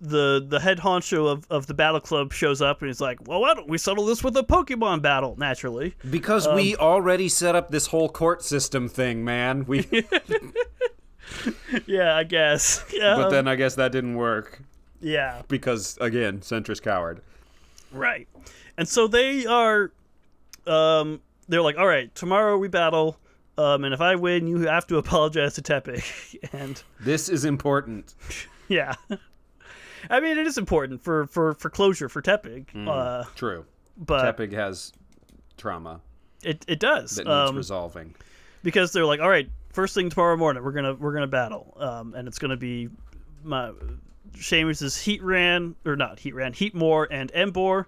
the 0.00 0.44
the 0.46 0.60
head 0.60 0.78
honcho 0.78 1.30
of, 1.30 1.46
of 1.50 1.66
the 1.66 1.74
battle 1.74 2.00
club 2.00 2.32
shows 2.32 2.60
up 2.60 2.80
and 2.80 2.88
he's 2.88 3.00
like, 3.00 3.26
well, 3.26 3.40
why 3.40 3.54
don't 3.54 3.68
we 3.68 3.78
settle 3.78 4.04
this 4.04 4.22
with 4.22 4.36
a 4.36 4.42
Pokemon 4.42 5.02
battle? 5.02 5.34
Naturally. 5.38 5.94
Because 6.10 6.46
we 6.48 6.76
already 6.76 7.28
set 7.28 7.54
up 7.54 7.70
this 7.70 7.86
whole 7.86 8.08
court 8.08 8.42
system 8.42 8.88
thing, 8.88 9.24
man. 9.24 9.64
We 9.66 9.82
Yeah, 11.86 12.16
I 12.16 12.24
guess. 12.24 12.84
Yeah. 12.92 13.16
but 13.16 13.30
then 13.30 13.48
I 13.48 13.56
guess 13.56 13.74
that 13.76 13.92
didn't 13.92 14.16
work 14.16 14.60
yeah. 15.00 15.42
because 15.48 15.98
again, 16.00 16.40
centrist 16.40 16.82
coward. 16.82 17.22
Right. 17.92 18.28
And 18.76 18.88
so 18.88 19.06
they 19.06 19.46
are 19.46 19.92
um 20.66 21.20
they're 21.48 21.62
like, 21.62 21.78
"All 21.78 21.86
right, 21.86 22.12
tomorrow 22.14 22.58
we 22.58 22.68
battle 22.68 23.16
Um, 23.58 23.84
and 23.84 23.94
if 23.94 24.00
I 24.00 24.16
win, 24.16 24.46
you 24.46 24.60
have 24.60 24.86
to 24.88 24.96
apologize 24.98 25.54
to 25.54 25.62
Tepig. 25.62 26.04
and 26.52 26.82
This 27.00 27.28
is 27.28 27.44
important. 27.44 28.14
yeah, 28.68 28.94
I 30.10 30.20
mean 30.20 30.38
it 30.38 30.46
is 30.46 30.58
important 30.58 31.02
for 31.02 31.26
for 31.26 31.54
for 31.54 31.70
closure 31.70 32.08
for 32.08 32.22
Tepig. 32.22 32.66
Mm. 32.72 32.88
Uh, 32.88 33.24
True. 33.34 33.64
but 33.96 34.36
Tepig 34.36 34.52
has 34.52 34.92
trauma 35.56 36.00
it 36.42 36.64
it 36.68 36.78
does 36.78 37.16
that 37.16 37.26
needs 37.26 37.50
um, 37.50 37.56
resolving. 37.56 38.14
because 38.62 38.92
they're 38.92 39.06
like, 39.06 39.20
all 39.20 39.28
right, 39.28 39.50
first 39.72 39.94
thing 39.94 40.10
tomorrow 40.10 40.36
morning, 40.36 40.62
we're 40.62 40.72
gonna 40.72 40.94
we're 40.94 41.12
gonna 41.12 41.26
battle, 41.26 41.76
um, 41.78 42.14
and 42.14 42.28
it's 42.28 42.38
gonna 42.38 42.56
be 42.56 42.88
my 43.42 43.72
Seamus's 44.34 44.96
Heat 44.96 45.22
Ran 45.22 45.74
or 45.84 45.96
not 45.96 46.18
Heat 46.20 46.34
Ran, 46.34 46.52
Heat 46.52 46.74
Moor 46.74 47.08
and 47.10 47.32
Embor 47.32 47.86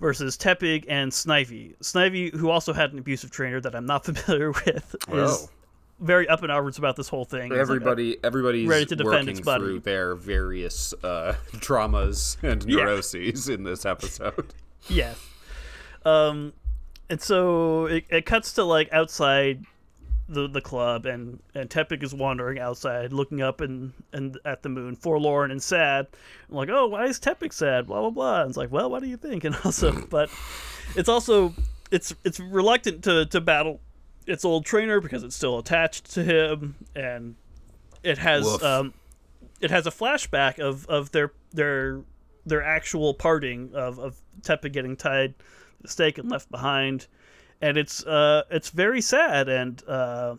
versus 0.00 0.36
Tepig 0.36 0.84
and 0.88 1.10
Snivy. 1.12 1.76
Snivy, 1.78 2.34
who 2.34 2.50
also 2.50 2.72
had 2.72 2.92
an 2.92 2.98
abusive 2.98 3.30
trainer 3.30 3.60
that 3.60 3.74
I'm 3.74 3.86
not 3.86 4.04
familiar 4.06 4.50
with, 4.52 4.94
is 4.94 5.04
Oh. 5.08 5.48
very 6.00 6.28
up 6.28 6.42
in 6.42 6.50
arms 6.50 6.76
about 6.78 6.96
this 6.96 7.08
whole 7.08 7.24
thing. 7.24 7.44
He's 7.44 7.50
like, 7.52 7.60
Everybody, 7.60 8.16
everybody's 8.24 8.68
ready 8.68 8.86
to 8.86 8.96
defend 8.96 9.12
working 9.12 9.28
its 9.28 9.40
buddy. 9.40 9.62
through 9.64 9.80
their 9.80 10.14
various 10.16 10.92
uh, 11.04 11.34
traumas 11.56 12.36
and 12.42 12.62
Yeah. 12.64 12.84
neuroses 12.84 13.48
in 13.48 13.62
this 13.64 13.84
episode. 13.86 14.52
Yeah. 14.88 15.14
Um, 16.04 16.52
and 17.08 17.18
so 17.20 17.86
it, 17.86 18.04
it 18.10 18.26
cuts 18.26 18.52
to 18.54 18.64
like 18.64 18.92
outside 18.92 19.64
the 20.28 20.48
the 20.48 20.60
club, 20.60 21.06
and 21.06 21.40
and 21.54 21.68
Tepig 21.68 22.02
is 22.02 22.14
wandering 22.14 22.58
outside, 22.58 23.12
looking 23.12 23.42
up 23.42 23.60
and 23.60 23.92
and 24.12 24.38
at 24.44 24.62
the 24.62 24.68
moon, 24.68 24.96
forlorn 24.96 25.50
and 25.50 25.62
sad. 25.62 26.06
I'm 26.48 26.56
like, 26.56 26.68
oh, 26.70 26.86
why 26.88 27.06
is 27.06 27.20
Tepig 27.20 27.52
sad? 27.52 27.86
Blah 27.86 28.00
blah 28.00 28.10
blah. 28.10 28.40
And 28.42 28.48
it's 28.50 28.56
like, 28.56 28.72
well, 28.72 28.90
what 28.90 29.02
do 29.02 29.08
you 29.08 29.16
think? 29.16 29.44
And 29.44 29.56
also, 29.64 30.06
but 30.06 30.30
it's 30.96 31.08
also 31.08 31.54
it's 31.90 32.14
it's 32.24 32.40
reluctant 32.40 33.04
to 33.04 33.26
to 33.26 33.40
battle 33.40 33.80
its 34.26 34.44
old 34.44 34.64
trainer 34.64 35.00
because 35.00 35.22
it's 35.22 35.36
still 35.36 35.58
attached 35.58 36.12
to 36.12 36.24
him, 36.24 36.76
and 36.94 37.36
it 38.02 38.18
has 38.18 38.44
Woof. 38.44 38.62
um, 38.62 38.94
it 39.60 39.70
has 39.70 39.86
a 39.86 39.90
flashback 39.90 40.58
of 40.58 40.86
of 40.86 41.10
their 41.12 41.32
their 41.52 42.00
their 42.46 42.62
actual 42.62 43.14
parting 43.14 43.70
of 43.74 43.98
of 43.98 44.20
Tepig 44.42 44.72
getting 44.72 44.96
tied 44.96 45.38
to 45.38 45.44
the 45.82 45.88
stake 45.88 46.18
and 46.18 46.30
left 46.30 46.50
behind, 46.50 47.06
and 47.64 47.78
it's 47.78 48.04
uh 48.04 48.42
it's 48.50 48.68
very 48.68 49.00
sad 49.00 49.48
and 49.48 49.82
uh 49.88 50.36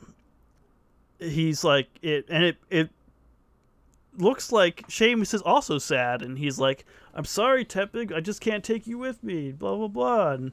he's 1.18 1.64
like 1.64 1.88
it 2.04 2.26
and 2.30 2.44
it 2.44 2.58
it 2.70 2.90
looks 4.16 4.52
like 4.52 4.88
Shamus 4.88 5.34
is 5.34 5.42
also 5.42 5.80
sad 5.80 6.22
and 6.22 6.38
he's 6.38 6.60
like 6.60 6.86
I'm 7.16 7.26
sorry 7.26 7.66
Tepig 7.66 8.14
I 8.14 8.20
just 8.20 8.42
can't 8.42 8.64
take 8.64 8.86
you 8.86 9.00
with 9.00 9.24
me 9.24 9.52
blah 9.52 9.76
blah 9.76 9.88
blah 9.88 10.32
and 10.34 10.52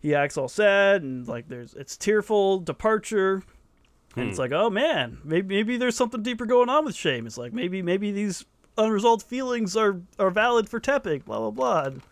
he 0.00 0.14
acts 0.14 0.36
all 0.36 0.48
sad 0.48 1.02
and 1.02 1.26
like 1.26 1.48
there's 1.48 1.72
it's 1.72 1.96
tearful 1.96 2.58
departure 2.58 3.42
and 4.14 4.28
it's 4.28 4.38
like 4.38 4.52
oh 4.52 4.68
man 4.68 5.16
maybe 5.24 5.54
maybe 5.54 5.78
there's 5.78 5.96
something 5.96 6.22
deeper 6.22 6.44
going 6.44 6.68
on 6.68 6.84
with 6.84 6.94
Shame 6.94 7.26
it's 7.26 7.38
like 7.38 7.54
maybe 7.54 7.80
maybe 7.80 8.12
these 8.12 8.44
unresolved 8.76 9.24
feelings 9.24 9.78
are 9.78 10.02
are 10.18 10.30
valid 10.30 10.68
for 10.68 10.78
Tepig 10.78 11.24
blah 11.24 11.38
blah 11.38 11.50
blah 11.50 11.82
and 11.84 12.02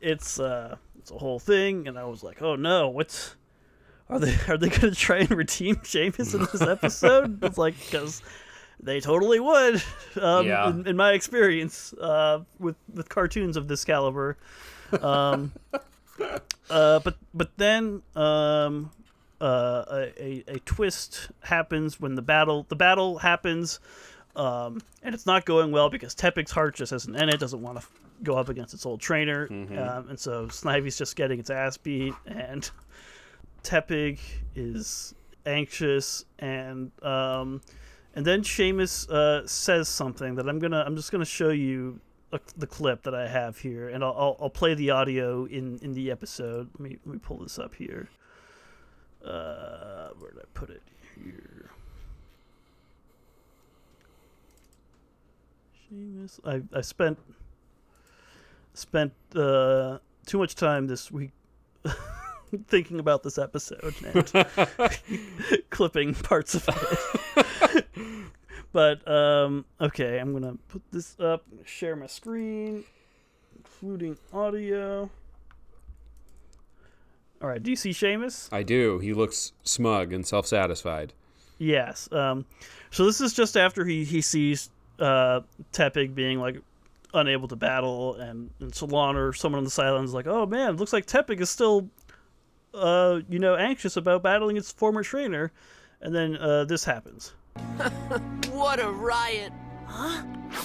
it's 0.00 0.40
uh 0.40 0.76
a 1.10 1.18
whole 1.18 1.38
thing 1.38 1.88
and 1.88 1.98
I 1.98 2.04
was 2.04 2.22
like 2.22 2.40
oh 2.42 2.56
no 2.56 2.88
what's 2.88 3.36
are 4.08 4.18
they 4.18 4.34
are 4.48 4.56
they 4.56 4.68
gonna 4.68 4.94
try 4.94 5.18
and 5.18 5.30
redeem 5.30 5.76
Shamus 5.76 6.34
in 6.34 6.40
this 6.52 6.62
episode 6.62 7.42
it's 7.44 7.58
like 7.58 7.74
because 7.78 8.22
they 8.82 9.00
totally 9.00 9.40
would 9.40 9.82
um, 10.20 10.46
Yeah. 10.46 10.70
in, 10.70 10.86
in 10.86 10.96
my 10.96 11.12
experience 11.12 11.92
uh, 11.94 12.40
with 12.58 12.76
with 12.94 13.08
cartoons 13.08 13.56
of 13.56 13.68
this 13.68 13.84
caliber 13.84 14.36
um, 15.02 15.52
uh, 16.70 16.98
but 17.00 17.16
but 17.34 17.50
then 17.56 18.02
um, 18.16 18.90
uh, 19.40 19.84
a, 19.90 20.12
a, 20.22 20.44
a 20.48 20.58
twist 20.60 21.30
happens 21.42 22.00
when 22.00 22.14
the 22.14 22.22
battle 22.22 22.66
the 22.68 22.76
battle 22.76 23.18
happens 23.18 23.80
um, 24.36 24.80
and 25.02 25.14
it's 25.14 25.26
not 25.26 25.44
going 25.44 25.72
well 25.72 25.90
because 25.90 26.14
Tepig's 26.14 26.50
heart 26.52 26.74
just 26.76 26.92
isn't 26.92 27.14
in 27.16 27.28
it 27.28 27.38
doesn't 27.40 27.62
want 27.62 27.80
to 27.80 27.86
go 28.22 28.36
up 28.36 28.48
against 28.48 28.74
its 28.74 28.84
old 28.86 29.00
trainer 29.00 29.46
um, 29.50 30.08
and 30.10 30.18
so 30.18 30.46
Snivy's 30.46 30.98
just 30.98 31.16
getting 31.16 31.38
its 31.40 31.50
ass 31.50 31.76
beat 31.76 32.14
and 32.26 32.70
Tepig 33.62 34.18
is 34.54 35.14
anxious 35.46 36.24
and 36.38 36.90
um, 37.02 37.60
and 38.14 38.24
then 38.26 38.42
Shamus 38.42 39.08
uh, 39.10 39.46
says 39.46 39.88
something 39.88 40.34
that 40.36 40.48
I'm 40.48 40.58
gonna 40.58 40.82
I'm 40.86 40.96
just 40.96 41.12
gonna 41.12 41.24
show 41.24 41.50
you 41.50 42.00
a, 42.32 42.40
the 42.56 42.66
clip 42.66 43.02
that 43.04 43.14
I 43.14 43.28
have 43.28 43.58
here 43.58 43.88
and 43.88 44.02
I'll, 44.04 44.14
I'll 44.16 44.36
I'll 44.42 44.50
play 44.50 44.74
the 44.74 44.90
audio 44.90 45.44
in 45.44 45.78
in 45.82 45.94
the 45.94 46.10
episode. 46.10 46.68
Let 46.74 46.80
me 46.80 46.98
let 47.04 47.14
me 47.14 47.20
pull 47.22 47.38
this 47.38 47.58
up 47.58 47.74
here. 47.74 48.08
Uh, 49.24 50.08
where 50.18 50.30
did 50.30 50.40
I 50.40 50.46
put 50.54 50.70
it? 50.70 50.82
Here. 51.16 51.70
Shamus, 55.92 56.40
I 56.44 56.62
I 56.76 56.80
spent 56.80 57.18
spent 58.74 59.12
uh, 59.34 59.98
too 60.26 60.38
much 60.38 60.54
time 60.54 60.86
this 60.86 61.10
week 61.10 61.32
thinking 62.68 62.98
about 62.98 63.22
this 63.22 63.38
episode 63.38 63.94
and 64.04 64.46
clipping 65.70 66.14
parts 66.14 66.54
of 66.54 66.68
it. 66.68 67.86
but 68.72 69.06
um, 69.10 69.64
okay, 69.80 70.18
I'm 70.18 70.32
gonna 70.32 70.56
put 70.68 70.82
this 70.90 71.18
up, 71.20 71.44
share 71.64 71.96
my 71.96 72.06
screen, 72.06 72.84
including 73.56 74.16
audio. 74.32 75.10
All 77.42 77.48
right, 77.48 77.62
do 77.62 77.70
you 77.70 77.76
see 77.76 77.90
Shamus? 77.90 78.48
I 78.52 78.62
do. 78.62 78.98
He 78.98 79.14
looks 79.14 79.52
smug 79.62 80.12
and 80.12 80.26
self-satisfied. 80.26 81.14
Yes. 81.58 82.10
Um, 82.12 82.44
so 82.90 83.06
this 83.06 83.20
is 83.20 83.32
just 83.32 83.56
after 83.56 83.84
he 83.84 84.04
he 84.04 84.20
sees 84.20 84.70
uh, 84.98 85.40
Tepig 85.72 86.14
being 86.14 86.38
like 86.38 86.60
unable 87.14 87.48
to 87.48 87.56
battle, 87.56 88.14
and 88.14 88.50
and 88.60 88.72
Solana 88.72 89.28
or 89.28 89.32
someone 89.32 89.58
on 89.58 89.64
the 89.64 89.70
sidelines 89.70 90.10
is 90.10 90.14
like, 90.14 90.26
"Oh 90.26 90.46
man, 90.46 90.76
looks 90.76 90.92
like 90.92 91.06
Tepig 91.06 91.40
is 91.40 91.50
still, 91.50 91.88
uh, 92.74 93.20
you 93.28 93.38
know, 93.38 93.56
anxious 93.56 93.96
about 93.96 94.22
battling 94.22 94.56
its 94.56 94.72
former 94.72 95.02
trainer," 95.02 95.52
and 96.00 96.14
then 96.14 96.36
uh, 96.36 96.64
this 96.64 96.84
happens. 96.84 97.34
What 98.50 98.80
a 98.80 98.90
riot! 98.90 99.52
Huh? 99.86 100.22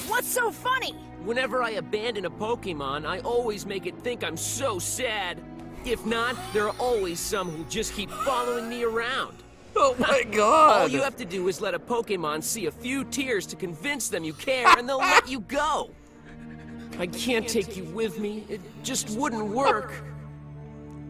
What's 0.07 0.27
so 0.27 0.51
funny? 0.51 0.91
Whenever 1.23 1.61
I 1.63 1.71
abandon 1.71 2.25
a 2.25 2.29
Pokemon, 2.29 3.05
I 3.05 3.19
always 3.19 3.65
make 3.65 3.85
it 3.85 3.97
think 3.99 4.23
I'm 4.23 4.35
so 4.35 4.79
sad. 4.79 5.41
If 5.85 6.05
not, 6.05 6.35
there 6.51 6.67
are 6.67 6.75
always 6.79 7.19
some 7.19 7.49
who 7.51 7.63
just 7.65 7.93
keep 7.93 8.09
following 8.09 8.69
me 8.69 8.83
around. 8.83 9.37
Oh 9.75 9.95
my 9.99 10.23
god! 10.31 10.81
All 10.81 10.87
you 10.87 11.01
have 11.01 11.15
to 11.17 11.25
do 11.25 11.47
is 11.47 11.61
let 11.61 11.73
a 11.73 11.79
Pokemon 11.79 12.43
see 12.43 12.65
a 12.65 12.71
few 12.71 13.03
tears 13.05 13.45
to 13.47 13.55
convince 13.55 14.09
them 14.09 14.23
you 14.23 14.33
care, 14.33 14.67
and 14.77 14.89
they'll 14.89 14.97
let 14.97 15.29
you 15.29 15.41
go. 15.41 15.91
I 16.97 17.07
can't 17.07 17.47
take 17.47 17.75
you 17.75 17.83
with 17.85 18.19
me. 18.19 18.45
It 18.49 18.61
just 18.83 19.09
wouldn't 19.17 19.47
work. 19.47 19.93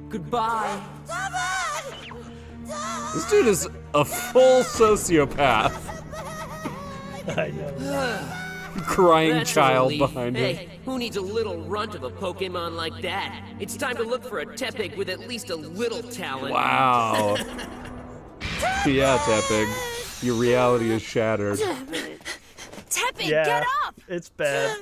Goodbye. 0.09 0.81
This 3.13 3.29
dude 3.29 3.47
is 3.47 3.67
a 3.93 4.03
full 4.03 4.63
sociopath. 4.63 5.73
I 7.37 7.51
know. 7.51 8.41
Crying 8.83 9.35
That's 9.35 9.53
child 9.53 9.91
relief. 9.91 9.99
behind 9.99 10.35
hey, 10.35 10.53
him. 10.53 10.69
who 10.83 10.99
needs 10.99 11.15
a 11.15 11.21
little 11.21 11.61
runt 11.63 11.95
of 11.95 12.03
a 12.03 12.09
Pokemon 12.11 12.75
like 12.75 13.01
that? 13.03 13.41
It's 13.59 13.77
time 13.77 13.95
to 13.95 14.03
look 14.03 14.23
for 14.25 14.39
a 14.39 14.45
Tepig 14.45 14.97
with 14.97 15.07
at 15.09 15.19
least 15.21 15.49
a 15.49 15.55
little 15.55 16.03
talent. 16.03 16.53
Wow. 16.53 17.35
yeah, 18.85 19.17
Tepig. 19.19 20.23
Your 20.23 20.35
reality 20.35 20.91
is 20.91 21.01
shattered. 21.01 21.57
Tepig, 22.89 23.29
Yeah, 23.29 23.45
get 23.45 23.63
up! 23.85 23.95
it's 24.09 24.29
bad. 24.29 24.77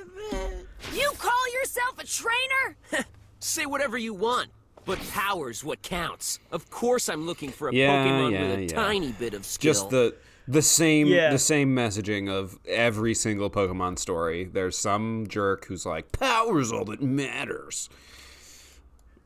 You 2.03 2.23
call 2.23 2.31
yourself 2.31 2.75
a 2.91 2.95
trainer? 2.97 3.05
Say 3.39 3.65
whatever 3.65 3.97
you 3.97 4.13
want, 4.13 4.49
but 4.85 4.99
power's 5.11 5.63
what 5.63 5.81
counts. 5.81 6.39
Of 6.51 6.69
course, 6.69 7.09
I'm 7.09 7.25
looking 7.25 7.49
for 7.51 7.69
a 7.69 7.73
Yeah, 7.73 8.05
Pokemon 8.05 8.31
yeah, 8.31 8.41
with 8.49 8.59
a 8.59 8.61
yeah. 8.63 8.67
tiny 8.69 9.11
bit 9.11 9.33
of 9.33 9.45
skill. 9.45 9.73
Just 9.73 9.89
the 9.89 10.15
the 10.47 10.61
same 10.61 11.07
Yeah. 11.07 11.31
the 11.31 11.39
same 11.39 11.73
messaging 11.75 12.29
of 12.29 12.59
every 12.67 13.13
single 13.13 13.49
Pokemon 13.49 13.97
story. 13.99 14.43
There's 14.45 14.77
some 14.77 15.25
jerk 15.27 15.65
who's 15.65 15.85
like, 15.85 16.11
"Power's 16.11 16.71
all 16.71 16.85
that 16.85 17.01
matters." 17.01 17.89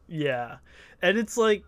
Yeah, 0.08 0.58
and 1.02 1.18
it's 1.18 1.38
like 1.38 1.64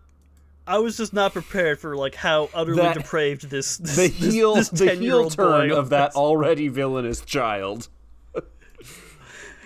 I 0.66 0.78
was 0.78 0.96
just 0.96 1.12
not 1.12 1.32
prepared 1.32 1.78
for 1.80 1.96
like 1.96 2.14
how 2.14 2.48
utterly 2.54 2.82
That- 2.82 2.94
depraved 2.94 3.50
this 3.50 3.76
this 3.78 3.96
The 3.96 4.08
this- 4.08 4.32
heel 4.34 4.54
this, 4.56 4.68
the 4.70 4.94
heel 4.94 5.30
turn 5.30 5.70
of 5.72 5.90
that 5.90 6.14
already 6.14 6.68
villainous 6.68 7.20
child. 7.20 7.88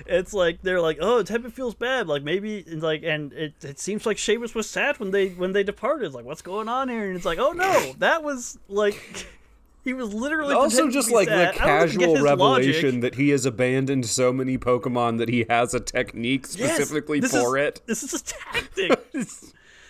It's 0.06 0.32
like 0.34 0.60
they're 0.62 0.80
like, 0.80 0.98
oh, 1.00 1.22
Tepig 1.24 1.52
feels 1.52 1.74
bad. 1.74 2.06
Like 2.08 2.22
maybe 2.22 2.64
and 2.68 2.82
like, 2.82 3.02
and 3.02 3.32
it, 3.32 3.54
it 3.62 3.78
seems 3.78 4.04
like 4.06 4.16
Shamus 4.16 4.54
was 4.54 4.68
sad 4.68 4.98
when 5.00 5.10
they 5.10 5.28
when 5.28 5.52
they 5.52 5.62
departed. 5.62 6.12
Like, 6.12 6.24
what's 6.24 6.42
going 6.42 6.68
on 6.68 6.88
here? 6.88 7.06
And 7.08 7.16
it's 7.16 7.24
like, 7.24 7.38
oh 7.38 7.52
no, 7.52 7.94
that 7.98 8.22
was 8.22 8.58
like. 8.68 9.26
He 9.82 9.92
was 9.92 10.14
literally 10.14 10.54
Also, 10.54 10.88
just 10.90 11.10
like 11.10 11.28
sad. 11.28 11.56
the 11.56 11.62
I 11.62 11.66
don't 11.66 11.88
even 11.88 11.98
get 12.00 12.08
casual 12.08 12.24
revelation 12.24 12.84
logic. 12.86 13.00
that 13.02 13.14
he 13.16 13.28
has 13.28 13.44
abandoned 13.44 14.06
so 14.06 14.32
many 14.32 14.56
Pokemon 14.56 15.18
that 15.18 15.28
he 15.28 15.44
has 15.50 15.74
a 15.74 15.80
technique 15.80 16.46
specifically 16.46 17.20
this 17.20 17.32
for 17.32 17.58
is- 17.58 17.68
it. 17.68 17.80
This 17.84 18.02
is 18.02 18.14
a 18.14 18.24
tactic. 18.24 19.12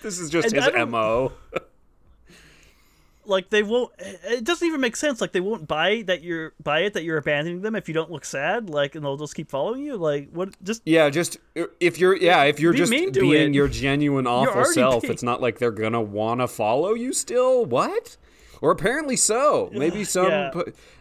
This 0.03 0.19
is 0.19 0.29
just 0.31 0.53
And 0.53 0.63
his 0.77 0.87
mo. 0.89 1.33
like 3.27 3.51
they 3.51 3.63
won't. 3.63 3.93
It 3.99 4.45
doesn't 4.45 4.67
even 4.67 4.81
make 4.81 4.97
sense. 4.97 5.21
Like 5.21 5.33
they 5.33 5.41
won't 5.41 5.67
buy 5.67 6.03
that 6.07 6.23
you're 6.23 6.53
buy 6.63 6.81
it 6.81 6.95
that 6.95 7.05
you're 7.05 7.19
abandoning 7.19 7.63
them 7.63 7.75
if 7.77 7.89
you 7.89 7.95
don't 7.95 8.11
look 8.11 8.25
sad. 8.25 8.71
Like, 8.71 8.95
and 8.95 9.05
they'll 9.05 9.17
just 9.17 9.35
keep 9.35 9.51
following 9.51 9.83
you. 9.83 9.97
Like, 9.97 10.31
what? 10.31 10.55
Just 10.63 10.83
Yeah, 10.85 11.11
just 11.11 11.39
if 11.81 11.99
you're 11.99 12.17
yeah, 12.17 12.45
if 12.45 12.61
you're 12.61 12.73
Be 12.73 12.79
just 12.79 12.91
being 12.93 13.15
it. 13.51 13.55
your 13.55 13.69
genuine 13.85 14.27
awful 14.27 14.65
self, 14.65 15.03
being- 15.03 15.13
it's 15.13 15.23
not 15.23 15.41
like 15.41 15.59
they're 15.59 15.71
gonna 15.71 16.03
wanna 16.03 16.49
follow 16.49 16.95
you 16.95 17.13
still. 17.13 17.65
What? 17.65 18.17
Or 18.61 18.71
apparently 18.71 19.17
so. 19.17 19.71
Maybe 19.73 20.05
some. 20.05 20.27
Yeah. 20.31 20.51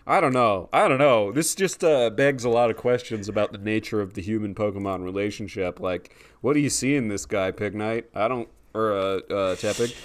I 0.06 0.20
don't 0.20 0.34
know. 0.34 0.68
I 0.74 0.90
don't 0.90 0.98
know. 0.98 1.32
This 1.32 1.56
just 1.56 1.82
uh, 1.84 2.10
begs 2.10 2.44
a 2.44 2.50
lot 2.50 2.70
of 2.70 2.76
questions 2.76 3.30
about 3.30 3.54
the 3.54 3.58
nature 3.58 4.02
of 4.02 4.16
the 4.16 4.22
human 4.22 4.54
Pokemon 4.54 5.04
relationship. 5.06 5.80
Like, 5.80 6.14
what 6.42 6.54
do 6.54 6.60
you 6.60 6.70
see 6.70 6.96
in 6.98 7.08
this 7.08 7.26
guy, 7.26 7.52
Pignite? 7.54 8.06
I 8.14 8.28
don't. 8.28 8.50
Or 8.74 8.92
uh, 8.92 8.98
uh, 9.30 9.56
Tepig. 9.56 9.96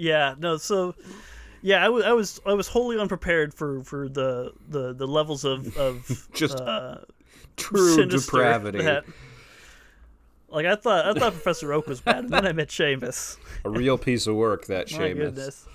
Yeah, 0.00 0.34
no. 0.38 0.56
So, 0.56 0.94
yeah, 1.62 1.84
I 1.84 1.88
was 1.90 2.04
I 2.04 2.12
was 2.12 2.40
I 2.46 2.54
was 2.54 2.68
wholly 2.68 2.98
unprepared 2.98 3.52
for 3.52 3.84
for 3.84 4.08
the 4.08 4.52
the 4.68 4.94
the 4.94 5.06
levels 5.06 5.44
of 5.44 5.76
of 5.76 6.28
Just 6.34 6.58
uh, 6.58 6.98
True 7.56 8.06
depravity. 8.06 8.78
that- 8.82 9.04
like 10.48 10.66
I 10.66 10.74
thought, 10.74 11.06
I 11.06 11.12
thought 11.16 11.32
Professor 11.34 11.72
Oak 11.72 11.86
was 11.86 12.00
bad, 12.00 12.24
and 12.24 12.30
then 12.30 12.44
I 12.44 12.50
met 12.52 12.66
Shamus. 12.68 13.36
A 13.64 13.70
real 13.70 13.96
piece 13.96 14.26
of 14.26 14.34
work, 14.34 14.66
that 14.66 14.90
My 14.92 14.98
Shamus. 14.98 15.16
goodness. 15.16 15.66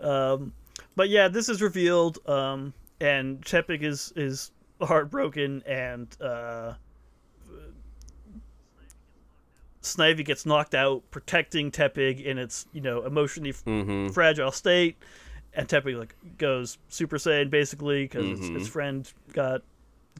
Um, 0.00 0.52
but 0.96 1.08
yeah, 1.10 1.28
this 1.28 1.48
is 1.48 1.62
revealed, 1.62 2.18
um, 2.28 2.72
and 3.00 3.40
Tepig 3.44 3.82
is 3.82 4.12
is 4.16 4.50
heartbroken, 4.82 5.62
and 5.64 6.08
uh, 6.20 6.72
Snivy 9.86 10.24
gets 10.24 10.44
knocked 10.46 10.74
out, 10.74 11.02
protecting 11.10 11.70
Tepig 11.70 12.22
in 12.24 12.38
its 12.38 12.66
you 12.72 12.80
know 12.80 13.04
emotionally 13.04 13.52
Mm-hmm. 13.52 14.08
fragile 14.08 14.50
state, 14.52 14.96
and 15.54 15.68
Tepig 15.68 15.96
like 15.98 16.14
goes 16.38 16.78
Super 16.88 17.16
Saiyan 17.18 17.50
basically 17.50 18.04
because 18.04 18.40
Mm-hmm. 18.40 18.54
his 18.54 18.68
friend 18.68 19.10
got 19.32 19.62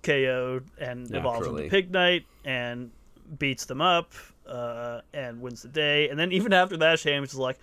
KO'd 0.02 0.64
and 0.78 1.10
evolves 1.14 1.46
into 1.46 1.62
Pignite 1.70 2.24
and 2.44 2.90
beats 3.38 3.64
them 3.64 3.80
up 3.80 4.12
uh, 4.46 5.00
and 5.12 5.40
wins 5.40 5.62
the 5.62 5.68
day. 5.68 6.08
And 6.08 6.18
then 6.18 6.32
even 6.32 6.52
after 6.52 6.76
that, 6.76 6.98
Shamus 6.98 7.24
is 7.32 7.34
like, 7.36 7.58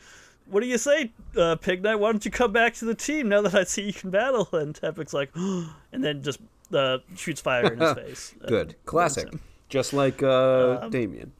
"What 0.47 0.59
do 0.61 0.67
you 0.67 0.77
say, 0.77 1.11
uh, 1.37 1.55
Pignite? 1.55 1.99
Why 1.99 2.11
don't 2.11 2.25
you 2.25 2.31
come 2.31 2.51
back 2.51 2.73
to 2.75 2.85
the 2.85 2.95
team 2.95 3.29
now 3.29 3.41
that 3.41 3.55
I 3.55 3.63
see 3.63 3.83
you 3.83 3.93
can 3.93 4.09
battle?" 4.09 4.49
And 4.51 4.73
Tepig's 4.79 5.13
like, 5.13 5.31
and 5.35 6.03
then 6.03 6.21
just 6.23 6.39
uh, 6.73 6.97
shoots 7.15 7.39
fire 7.41 7.71
in 7.71 7.79
his 7.79 7.93
face. 7.95 8.35
Uh, 8.43 8.47
Good. 8.47 8.75
Classic. 8.85 9.29
Just 9.69 9.93
like 9.93 10.21
uh, 10.21 10.79
Um, 10.83 10.91
Damian. 10.91 11.31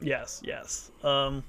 Yes, 0.00 0.40
yes. 0.44 0.90
Um, 1.02 1.42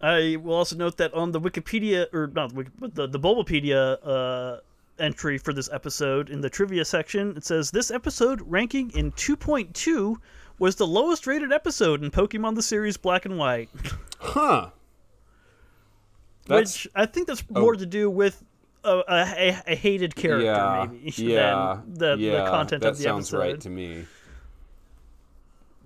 I 0.00 0.36
will 0.42 0.54
also 0.54 0.76
note 0.76 0.96
that 0.96 1.14
on 1.14 1.32
the 1.32 1.40
Wikipedia, 1.40 2.12
or 2.12 2.26
not 2.28 2.54
the 2.54 2.66
but 2.78 2.94
the, 2.94 3.06
the 3.06 3.18
Bulbapedia 3.20 3.98
uh, 4.04 4.60
entry 4.98 5.38
for 5.38 5.52
this 5.52 5.68
episode, 5.72 6.28
in 6.30 6.40
the 6.40 6.50
trivia 6.50 6.84
section, 6.84 7.36
it 7.36 7.44
says 7.44 7.70
this 7.70 7.90
episode 7.90 8.40
ranking 8.46 8.90
in 8.92 9.12
2.2 9.12 10.16
was 10.58 10.76
the 10.76 10.86
lowest 10.86 11.26
rated 11.26 11.52
episode 11.52 12.02
in 12.02 12.10
Pokemon 12.10 12.54
the 12.54 12.62
series 12.62 12.96
Black 12.96 13.24
and 13.24 13.38
White, 13.38 13.68
Huh. 14.18 14.70
That's 16.46 16.84
which 16.84 16.92
I 16.94 17.06
think 17.06 17.28
that's 17.28 17.48
more 17.50 17.76
to 17.76 17.86
do 17.86 18.10
with 18.10 18.42
a, 18.84 19.02
a, 19.08 19.62
a- 19.68 19.76
hated 19.76 20.16
character, 20.16 20.44
yeah, 20.46 20.86
maybe, 20.90 21.12
yeah, 21.16 21.80
than 21.86 22.18
the, 22.18 22.24
yeah, 22.24 22.44
the 22.44 22.50
content 22.50 22.82
that 22.82 22.90
of 22.90 22.96
the 22.98 23.02
sounds 23.04 23.32
right 23.32 23.60
to 23.60 23.70
me. 23.70 24.04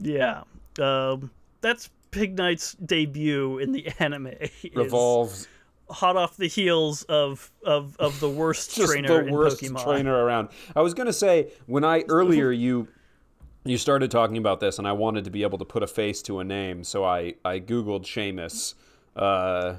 Yeah. 0.00 0.42
Um, 0.80 1.30
that's 1.66 1.90
Pignite's 2.12 2.74
debut 2.74 3.58
in 3.58 3.72
the 3.72 3.88
anime. 3.98 4.32
Revolves 4.74 5.48
hot 5.90 6.16
off 6.16 6.36
the 6.36 6.46
heels 6.48 7.02
of 7.04 7.50
of, 7.64 7.96
of 7.98 8.18
the 8.20 8.28
worst 8.30 8.74
trainer 8.86 9.22
the 9.22 9.28
in 9.28 9.34
worst 9.34 9.60
Pokemon. 9.62 9.84
trainer 9.84 10.14
around. 10.24 10.48
I 10.74 10.80
was 10.82 10.94
gonna 10.94 11.12
say 11.12 11.50
when 11.66 11.84
I 11.84 12.04
earlier 12.08 12.50
you 12.50 12.88
you 13.64 13.76
started 13.78 14.10
talking 14.12 14.36
about 14.36 14.60
this, 14.60 14.78
and 14.78 14.86
I 14.86 14.92
wanted 14.92 15.24
to 15.24 15.30
be 15.30 15.42
able 15.42 15.58
to 15.58 15.64
put 15.64 15.82
a 15.82 15.88
face 15.88 16.22
to 16.22 16.38
a 16.38 16.44
name, 16.44 16.84
so 16.84 17.04
I 17.04 17.34
I 17.44 17.58
googled 17.58 18.04
Shamus, 18.04 18.74
uh, 19.16 19.76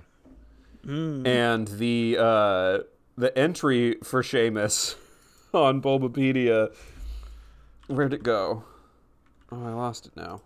Hmm. 0.83 1.25
and 1.25 1.67
the 1.67 2.17
uh, 2.19 2.79
the 3.17 3.31
entry 3.37 3.95
for 4.03 4.21
Shamus 4.23 4.95
on 5.53 5.81
Bulbapedia. 5.81 6.73
Where'd 7.87 8.13
it 8.13 8.23
go? 8.23 8.63
Oh, 9.51 9.65
I 9.65 9.71
lost 9.71 10.05
it 10.07 10.15
now. 10.17 10.41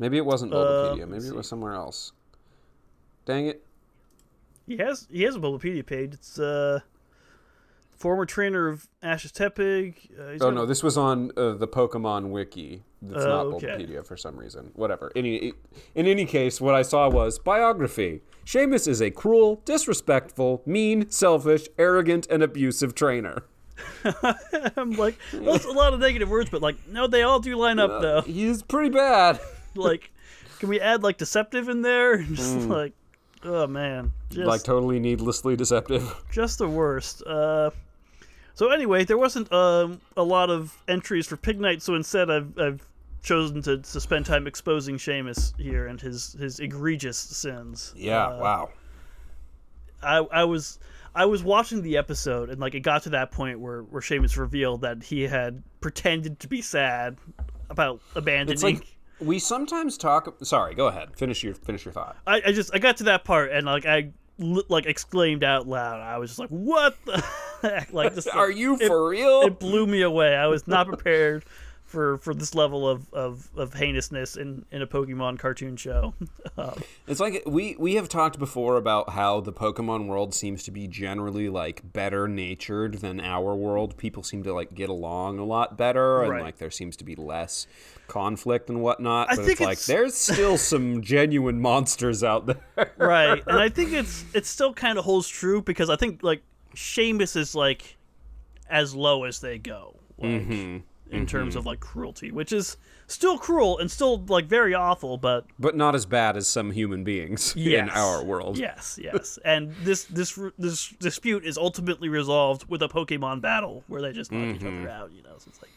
Maybe 0.00 0.16
it 0.16 0.24
wasn't 0.24 0.52
Bulbapedia. 0.52 1.06
Maybe 1.06 1.26
it 1.26 1.34
was 1.36 1.46
somewhere 1.46 1.74
else. 1.74 2.12
Dang 3.26 3.46
it. 3.46 3.62
He 4.66 4.78
has 4.78 5.06
he 5.12 5.22
has 5.24 5.36
a 5.36 5.38
Bulbapedia 5.38 5.84
page. 5.84 6.14
It's 6.14 6.38
uh 6.38 6.80
former 7.96 8.24
trainer 8.24 8.66
of 8.66 8.88
Ash's 9.02 9.30
Tepig. 9.30 9.96
Uh, 10.18 10.42
Oh 10.44 10.50
no, 10.50 10.64
this 10.64 10.82
was 10.82 10.96
on 10.96 11.32
uh, 11.36 11.52
the 11.52 11.68
Pokemon 11.68 12.30
wiki. 12.30 12.82
It's 13.06 13.12
not 13.24 13.46
Oh, 13.46 13.52
okay. 13.56 13.66
Bulbapedia 13.66 14.06
for 14.06 14.16
some 14.16 14.38
reason. 14.38 14.70
Whatever. 14.74 15.12
Any, 15.14 15.52
in 15.94 16.06
any 16.06 16.24
case, 16.24 16.62
what 16.62 16.74
I 16.74 16.80
saw 16.80 17.10
was 17.10 17.38
biography. 17.38 18.22
Shamus 18.46 18.88
is 18.88 19.02
a 19.02 19.10
cruel, 19.10 19.60
disrespectful, 19.66 20.62
mean, 20.64 21.10
selfish, 21.10 21.68
arrogant, 21.78 22.26
and 22.30 22.42
abusive 22.42 22.94
trainer. 22.94 23.44
I'm 24.76 24.92
like 24.92 25.16
that's 25.32 25.64
a 25.66 25.70
lot 25.70 25.92
of 25.92 26.00
negative 26.00 26.30
words, 26.30 26.48
but 26.48 26.62
like 26.62 26.88
no, 26.88 27.06
they 27.06 27.22
all 27.22 27.38
do 27.40 27.54
line 27.56 27.78
up 27.78 28.00
though. 28.00 28.22
He's 28.22 28.62
pretty 28.62 28.88
bad. 28.90 29.38
like, 29.74 30.10
can 30.58 30.68
we 30.68 30.80
add 30.80 31.02
like 31.02 31.18
deceptive 31.18 31.68
in 31.68 31.82
there? 31.82 32.22
Just 32.22 32.68
like, 32.68 32.92
oh 33.44 33.66
man, 33.66 34.12
just 34.30 34.46
like 34.46 34.62
totally 34.62 35.00
needlessly 35.00 35.56
deceptive. 35.56 36.14
just 36.30 36.58
the 36.58 36.68
worst. 36.68 37.22
Uh, 37.26 37.70
so 38.54 38.70
anyway, 38.70 39.04
there 39.04 39.16
wasn't 39.16 39.50
um, 39.52 40.00
a 40.16 40.22
lot 40.22 40.50
of 40.50 40.76
entries 40.86 41.26
for 41.26 41.36
Pignite, 41.36 41.80
so 41.80 41.94
instead 41.94 42.30
I've, 42.30 42.58
I've 42.58 42.86
chosen 43.22 43.62
to, 43.62 43.78
to 43.78 44.00
spend 44.00 44.26
time 44.26 44.46
exposing 44.46 44.96
Shamus 44.96 45.56
here 45.58 45.86
and 45.86 46.00
his, 46.00 46.34
his 46.34 46.60
egregious 46.60 47.16
sins. 47.16 47.94
Yeah. 47.96 48.26
Uh, 48.26 48.38
wow. 48.38 48.70
I, 50.02 50.16
I 50.18 50.44
was 50.44 50.78
I 51.14 51.24
was 51.24 51.42
watching 51.42 51.82
the 51.82 51.96
episode 51.96 52.50
and 52.50 52.60
like 52.60 52.74
it 52.74 52.80
got 52.80 53.02
to 53.02 53.10
that 53.10 53.32
point 53.32 53.60
where 53.60 53.82
where 53.82 54.00
Shamus 54.00 54.36
revealed 54.36 54.82
that 54.82 55.02
he 55.02 55.22
had 55.22 55.62
pretended 55.80 56.40
to 56.40 56.48
be 56.48 56.62
sad 56.62 57.18
about 57.68 58.00
abandoning. 58.14 58.52
It's 58.52 58.62
like 58.62 58.86
we 59.20 59.38
sometimes 59.38 59.96
talk. 59.98 60.34
Sorry. 60.42 60.74
Go 60.74 60.86
ahead. 60.88 61.16
Finish 61.16 61.42
your 61.42 61.54
finish 61.54 61.84
your 61.84 61.92
thought. 61.92 62.16
I, 62.26 62.42
I 62.46 62.52
just 62.52 62.74
I 62.74 62.78
got 62.78 62.96
to 62.98 63.04
that 63.04 63.24
part 63.24 63.50
and 63.52 63.66
like 63.66 63.86
I 63.86 64.10
like 64.38 64.86
exclaimed 64.86 65.44
out 65.44 65.68
loud. 65.68 66.00
I 66.00 66.18
was 66.18 66.30
just 66.30 66.38
like, 66.40 66.48
"What 66.50 66.96
the 67.04 67.22
heck?" 67.62 67.92
Like, 67.92 68.14
just, 68.14 68.28
Are 68.28 68.48
like, 68.48 68.56
you 68.56 68.74
it- 68.76 68.86
for 68.86 69.08
real? 69.08 69.42
It 69.42 69.58
blew 69.60 69.86
me 69.86 70.02
away. 70.02 70.34
I 70.34 70.46
was 70.46 70.66
not 70.66 70.86
prepared 70.86 71.44
for 71.90 72.18
for 72.18 72.32
this 72.32 72.54
level 72.54 72.88
of 72.88 73.12
of, 73.12 73.50
of 73.56 73.74
heinousness 73.74 74.36
in 74.36 74.64
in 74.70 74.80
a 74.80 74.86
Pokemon 74.86 75.38
cartoon 75.38 75.76
show. 75.76 76.14
Um, 76.56 76.82
It's 77.06 77.20
like 77.20 77.42
we 77.46 77.76
we 77.78 77.94
have 77.94 78.08
talked 78.08 78.38
before 78.38 78.76
about 78.76 79.10
how 79.10 79.40
the 79.40 79.52
Pokemon 79.52 80.06
world 80.08 80.34
seems 80.34 80.62
to 80.64 80.70
be 80.70 80.86
generally 80.88 81.48
like 81.48 81.80
better 81.92 82.26
natured 82.28 82.94
than 82.98 83.20
our 83.20 83.54
world. 83.54 83.96
People 83.96 84.22
seem 84.22 84.42
to 84.42 84.52
like 84.52 84.74
get 84.74 84.88
along 84.88 85.38
a 85.38 85.44
lot 85.44 85.76
better, 85.78 86.22
and 86.22 86.30
Right. 86.32 86.42
like 86.42 86.58
there 86.58 86.70
seems 86.70 86.96
to 86.96 87.04
be 87.04 87.14
less 87.14 87.66
conflict 88.08 88.68
and 88.68 88.82
whatnot. 88.82 89.30
I 89.30 89.36
but 89.36 89.44
think 89.44 89.52
it's 89.52 89.60
like 89.60 89.72
it's- 89.78 89.86
there's 89.86 90.14
still 90.14 90.58
some 90.72 91.02
genuine 91.02 91.60
monsters 91.60 92.22
out 92.24 92.46
there. 92.46 92.92
right, 92.98 93.42
and 93.46 93.58
I 93.58 93.68
think 93.76 93.92
it's 93.92 94.24
it 94.34 94.44
still 94.46 94.74
kind 94.74 94.98
of 94.98 95.04
holds 95.04 95.28
true 95.28 95.62
because 95.62 95.88
I 95.88 95.96
think 95.96 96.22
like 96.22 96.42
Shamus 96.74 97.36
is 97.36 97.54
like 97.54 97.96
as 98.68 98.94
low 98.94 99.24
as 99.24 99.40
they 99.40 99.58
go, 99.58 99.96
like 100.18 100.30
Mm-hmm. 100.30 100.78
In 101.10 101.26
terms 101.26 101.56
of 101.56 101.66
like 101.66 101.80
cruelty, 101.80 102.30
which 102.30 102.52
is 102.52 102.76
still 103.08 103.36
cruel 103.36 103.78
and 103.78 103.90
still 103.90 104.18
like 104.28 104.46
very 104.46 104.74
awful, 104.74 105.16
but 105.18 105.44
but 105.58 105.74
not 105.76 105.94
as 105.94 106.06
bad 106.06 106.36
as 106.36 106.46
some 106.46 106.70
human 106.70 107.02
beings 107.04 107.54
in 107.56 107.88
our 107.90 108.22
world. 108.22 108.56
Yes, 108.58 108.98
yes. 109.02 109.38
and 109.44 109.74
this 109.82 110.04
this 110.04 110.38
this 110.58 110.88
dispute 111.00 111.44
is 111.44 111.58
ultimately 111.58 112.08
resolved 112.08 112.66
with 112.68 112.80
a 112.82 112.88
Pokemon 112.88 113.40
battle 113.40 113.82
where 113.88 114.00
they 114.00 114.12
just 114.12 114.30
knock 114.30 114.54
each 114.56 114.62
Mm-hmm. 114.62 114.82
other 114.82 114.88
out. 114.90 115.10
You 115.12 115.22
know, 115.22 115.34
so 115.38 115.46
it's 115.48 115.60
like. 115.60 115.70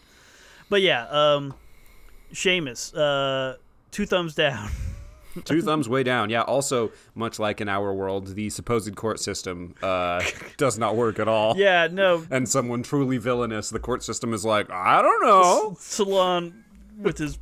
But 0.70 0.82
yeah, 0.82 1.08
um, 1.10 1.54
Shamus, 2.32 2.94
uh, 2.96 3.58
two 3.92 4.06
thumbs 4.06 4.36
down. 4.36 4.70
Two 5.46 5.62
thumbs 5.62 5.90
way 5.90 6.04
down. 6.04 6.30
Yeah. 6.30 6.42
Also, 6.42 6.92
much 7.16 7.40
like 7.40 7.62
in 7.62 7.70
our 7.70 7.94
world, 7.94 8.36
the 8.36 8.50
supposed 8.50 8.96
court 8.96 9.20
system 9.20 9.76
uh, 9.82 10.24
does 10.58 10.78
not 10.78 10.96
work 10.96 11.20
at 11.20 11.28
all. 11.28 11.58
Yeah, 11.58 11.88
no, 11.92 12.26
And 12.30 12.48
someone 12.48 12.84
truly 12.84 13.18
villainous, 13.18 13.70
the 13.70 13.80
court 13.80 14.04
system 14.04 14.34
is 14.34 14.46
like, 14.46 14.70
I 14.72 15.02
don't 15.02 15.24
know. 15.24 15.76
Salon 15.80 16.64
with 17.00 17.18
his 17.18 17.40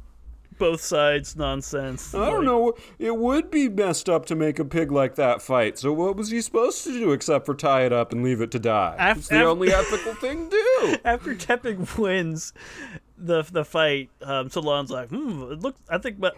both 0.62 0.82
sides 0.82 1.36
nonsense. 1.36 2.14
I 2.14 2.30
don't 2.30 2.46
know. 2.46 2.76
It 3.00 3.18
would 3.18 3.50
be 3.50 3.68
messed 3.68 4.08
up 4.08 4.28
to 4.28 4.36
make 4.36 4.60
a 4.60 4.66
pig 4.66 4.92
like 4.92 5.16
that 5.16 5.42
fight. 5.42 5.80
So 5.80 5.92
what 5.92 6.16
was 6.16 6.30
he 6.30 6.40
supposed 6.40 6.84
to 6.84 6.92
do 6.94 7.12
except 7.14 7.48
for 7.48 7.56
tie 7.56 7.84
it 7.86 7.92
up 7.92 8.12
and 8.12 8.24
leave 8.24 8.42
it 8.42 8.52
to 8.52 8.60
die? 8.60 8.96
Af- 9.00 9.18
it's 9.18 9.28
the 9.28 9.44
only 9.44 9.74
ethical 9.74 10.14
thing 10.14 10.52
to 10.52 10.56
do. 10.80 10.98
After 11.06 11.34
Tepig 11.34 11.98
wins 11.98 12.54
the 13.18 13.42
the 13.52 13.66
fight, 13.66 14.12
um, 14.22 14.52
Salon's 14.52 14.92
like, 14.92 15.10
hmm, 15.10 15.52
it 15.52 15.62
looks. 15.62 15.82
I 15.90 15.98
think, 15.98 16.20
but 16.20 16.36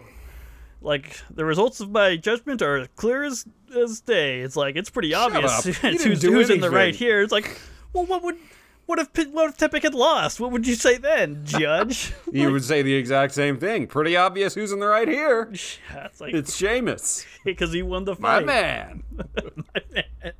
like 0.83 1.19
the 1.33 1.45
results 1.45 1.79
of 1.79 1.89
my 1.91 2.15
judgment 2.17 2.61
are 2.61 2.87
clear 2.95 3.23
as 3.23 3.45
as 3.75 4.01
day. 4.01 4.41
It's 4.41 4.55
like 4.55 4.75
it's 4.75 4.89
pretty 4.89 5.13
obvious 5.13 5.65
it's 5.65 5.77
who's, 6.03 6.21
who's 6.21 6.49
in 6.49 6.59
the 6.61 6.69
right 6.69 6.93
here. 6.95 7.21
It's 7.21 7.31
like, 7.31 7.59
well, 7.93 8.05
what 8.05 8.21
would 8.23 8.37
what 8.85 8.99
if 8.99 9.07
what 9.31 9.49
if 9.49 9.57
Tepig 9.57 9.83
had 9.83 9.95
lost? 9.95 10.39
What 10.39 10.51
would 10.51 10.67
you 10.67 10.75
say 10.75 10.97
then, 10.97 11.41
Judge? 11.45 12.13
You 12.31 12.51
would 12.51 12.63
say 12.63 12.81
the 12.81 12.93
exact 12.95 13.33
same 13.33 13.57
thing. 13.57 13.87
Pretty 13.87 14.15
obvious 14.17 14.55
who's 14.55 14.71
in 14.71 14.79
the 14.79 14.87
right 14.87 15.07
here. 15.07 15.51
yeah, 15.91 16.05
it's 16.05 16.19
like 16.19 16.33
It's 16.33 16.59
Shamus, 16.59 17.25
because 17.45 17.71
he 17.71 17.81
won 17.83 18.05
the 18.05 18.15
fight. 18.15 18.45
my 18.45 18.53
fight. 18.53 19.03
man. 19.13 20.33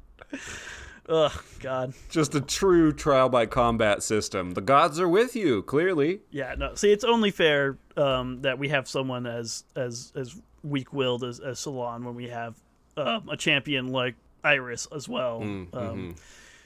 Ugh, 1.09 1.43
God. 1.59 1.93
Just 2.09 2.33
a 2.33 2.41
true 2.41 2.93
trial 2.93 3.29
by 3.29 3.45
combat 3.45 4.03
system. 4.03 4.51
The 4.51 4.61
gods 4.61 4.99
are 4.99 5.09
with 5.09 5.35
you, 5.35 5.63
clearly. 5.63 6.21
Yeah, 6.31 6.55
no. 6.57 6.75
See, 6.75 6.91
it's 6.91 7.03
only 7.03 7.31
fair 7.31 7.77
um, 7.97 8.41
that 8.41 8.57
we 8.57 8.69
have 8.69 8.87
someone 8.87 9.25
as 9.25 9.65
as 9.75 10.13
as 10.15 10.39
weak-willed 10.63 11.23
as 11.23 11.39
as 11.39 11.59
Salon 11.59 12.05
when 12.05 12.15
we 12.15 12.29
have 12.29 12.55
um, 12.95 13.27
a 13.29 13.35
champion 13.35 13.87
like 13.87 14.15
Iris 14.43 14.87
as 14.95 15.09
well. 15.09 15.41
Um, 15.41 16.15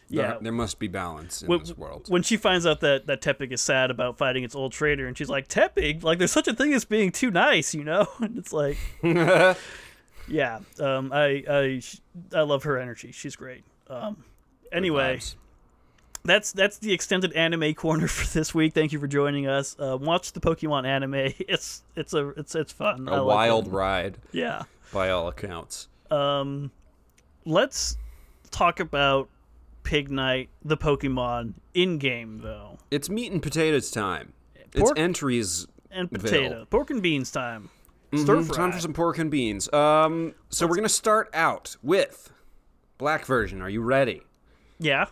yeah. 0.09 0.27
There, 0.27 0.37
there 0.43 0.51
must 0.53 0.79
be 0.79 0.87
balance 0.87 1.41
in 1.41 1.49
when, 1.49 1.59
this 1.59 1.75
world. 1.75 2.05
when 2.07 2.23
she 2.23 2.37
finds 2.37 2.65
out 2.65 2.79
that 2.81 3.07
that 3.07 3.21
Tepig 3.21 3.51
is 3.51 3.61
sad 3.61 3.91
about 3.91 4.17
fighting 4.17 4.43
its 4.43 4.55
old 4.55 4.71
traitor, 4.71 5.07
and 5.07 5.17
she's 5.17 5.29
like, 5.29 5.47
"Tepig, 5.47 6.03
like 6.03 6.17
there's 6.17 6.31
such 6.31 6.47
a 6.47 6.53
thing 6.53 6.73
as 6.73 6.85
being 6.85 7.11
too 7.11 7.31
nice, 7.31 7.73
you 7.73 7.83
know?" 7.83 8.07
And 8.19 8.37
it's 8.37 8.53
like, 8.53 8.77
yeah, 9.03 10.59
um, 10.79 11.11
I 11.11 11.43
I 11.49 11.81
I 12.33 12.41
love 12.41 12.63
her 12.63 12.77
energy. 12.77 13.11
She's 13.11 13.35
great. 13.35 13.63
Um, 13.89 14.23
anyway, 14.71 15.19
that's 16.23 16.51
that's 16.51 16.77
the 16.77 16.93
extended 16.93 17.33
anime 17.33 17.73
corner 17.75 18.07
for 18.07 18.27
this 18.37 18.53
week. 18.53 18.73
Thank 18.73 18.91
you 18.91 18.99
for 18.99 19.07
joining 19.07 19.47
us. 19.47 19.75
Uh, 19.79 19.97
watch 19.99 20.33
the 20.33 20.39
Pokemon 20.39 20.85
anime. 20.85 21.13
It's 21.39 21.83
it's 21.95 22.13
a 22.13 22.29
it's 22.29 22.55
it's 22.55 22.71
fun. 22.73 23.07
A 23.07 23.23
wild 23.23 23.67
ride, 23.71 24.17
Yeah. 24.31 24.63
by 24.93 25.09
all 25.09 25.27
accounts. 25.27 25.87
Um, 26.11 26.71
let's 27.45 27.97
talk 28.51 28.79
about 28.79 29.29
Pignite, 29.83 30.47
the 30.63 30.77
Pokemon 30.77 31.53
in 31.73 31.97
game 31.97 32.39
though, 32.43 32.77
It's 32.91 33.09
meat 33.09 33.31
and 33.31 33.41
potatoes 33.41 33.89
time. 33.91 34.33
It's 34.73 34.81
Pork- 34.81 34.99
entries. 34.99 35.65
and 35.91 36.11
potato, 36.11 36.65
pork 36.69 36.89
and 36.89 37.01
beans 37.01 37.31
time. 37.31 37.69
Mhm, 38.11 38.45
fry. 38.47 38.55
Time 38.55 38.71
for 38.71 38.79
some 38.79 38.93
pork 38.93 39.17
and 39.17 39.31
beans. 39.31 39.71
Um, 39.73 40.33
so 40.49 40.67
we're 40.67 40.75
gonna 40.75 40.89
start 40.89 41.29
out 41.33 41.75
with 41.81 42.31
black 42.97 43.25
version. 43.25 43.61
Are 43.61 43.69
you 43.69 43.81
ready? 43.81 44.21
Yeah. 44.79 45.05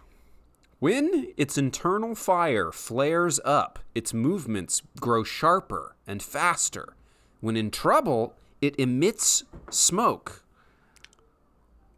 When 0.79 1.33
its 1.37 1.57
internal 1.57 2.15
fire 2.15 2.71
flares 2.71 3.39
up, 3.45 3.79
its 3.95 4.13
movements 4.13 4.81
grow 4.99 5.23
sharper 5.23 5.95
and 6.05 6.21
faster. 6.21 6.95
When 7.41 7.55
in 7.55 7.71
trouble, 7.71 8.35
it 8.61 8.77
emits 8.79 9.43
smoke. 9.69 10.43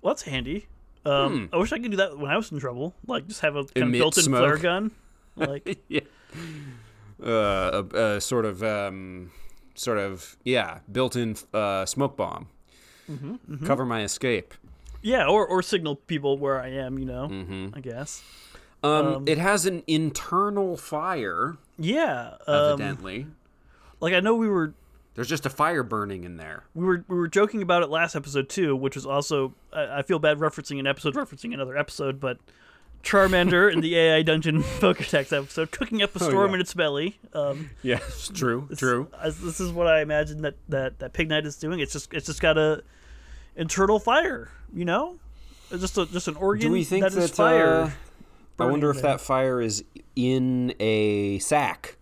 Well, 0.01 0.13
that's 0.13 0.23
handy. 0.23 0.67
Um, 1.05 1.49
I 1.53 1.57
wish 1.57 1.71
I 1.71 1.79
could 1.79 1.91
do 1.91 1.97
that 1.97 2.17
when 2.17 2.29
I 2.31 2.35
was 2.37 2.51
in 2.51 2.59
trouble. 2.59 2.93
Like, 3.07 3.27
just 3.27 3.41
have 3.41 3.55
a 3.55 3.63
kind 3.63 3.77
of 3.77 3.83
Hmm. 3.87 3.91
Built-in 3.93 4.23
smoke. 4.23 4.39
flare 4.39 4.57
gun. 4.57 4.91
Like, 5.37 5.79
yeah. 5.87 5.99
Uh, 7.23 7.83
a, 7.93 7.97
a 8.15 8.21
sort 8.21 8.43
of, 8.45 8.63
um, 8.63 9.29
sort 9.75 9.99
of, 9.99 10.35
yeah, 10.43 10.79
built-in 10.91 11.35
uh, 11.53 11.85
smoke 11.85 12.17
bomb. 12.17 12.47
Mm-hmm, 13.09 13.65
Cover 13.67 13.85
my 13.85 14.01
escape. 14.03 14.53
Yeah, 15.07 15.25
or 15.27 15.45
or 15.47 15.61
signal 15.61 15.95
people 15.95 16.37
where 16.37 16.59
I 16.61 16.69
am. 16.69 16.99
You 16.99 17.05
know, 17.05 17.27
Mm-hmm. 17.29 17.67
I 17.75 17.79
guess. 17.79 18.21
Um, 18.83 19.23
it 19.27 19.37
has 19.39 19.65
an 19.65 19.81
internal 19.87 20.77
fire, 20.77 21.57
Yeah. 21.79 22.35
Um, 22.45 22.73
evidently. 22.73 23.25
like 23.99 24.13
I 24.13 24.19
know 24.19 24.35
we 24.35 24.47
were 24.47 24.73
There's 25.15 25.27
just 25.27 25.45
a 25.47 25.49
fire 25.49 25.81
burning 25.81 26.23
in 26.25 26.37
there. 26.37 26.63
we 26.75 26.85
were 26.85 27.03
we 27.07 27.15
were 27.17 27.27
joking 27.27 27.61
about 27.63 27.81
it 27.83 27.89
last 27.89 28.15
episode 28.15 28.49
too, 28.49 28.75
which 28.75 28.95
was 28.95 29.05
also 29.05 29.53
I, 29.73 29.99
I 29.99 30.01
feel 30.03 30.19
bad 30.19 30.37
referencing 30.37 30.79
an 30.79 30.85
episode 30.87 31.15
referencing 31.15 31.53
another 31.55 31.75
episode, 31.75 32.19
but 32.19 32.37
Charmander 33.03 33.71
in 33.71 33.79
the 33.81 33.95
AI 33.97 34.21
Dungeon 34.21 34.61
Pokedex 34.79 35.31
episode, 35.35 35.71
cooking 35.71 36.01
up 36.03 36.15
a 36.15 36.19
storm 36.19 36.35
Oh, 36.35 36.45
yeah. 36.49 36.53
in 36.55 36.61
its 36.61 36.73
belly. 36.73 37.19
Um, 37.33 37.69
Yes, 37.81 38.29
true, 38.33 38.67
true. 38.75 39.07
as- 39.21 39.39
this 39.41 39.59
is 39.59 39.71
what 39.71 39.87
I 39.87 40.01
imagine 40.01 40.41
that 40.43 40.55
that 40.69 40.99
that 40.99 41.13
Pignite 41.13 41.45
is 41.45 41.55
doing. 41.55 41.79
It's 41.79 41.93
just 41.93 42.13
it's 42.13 42.25
just 42.27 42.41
got 42.41 42.57
a 42.57 42.83
internal 43.57 43.99
fire, 43.99 44.49
you 44.73 44.85
know, 44.85 45.17
just 45.71 45.97
a 45.97 46.05
just 46.05 46.27
an 46.29 46.35
organ 46.37 46.67
Do 46.67 46.71
we 46.71 46.83
think 46.85 47.03
that 47.03 47.13
is 47.13 47.29
that? 47.31 47.35
fire. 47.35 47.93
uh, 48.59 48.63
I 48.63 48.65
wonder 48.65 48.89
if 48.89 49.01
there. 49.01 49.11
that 49.13 49.21
fire 49.21 49.61
is 49.61 49.83
in 50.15 50.73
a 50.79 51.39
sack, 51.39 51.97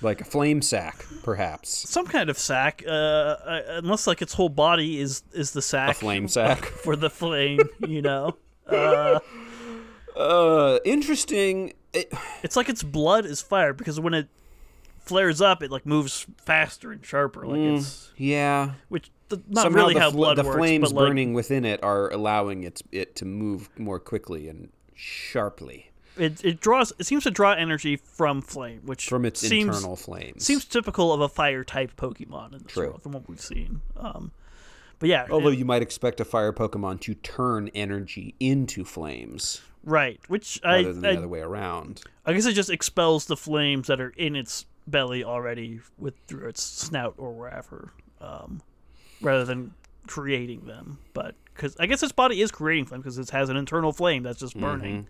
like 0.00 0.20
a 0.20 0.24
flame 0.24 0.62
sack, 0.62 1.04
perhaps. 1.22 1.90
Some 1.90 2.06
kind 2.06 2.30
of 2.30 2.38
sack, 2.38 2.82
uh, 2.86 2.90
uh, 2.90 3.62
unless 3.68 4.06
like 4.06 4.22
its 4.22 4.34
whole 4.34 4.48
body 4.48 5.00
is 5.00 5.22
is 5.32 5.50
the 5.52 5.62
sack 5.62 5.90
A 5.90 5.94
flame 5.94 6.28
sack. 6.28 6.64
for 6.84 6.94
the 6.96 7.10
flame, 7.10 7.60
you 7.86 8.00
know. 8.02 8.36
Uh, 8.66 9.18
Uh, 10.16 10.78
interesting. 10.84 11.72
It, 11.92 12.12
It's 12.42 12.56
like 12.56 12.68
its 12.68 12.82
blood 12.82 13.24
is 13.24 13.40
fire 13.42 13.72
because 13.72 13.98
when 14.00 14.12
it 14.14 14.28
flares 14.98 15.40
up, 15.40 15.62
it 15.62 15.70
like 15.70 15.86
moves 15.86 16.26
faster 16.44 16.92
and 16.92 17.04
sharper. 17.04 17.46
Like 17.46 17.58
it's 17.60 18.12
yeah. 18.16 18.72
which 18.88 19.10
th- 19.30 19.42
not 19.48 19.62
Somehow 19.62 19.78
really 19.78 19.94
the, 19.94 20.00
how 20.00 20.10
blood 20.10 20.36
the 20.36 20.44
works, 20.44 20.56
flames 20.56 20.92
like 20.92 21.06
burning 21.06 21.32
within 21.34 21.64
it 21.64 21.82
are 21.82 22.10
allowing 22.12 22.64
it 22.64 22.82
it 22.92 23.16
to 23.16 23.24
move 23.24 23.68
more 23.78 23.98
quickly 23.98 24.48
and 24.48 24.68
sharply 24.94 25.90
it 26.16 26.44
it 26.44 26.60
draws 26.60 26.92
it 26.98 27.04
seems 27.06 27.22
to 27.24 27.30
draw 27.30 27.52
energy 27.52 27.96
from 27.96 28.42
flame, 28.42 28.82
which 28.84 29.08
from 29.08 29.24
its 29.24 29.40
seems 29.40 29.74
internal 29.76 29.96
flames. 29.96 30.44
seems 30.44 30.64
typical 30.64 31.12
of 31.12 31.20
a 31.20 31.28
fire 31.28 31.64
type 31.64 31.96
Pokemon 31.96 32.52
in 32.52 32.58
this 32.64 32.72
True. 32.72 32.88
world 32.88 33.02
from 33.02 33.12
what 33.12 33.28
we've 33.28 33.40
seen. 33.40 33.80
Um, 33.96 34.32
but 34.98 35.08
yeah, 35.08 35.26
Although 35.30 35.48
it- 35.50 35.58
you 35.58 35.64
might 35.64 35.80
expect 35.82 36.20
a 36.20 36.24
fire 36.26 36.52
Pokemon 36.52 37.00
to 37.02 37.14
turn 37.14 37.70
energy 37.74 38.34
into 38.40 38.84
flames 38.84 39.62
right, 39.84 40.20
which 40.28 40.60
I 40.62 40.78
rather 40.78 40.92
than 40.92 41.00
the 41.02 41.08
I, 41.10 41.16
other 41.16 41.28
way 41.28 41.40
around. 41.40 42.02
I 42.26 42.34
guess 42.34 42.44
it 42.44 42.52
just 42.52 42.68
expels 42.70 43.24
the 43.26 43.36
flames 43.36 43.86
that 43.86 43.98
are 44.00 44.10
in 44.10 44.36
its 44.36 44.66
belly 44.86 45.24
already 45.24 45.80
with 45.96 46.14
through 46.26 46.48
its 46.48 46.62
snout 46.62 47.14
or 47.16 47.32
wherever, 47.32 47.92
um, 48.20 48.60
rather 49.20 49.44
than 49.44 49.74
creating 50.06 50.66
them. 50.66 50.98
But 51.12 51.34
because 51.54 51.76
I 51.78 51.86
guess 51.86 52.02
its 52.02 52.12
body 52.12 52.40
is 52.40 52.50
creating 52.50 52.86
flame 52.86 53.00
because 53.00 53.18
it 53.18 53.30
has 53.30 53.48
an 53.48 53.56
internal 53.56 53.92
flame 53.92 54.22
that's 54.22 54.40
just 54.40 54.58
burning. 54.58 55.08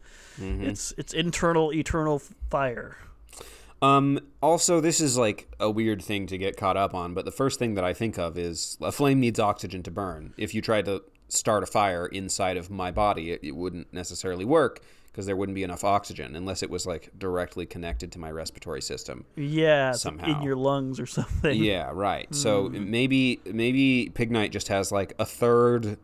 It's 0.67 0.93
it's 0.99 1.13
internal 1.13 1.73
eternal 1.73 2.21
fire. 2.51 2.97
Um, 3.83 4.21
also, 4.43 4.81
this 4.81 5.01
is 5.01 5.17
like 5.17 5.49
a 5.59 5.71
weird 5.71 6.03
thing 6.03 6.27
to 6.27 6.37
get 6.37 6.57
caught 6.57 6.77
up 6.77 6.95
on, 6.95 7.15
but 7.15 7.25
the 7.25 7.31
first 7.31 7.59
thing 7.59 7.75
that 7.77 7.85
I 7.85 7.95
think 7.95 8.19
of 8.19 8.37
is 8.37 8.77
a 8.81 8.93
flame 8.93 9.21
needs 9.21 9.41
oxygen 9.41 9.83
to 9.85 9.91
burn. 9.91 10.35
If 10.37 10.55
you 10.55 10.61
tried 10.61 10.85
to 10.85 11.03
start 11.29 11.63
a 11.63 11.67
fire 11.67 12.07
inside 12.07 12.59
of 12.59 12.69
my 12.71 12.91
body, 12.91 13.31
it, 13.33 13.41
it 13.43 13.53
wouldn't 13.53 13.93
necessarily 13.93 14.45
work 14.45 14.81
because 15.11 15.27
there 15.27 15.37
wouldn't 15.37 15.55
be 15.55 15.63
enough 15.63 15.85
oxygen 15.85 16.37
unless 16.37 16.63
it 16.63 16.71
was 16.71 16.87
like 16.87 17.11
directly 17.19 17.67
connected 17.67 18.13
to 18.13 18.19
my 18.19 18.31
respiratory 18.31 18.83
system. 18.83 19.25
Yeah, 19.37 19.93
somehow 19.93 20.39
in 20.39 20.43
your 20.43 20.57
lungs 20.57 21.01
or 21.01 21.07
something. 21.19 21.57
Yeah, 21.63 21.91
right. 21.93 22.33
So 22.35 22.69
maybe 22.69 23.41
maybe 23.45 24.11
Pignite 24.15 24.51
just 24.51 24.69
has 24.69 24.93
like 24.93 25.15
a 25.19 25.25
third 25.27 25.99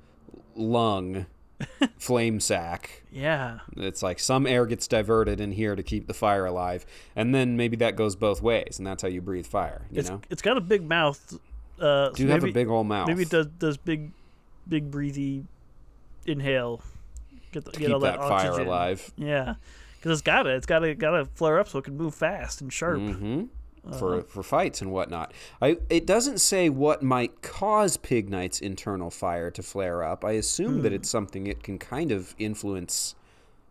lung 0.54 1.26
flame 1.98 2.40
sack. 2.40 3.02
Yeah. 3.12 3.60
It's 3.76 4.02
like 4.02 4.18
some 4.18 4.46
air 4.46 4.66
gets 4.66 4.86
diverted 4.86 5.40
in 5.40 5.52
here 5.52 5.76
to 5.76 5.82
keep 5.82 6.06
the 6.06 6.14
fire 6.14 6.46
alive, 6.46 6.84
and 7.14 7.34
then 7.34 7.56
maybe 7.56 7.76
that 7.76 7.96
goes 7.96 8.16
both 8.16 8.42
ways, 8.42 8.78
and 8.78 8.86
that's 8.86 9.02
how 9.02 9.08
you 9.08 9.22
breathe 9.22 9.46
fire. 9.46 9.86
You 9.90 10.00
It's 10.00 10.10
know, 10.10 10.20
it's 10.30 10.42
got 10.42 10.56
a 10.56 10.60
big 10.60 10.86
mouth. 10.86 11.38
Uh, 11.80 12.08
do 12.10 12.16
so 12.16 12.22
you 12.24 12.30
have 12.30 12.44
a 12.44 12.52
big 12.52 12.68
old 12.68 12.86
mouth? 12.86 13.06
Maybe 13.08 13.22
it 13.22 13.30
does 13.30 13.46
does 13.46 13.76
big, 13.76 14.10
big 14.68 14.90
breathy 14.90 15.44
inhale. 16.26 16.82
Get 17.52 17.64
the, 17.64 17.70
get 17.72 17.80
keep 17.80 17.92
all 17.94 18.00
that, 18.00 18.18
that, 18.18 18.28
fire 18.28 18.50
alive. 18.60 19.12
Yeah, 19.16 19.54
because 19.98 20.12
it's 20.12 20.22
gotta 20.22 20.50
It's 20.50 20.66
got 20.66 20.80
to 20.80 20.94
got 20.94 21.10
to 21.12 21.24
flare 21.34 21.58
up 21.58 21.68
so 21.68 21.78
it 21.78 21.84
can 21.84 21.96
move 21.96 22.14
fast 22.14 22.60
and 22.60 22.72
sharp. 22.72 22.98
hmm 23.00 23.44
Uh-huh. 23.86 23.98
for 23.98 24.22
for 24.22 24.42
fights 24.42 24.82
and 24.82 24.90
whatnot. 24.90 25.32
I 25.62 25.76
it 25.88 26.06
doesn't 26.06 26.38
say 26.40 26.68
what 26.68 27.02
might 27.04 27.40
cause 27.42 27.96
Pignite's 27.96 28.60
internal 28.60 29.10
fire 29.10 29.50
to 29.52 29.62
flare 29.62 30.02
up. 30.02 30.24
I 30.24 30.32
assume 30.32 30.76
Hmm. 30.78 30.82
that 30.82 30.92
it's 30.92 31.08
something 31.08 31.46
it 31.46 31.62
can 31.62 31.78
kind 31.78 32.10
of 32.10 32.34
influence 32.38 33.14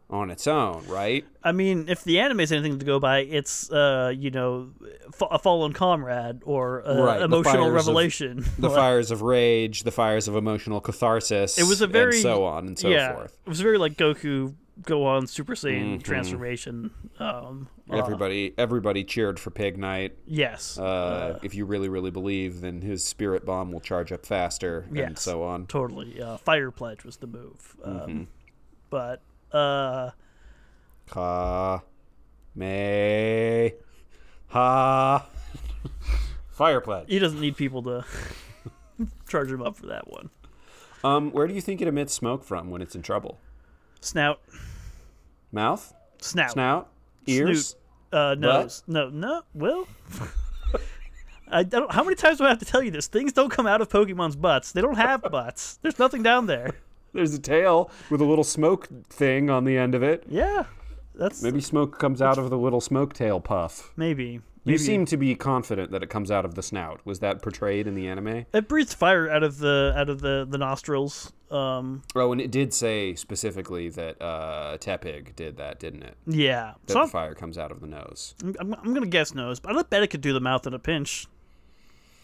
on 0.10 0.30
its 0.30 0.46
own, 0.48 0.86
right? 0.88 1.26
I 1.44 1.52
mean, 1.52 1.86
if 1.90 2.04
the 2.04 2.20
anime 2.20 2.40
is 2.42 2.52
anything 2.52 2.78
to 2.80 2.86
go 2.86 3.00
by, 3.00 3.20
it's 3.20 3.72
uh, 3.72 4.14
you 4.16 4.30
know, 4.32 4.70
fa- 5.12 5.26
a 5.32 5.40
fallen 5.40 5.74
comrade 5.74 6.42
or 6.46 6.82
a 6.82 7.02
Right, 7.04 7.18
the 7.20 7.26
emotional 7.26 7.68
of- 7.68 7.74
revelation. 7.74 8.46
The 8.60 8.70
fires 8.82 9.10
of 9.12 9.22
rage, 9.24 9.84
the 9.84 9.92
fires 9.92 10.28
of 10.28 10.36
emotional 10.36 10.80
catharsis, 10.80 11.58
It 11.58 11.64
was 11.64 11.82
a 11.82 11.88
very 11.88 12.14
and 12.16 12.22
so 12.22 12.46
on 12.46 12.68
and 12.68 12.78
so 12.78 12.90
yeah, 12.90 13.14
forth. 13.16 13.38
It 13.46 13.50
was 13.50 13.62
very 13.62 13.78
like 13.80 13.96
Goku 13.98 14.54
go 14.84 15.06
on 15.06 15.26
Super 15.26 15.56
Saiyan 15.56 16.04
transformation. 16.04 16.92
Um, 17.18 17.70
uh, 17.90 17.96
Everybody, 17.98 18.54
everybody 18.58 19.04
cheered 19.06 19.40
for 19.40 19.50
Pignite. 19.50 20.12
yes, 20.28 20.78
Uh, 20.78 21.40
if 21.44 21.56
you 21.56 21.66
really, 21.66 21.88
really 21.90 22.12
believe, 22.12 22.60
then 22.62 22.82
his 22.82 23.04
spirit 23.06 23.46
bomb 23.46 23.72
will 23.72 23.80
charge 23.80 24.12
up 24.12 24.26
faster, 24.26 24.86
and 24.90 24.98
Yes. 24.98 25.22
so 25.22 25.44
on. 25.44 25.66
totally. 25.68 26.22
Uh, 26.22 26.36
Fire 26.38 26.72
pledge 26.72 27.04
was 27.06 27.18
the 27.18 27.28
move. 27.28 27.76
Um, 27.84 27.94
Mm-hmm. 27.96 28.24
But 28.90 29.22
uh, 29.52 30.12
Ka, 31.10 31.82
me, 32.56 33.74
ha, 34.48 35.28
fire 36.50 36.82
pledge. 36.82 37.06
he 37.08 37.20
doesn't 37.20 37.40
need 37.40 37.56
people 37.58 37.84
to 37.84 38.06
charge 39.30 39.52
him 39.52 39.62
up 39.62 39.76
for 39.78 39.86
that 39.88 40.10
one. 40.10 40.30
Um, 41.04 41.32
where 41.32 41.46
do 41.48 41.54
you 41.54 41.62
think 41.62 41.82
it 41.82 41.88
emits 41.88 42.14
smoke 42.14 42.44
from 42.44 42.70
when 42.72 42.82
it's 42.82 42.96
in 42.96 43.02
trouble? 43.04 43.40
Snout, 44.02 44.42
Mouth, 45.52 45.94
snout, 46.20 46.52
snout, 46.52 46.90
ears. 47.28 47.76
Snoot. 48.12 48.20
uh, 48.20 48.36
nose. 48.36 48.84
No, 48.88 49.10
no. 49.10 49.44
Well, 49.54 49.88
I 51.48 51.62
don't. 51.64 51.92
How 51.92 52.04
many 52.04 52.16
times 52.16 52.40
do 52.40 52.46
I 52.46 52.50
have 52.50 52.60
to 52.60 52.66
tell 52.66 52.82
you 52.82 52.90
this? 52.92 53.08
Things 53.08 53.32
don't 53.34 53.50
come 53.52 53.68
out 53.68 53.82
of 53.82 53.90
Pokemon's 53.90 54.36
butts. 54.36 54.72
They 54.72 54.82
don't 54.82 54.96
have 54.98 55.22
butts. 55.24 55.78
There's 55.84 56.00
nothing 56.00 56.24
down 56.24 56.48
there. 56.48 56.72
There's 57.16 57.34
a 57.34 57.40
tail 57.40 57.90
with 58.10 58.22
a 58.22 58.26
little 58.26 58.44
smoke 58.44 58.88
thing 59.10 59.50
on 59.50 59.64
the 59.64 59.78
end 59.78 59.96
of 59.96 60.04
it. 60.04 60.24
Yeah, 60.28 60.66
that's 61.16 61.42
Maybe 61.42 61.62
smoke 61.62 61.98
comes 61.98 62.22
out 62.22 62.38
of 62.38 62.50
the 62.50 62.58
little 62.58 62.82
smoke 62.82 63.14
tail 63.14 63.40
puff. 63.40 63.92
maybe. 63.96 64.42
You 64.68 64.72
maybe. 64.72 64.78
seem 64.80 65.06
to 65.06 65.18
be 65.18 65.36
confident 65.36 65.92
that 65.92 66.02
it 66.02 66.10
comes 66.10 66.32
out 66.32 66.44
of 66.44 66.56
the 66.56 66.64
snout. 66.64 67.00
Was 67.06 67.20
that 67.20 67.44
portrayed 67.44 67.86
in 67.86 67.94
the 67.94 68.08
anime? 68.08 68.48
It 68.52 68.68
breathes 68.68 68.96
fire 68.96 69.30
out 69.30 69.44
of 69.44 69.60
the 69.60 69.94
out 69.96 70.10
of 70.10 70.22
the 70.22 70.46
the 70.50 70.58
nostrils. 70.58 71.32
Um, 71.52 72.02
Oh, 72.16 72.32
and 72.32 72.42
it 72.42 72.50
did 72.50 72.74
say 72.74 73.14
specifically 73.14 73.90
that 73.90 74.20
uh, 74.20 74.78
Tepig 74.80 75.36
did 75.36 75.58
that, 75.58 75.80
didn't 75.80 76.02
it? 76.02 76.18
yeah. 76.26 76.74
That 76.88 76.94
So 76.94 77.06
fire 77.06 77.36
comes 77.36 77.60
out 77.60 77.72
of 77.72 77.80
the 77.80 77.86
nose. 77.88 78.34
I'm, 78.60 78.74
I'm 78.74 78.94
gonna 78.96 79.06
guess 79.06 79.36
nose, 79.36 79.60
but 79.60 79.78
I 79.78 79.82
bet 79.84 80.02
it 80.02 80.08
could 80.08 80.22
do 80.22 80.34
the 80.34 80.40
mouth 80.42 80.66
in 80.66 80.74
a 80.74 80.80
pinch. 80.80 81.28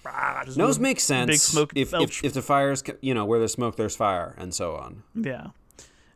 Ah, 0.05 0.43
Nose 0.55 0.79
makes 0.79 1.03
sense. 1.03 1.27
Big 1.29 1.39
smoke 1.39 1.73
if, 1.75 1.93
if 1.93 2.23
if 2.23 2.33
the 2.33 2.41
fire's 2.41 2.83
you 3.01 3.13
know 3.13 3.25
where 3.25 3.39
there's 3.39 3.53
smoke, 3.53 3.75
there's 3.75 3.95
fire, 3.95 4.33
and 4.37 4.53
so 4.53 4.75
on. 4.75 5.03
Yeah, 5.15 5.47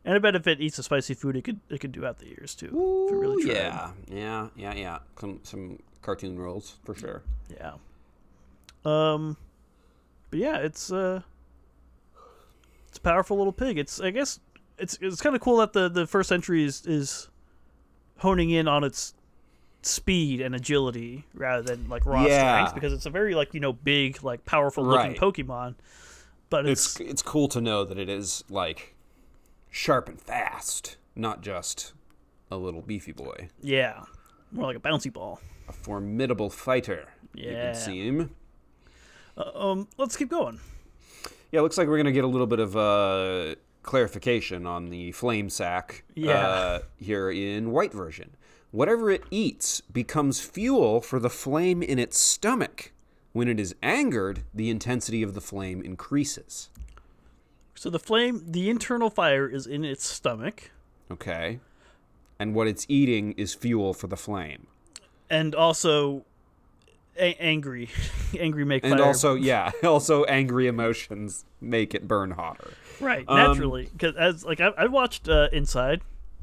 and 0.04 0.14
I 0.14 0.18
bet 0.18 0.34
if 0.34 0.46
it 0.46 0.60
eats 0.60 0.78
a 0.78 0.82
spicy 0.82 1.14
food, 1.14 1.36
it 1.36 1.42
could 1.44 1.60
it 1.70 1.80
could 1.80 1.92
do 1.92 2.04
out 2.04 2.18
the 2.18 2.26
ears 2.26 2.54
too. 2.54 2.66
if 2.66 3.12
it 3.12 3.16
really 3.16 3.42
Ooh, 3.42 3.46
tried. 3.46 3.54
yeah, 3.56 3.90
yeah, 4.08 4.48
yeah, 4.56 4.74
yeah. 4.74 4.98
Some 5.20 5.40
some 5.44 5.78
cartoon 6.02 6.38
roles 6.38 6.76
for 6.84 6.94
sure. 6.94 7.22
Yeah. 7.52 7.74
Um, 8.84 9.36
but 10.30 10.38
yeah, 10.38 10.58
it's 10.58 10.90
uh, 10.92 11.22
it's 12.88 12.98
a 12.98 13.00
powerful 13.00 13.36
little 13.36 13.52
pig. 13.52 13.78
It's 13.78 14.00
I 14.00 14.10
guess 14.10 14.40
it's 14.78 14.98
it's 15.00 15.20
kind 15.20 15.34
of 15.36 15.42
cool 15.42 15.58
that 15.58 15.72
the 15.72 15.88
the 15.88 16.06
first 16.06 16.32
entry 16.32 16.64
is 16.64 16.84
is 16.86 17.28
honing 18.18 18.50
in 18.50 18.66
on 18.68 18.82
its 18.84 19.14
speed 19.86 20.40
and 20.40 20.54
agility 20.54 21.24
rather 21.34 21.62
than 21.62 21.88
like 21.88 22.04
raw 22.04 22.24
Yeah. 22.26 22.64
strength 22.66 22.74
because 22.74 22.92
it's 22.92 23.06
a 23.06 23.10
very 23.10 23.34
like 23.34 23.54
you 23.54 23.60
know 23.60 23.72
big 23.72 24.22
like 24.22 24.44
powerful 24.44 24.84
looking 24.84 25.10
Right. 25.12 25.18
Pokemon. 25.20 25.74
But 26.50 26.66
it's, 26.66 27.00
It's 27.00 27.10
it's 27.10 27.22
cool 27.22 27.48
to 27.48 27.60
know 27.60 27.84
that 27.84 27.98
it 27.98 28.08
is 28.08 28.44
like 28.48 28.94
sharp 29.70 30.08
and 30.08 30.20
fast, 30.20 30.96
not 31.14 31.40
just 31.42 31.92
a 32.50 32.56
little 32.56 32.82
beefy 32.82 33.12
boy. 33.12 33.48
yeah, 33.60 34.04
more 34.52 34.66
like 34.66 34.76
a 34.76 34.80
bouncy 34.80 35.12
ball. 35.12 35.40
A 35.68 35.72
formidable 35.72 36.48
fighter. 36.50 37.08
It 37.36 37.52
Yeah. 37.52 37.66
would 37.68 37.76
seem. 37.76 38.30
Um, 39.36 39.88
let's 39.98 40.16
keep 40.16 40.30
going. 40.30 40.60
Yeah, 41.52 41.60
looks 41.60 41.76
like 41.78 41.88
we're 41.88 41.96
gonna 41.98 42.12
get 42.12 42.24
a 42.24 42.28
little 42.28 42.46
bit 42.46 42.60
of 42.60 42.76
uh, 42.76 43.56
clarification 43.82 44.66
on 44.66 44.86
the 44.90 45.12
flame 45.12 45.50
sack. 45.50 46.04
Yeah. 46.14 46.38
Uh, 46.48 46.78
here 46.98 47.30
in 47.30 47.70
white 47.72 47.92
version, 47.92 48.36
whatever 48.76 49.10
it 49.10 49.24
eats 49.30 49.80
becomes 49.80 50.38
fuel 50.40 51.00
for 51.00 51.18
the 51.18 51.30
flame 51.30 51.82
in 51.82 51.98
its 51.98 52.18
stomach. 52.18 52.92
When 53.32 53.48
it 53.48 53.58
is 53.58 53.74
angered, 53.82 54.42
the 54.54 54.68
intensity 54.70 55.22
of 55.22 55.32
the 55.34 55.40
flame 55.40 55.82
increases. 55.82 56.68
So 57.74 57.88
the 57.90 57.98
flame, 57.98 58.42
the 58.46 58.68
internal 58.70 59.08
fire 59.10 59.48
is 59.48 59.66
in 59.66 59.84
its 59.84 60.06
stomach, 60.06 60.70
Okay. 61.10 61.60
And 62.38 62.54
what 62.54 62.66
it's 62.66 62.84
eating 62.88 63.32
is 63.32 63.54
fuel 63.54 63.94
for 63.94 64.08
the 64.08 64.16
flame. 64.16 64.66
and 65.30 65.54
also 65.54 66.24
a- 67.18 67.34
angry, 67.40 67.88
angry 68.38 68.64
make 68.66 68.84
And 68.84 68.98
fire. 68.98 69.04
also, 69.04 69.34
yeah, 69.52 69.70
also 69.84 70.24
angry 70.24 70.66
emotions 70.66 71.44
make 71.62 71.94
it 71.94 72.06
burn 72.06 72.32
hotter. 72.32 72.72
right 73.00 73.24
um, 73.28 73.36
naturally 73.36 73.88
because 73.92 74.14
as 74.16 74.44
like 74.44 74.60
I, 74.60 74.68
I 74.76 74.86
watched 74.86 75.28
uh, 75.28 75.48
Inside, 75.52 76.02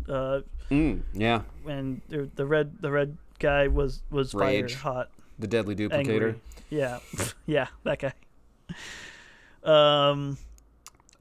uh, 0.09 0.41
Mm, 0.71 1.01
yeah. 1.13 1.41
and 1.67 2.01
the, 2.09 2.45
red 2.45 2.77
the 2.81 2.91
red 2.91 3.17
guy 3.39 3.67
was 3.67 4.01
was 4.09 4.33
Rage. 4.33 4.75
hot, 4.75 5.09
The 5.39 5.47
deadly 5.47 5.75
duplicator. 5.75 5.97
angry. 5.97 6.41
Yeah, 6.69 6.99
yeah, 7.45 7.67
that 7.83 7.99
guy. 7.99 8.13
Um. 9.63 10.37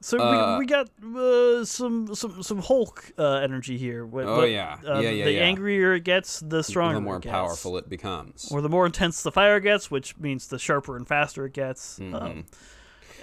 So 0.01 0.19
Uh, 0.19 0.57
we, 0.57 0.59
we 0.59 0.65
got 0.65 0.89
uh, 1.15 1.63
some 1.63 2.13
some 2.13 2.43
some 2.43 2.57
Hulk 2.59 3.13
uh, 3.17 3.35
energy 3.35 3.77
here. 3.77 4.03
Oh, 4.03 4.07
what- 4.07 4.49
yeah. 4.49 4.77
um, 4.85 5.01
Yeah, 5.01 5.09
yeah, 5.11 5.23
The 5.25 5.31
yeah. 5.33 5.39
angrier 5.43 5.93
it 5.93 6.03
gets, 6.03 6.41
the 6.41 6.61
stronger. 6.61 6.95
the 6.95 7.01
more 7.01 7.17
it 7.17 7.23
powerful 7.23 7.77
it 7.77 7.87
becomes. 7.89 8.49
or 8.51 8.59
the 8.61 8.67
more 8.67 8.85
intense 8.85 9.23
the 9.23 9.31
fire 9.31 9.61
gets, 9.61 9.89
which 9.89 10.17
means 10.17 10.47
the 10.47 10.59
sharper 10.59 10.97
and 10.97 11.07
faster 11.07 11.45
it 11.45 11.53
gets. 11.53 11.99
Um, 11.99 12.13
and 12.13 12.45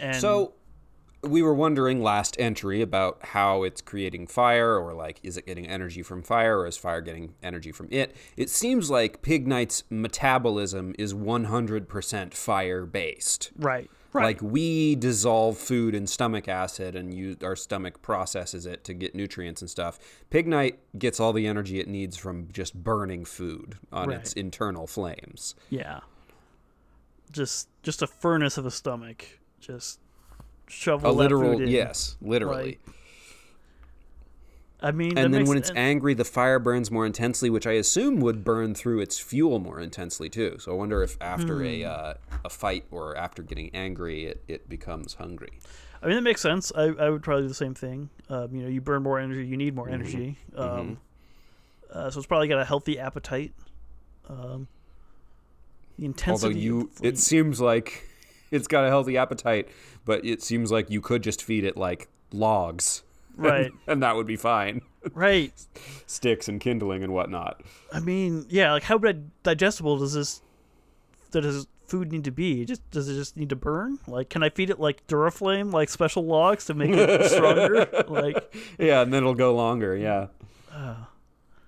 Mm-hmm. 0.00 0.20
So 0.20 0.54
we 1.22 1.42
were 1.42 1.52
wondering 1.54 2.02
last 2.02 2.34
entry 2.38 2.80
about 2.80 3.18
how 3.26 3.62
it's 3.62 3.80
creating 3.82 4.26
fire 4.26 4.78
or 4.78 4.94
like 4.94 5.20
is 5.22 5.36
it 5.36 5.44
getting 5.46 5.66
energy 5.66 6.02
from 6.02 6.22
fire 6.22 6.60
or 6.60 6.66
is 6.66 6.76
fire 6.78 7.00
getting 7.02 7.34
energy 7.42 7.72
from 7.72 7.88
it? 7.90 8.16
It 8.36 8.48
seems 8.48 8.90
like 8.90 9.20
Pignite's 9.20 9.84
metabolism 9.90 10.94
is 10.98 11.12
100% 11.12 12.32
fire 12.34 12.86
based. 12.86 13.50
right, 13.58 13.90
right, 14.14 14.24
Like 14.24 14.40
we 14.40 14.94
dissolve 14.96 15.58
food 15.58 15.94
in 15.94 16.06
stomach 16.06 16.48
acid 16.48 16.96
and 16.96 17.12
use 17.12 17.36
our 17.42 17.54
stomach 17.56 18.00
processes 18.00 18.64
it 18.64 18.82
to 18.84 18.94
get 18.94 19.14
nutrients 19.14 19.60
and 19.60 19.68
stuff. 19.68 19.98
Pignite 20.30 20.76
gets 20.98 21.20
all 21.20 21.34
the 21.34 21.46
energy 21.46 21.80
it 21.80 21.88
needs 21.88 22.16
from 22.16 22.48
just 22.50 22.74
burning 22.82 23.26
food 23.26 23.76
on 23.92 24.08
Right. 24.08 24.20
its 24.20 24.32
internal 24.32 24.86
flames. 24.86 25.54
yeah. 25.68 26.00
Just 27.30 27.68
just 27.82 28.02
a 28.02 28.06
furnace 28.08 28.56
of 28.58 28.66
a 28.66 28.70
stomach. 28.72 29.24
Just 29.60 30.00
shovel 30.70 31.10
A 31.10 31.12
literal 31.12 31.60
yes, 31.60 32.16
literally. 32.22 32.78
I 34.82 34.92
mean, 34.92 35.18
and 35.18 35.34
then 35.34 35.42
makes- 35.42 35.48
when 35.48 35.58
it's 35.58 35.70
angry, 35.76 36.14
the 36.14 36.24
fire 36.24 36.58
burns 36.58 36.90
more 36.90 37.04
intensely, 37.04 37.50
which 37.50 37.66
I 37.66 37.72
assume 37.72 38.18
would 38.20 38.44
burn 38.44 38.74
through 38.74 39.00
its 39.00 39.18
fuel 39.18 39.58
more 39.58 39.78
intensely 39.78 40.30
too. 40.30 40.56
So 40.58 40.72
I 40.72 40.74
wonder 40.74 41.02
if 41.02 41.18
after 41.20 41.62
a 41.62 41.82
Hmm. 41.82 41.88
uh, 41.90 42.14
a 42.46 42.48
fight 42.48 42.86
or 42.90 43.14
after 43.16 43.42
getting 43.42 43.70
angry, 43.74 44.24
it, 44.24 44.42
it 44.48 44.68
becomes 44.70 45.14
hungry. 45.14 45.58
I 46.02 46.06
mean, 46.06 46.16
that 46.16 46.22
makes 46.22 46.40
sense. 46.40 46.72
I, 46.74 46.84
I 46.84 47.10
would 47.10 47.22
probably 47.22 47.42
do 47.44 47.48
the 47.48 47.54
same 47.54 47.74
thing. 47.74 48.08
Um, 48.30 48.54
you 48.54 48.62
know, 48.62 48.68
you 48.68 48.80
burn 48.80 49.02
more 49.02 49.18
energy, 49.18 49.46
you 49.46 49.58
need 49.58 49.74
more 49.74 49.84
Mm-hmm. 49.86 49.94
energy. 49.94 50.38
Um, 50.56 50.98
uh, 51.92 52.08
so 52.08 52.18
it's 52.18 52.26
probably 52.26 52.48
got 52.48 52.58
a 52.58 52.64
healthy 52.64 52.98
appetite. 52.98 53.52
Um, 54.30 54.66
the 55.98 56.06
intensity. 56.06 56.46
Although 56.46 56.58
you, 56.58 56.90
it 57.02 57.18
seems 57.18 57.60
like 57.60 58.08
it's 58.52 58.66
got 58.66 58.84
a 58.84 58.88
healthy 58.88 59.16
appetite, 59.16 59.68
but 60.04 60.24
it 60.24 60.42
seems 60.42 60.70
like 60.72 60.90
you 60.90 61.00
could 61.00 61.22
just 61.22 61.42
feed 61.42 61.64
it 61.64 61.76
like 61.76 62.08
logs, 62.32 63.02
right, 63.36 63.70
and 63.86 64.02
that 64.02 64.16
would 64.16 64.26
be 64.26 64.36
fine. 64.36 64.82
right. 65.14 65.52
Sticks 66.06 66.48
and 66.48 66.60
kindling 66.60 67.02
and 67.02 67.12
whatnot. 67.12 67.62
I 67.92 68.00
mean, 68.00 68.46
yeah. 68.48 68.72
Like, 68.72 68.82
how 68.82 68.98
di- 68.98 69.14
digestible 69.42 69.98
does 69.98 70.12
this 70.14 70.42
does 71.30 71.66
food 71.86 72.12
need 72.12 72.24
to 72.24 72.30
be? 72.30 72.64
Just 72.64 72.88
does 72.90 73.08
it 73.08 73.14
just 73.14 73.36
need 73.36 73.48
to 73.50 73.56
burn? 73.56 73.98
Like, 74.06 74.28
can 74.30 74.42
I 74.42 74.48
feed 74.50 74.70
it 74.70 74.78
like 74.80 75.06
Duraflame, 75.06 75.72
like 75.72 75.88
special 75.88 76.24
logs 76.24 76.66
to 76.66 76.74
make 76.74 76.90
it 76.92 77.30
stronger? 77.30 77.88
like, 78.08 78.54
Yeah, 78.78 79.02
and 79.02 79.12
then 79.12 79.22
it'll 79.22 79.34
go 79.34 79.54
longer. 79.54 79.96
Yeah. 79.96 80.26
Uh, 80.72 80.94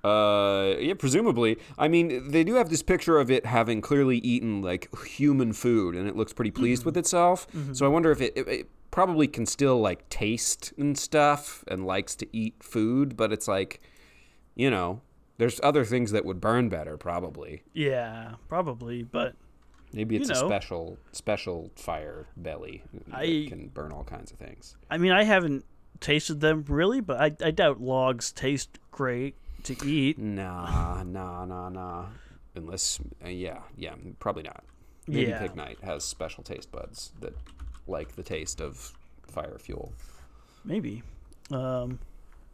Uh, 0.04 0.74
yeah, 0.78 0.94
presumably. 0.94 1.58
I 1.78 1.88
mean, 1.88 2.30
they 2.30 2.44
do 2.44 2.54
have 2.54 2.70
this 2.70 2.82
picture 2.82 3.18
of 3.18 3.30
it 3.30 3.46
having 3.46 3.80
clearly 3.80 4.18
eaten 4.18 4.62
like 4.62 4.94
human 5.06 5.52
food, 5.52 5.94
and 5.94 6.08
it 6.08 6.16
looks 6.16 6.32
pretty 6.32 6.50
pleased 6.50 6.84
with 6.84 6.94
mm-hmm. 6.94 7.00
itself. 7.00 7.46
Mm-hmm. 7.52 7.74
So 7.74 7.86
I 7.86 7.88
wonder 7.88 8.10
if 8.10 8.20
it, 8.20 8.32
it, 8.36 8.48
it 8.48 8.68
probably 8.90 9.28
can 9.28 9.46
still 9.46 9.80
like 9.80 10.08
taste 10.08 10.72
and 10.76 10.98
stuff, 10.98 11.64
and 11.68 11.86
likes 11.86 12.14
to 12.16 12.26
eat 12.36 12.62
food, 12.62 13.16
but 13.16 13.32
it's 13.32 13.46
like, 13.46 13.80
you 14.54 14.70
know, 14.70 15.00
there's 15.38 15.60
other 15.62 15.84
things 15.84 16.10
that 16.12 16.24
would 16.24 16.40
burn 16.40 16.68
better, 16.68 16.96
probably. 16.96 17.62
yeah, 17.72 18.34
probably. 18.48 19.02
But 19.02 19.34
Maybe 19.92 20.16
it's 20.16 20.28
You 20.28 20.34
a 20.34 20.38
special 20.38 20.98
special 21.12 21.70
fire 21.76 22.26
belly 22.36 22.82
that 22.92 23.14
I- 23.14 23.46
can 23.48 23.68
burn 23.68 23.92
all 23.92 24.04
kinds 24.04 24.32
of 24.32 24.38
things. 24.38 24.76
I 24.90 24.98
mean, 24.98 25.12
I 25.12 25.24
haven't 25.24 25.64
tasted 26.00 26.40
them 26.40 26.64
really, 26.66 27.00
but 27.00 27.20
I, 27.20 27.46
I 27.46 27.50
doubt 27.50 27.80
logs 27.80 28.32
taste 28.32 28.78
great 28.90 29.36
to 29.64 29.86
eat. 29.86 30.18
Nah, 30.18 31.02
nah, 31.04 31.44
nah, 31.44 31.68
nah. 31.68 32.06
Unless, 32.54 33.00
uh, 33.24 33.28
yeah, 33.28 33.60
yeah, 33.76 33.94
probably 34.18 34.42
not. 34.42 34.64
Maybe 35.06 35.30
Yeah. 35.30 35.46
Pignite 35.46 35.80
has 35.82 36.04
special 36.04 36.44
taste 36.44 36.70
buds 36.70 37.12
that 37.20 37.34
like 37.86 38.14
the 38.14 38.22
taste 38.22 38.60
of 38.60 38.92
fire 39.26 39.58
fuel. 39.58 39.92
Maybe. 40.64 41.02
Um, 41.50 41.98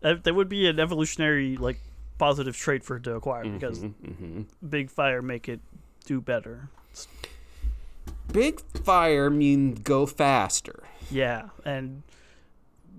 that, 0.00 0.24
that 0.24 0.34
would 0.34 0.48
be 0.48 0.66
an 0.66 0.80
evolutionary 0.80 1.56
like 1.56 1.80
positive 2.18 2.56
trait 2.56 2.82
for 2.84 2.96
it 2.96 3.04
to 3.04 3.14
acquire 3.14 3.44
because 3.44 3.80
Mm-hmm, 3.80 4.42
big 4.68 4.90
fire 4.90 5.20
make 5.22 5.48
it 5.48 5.61
do 6.06 6.20
better. 6.20 6.68
Big 8.32 8.61
fire 8.84 9.30
mean 9.30 9.74
go 9.74 10.06
faster. 10.06 10.84
Yeah, 11.11 11.48
and 11.64 12.02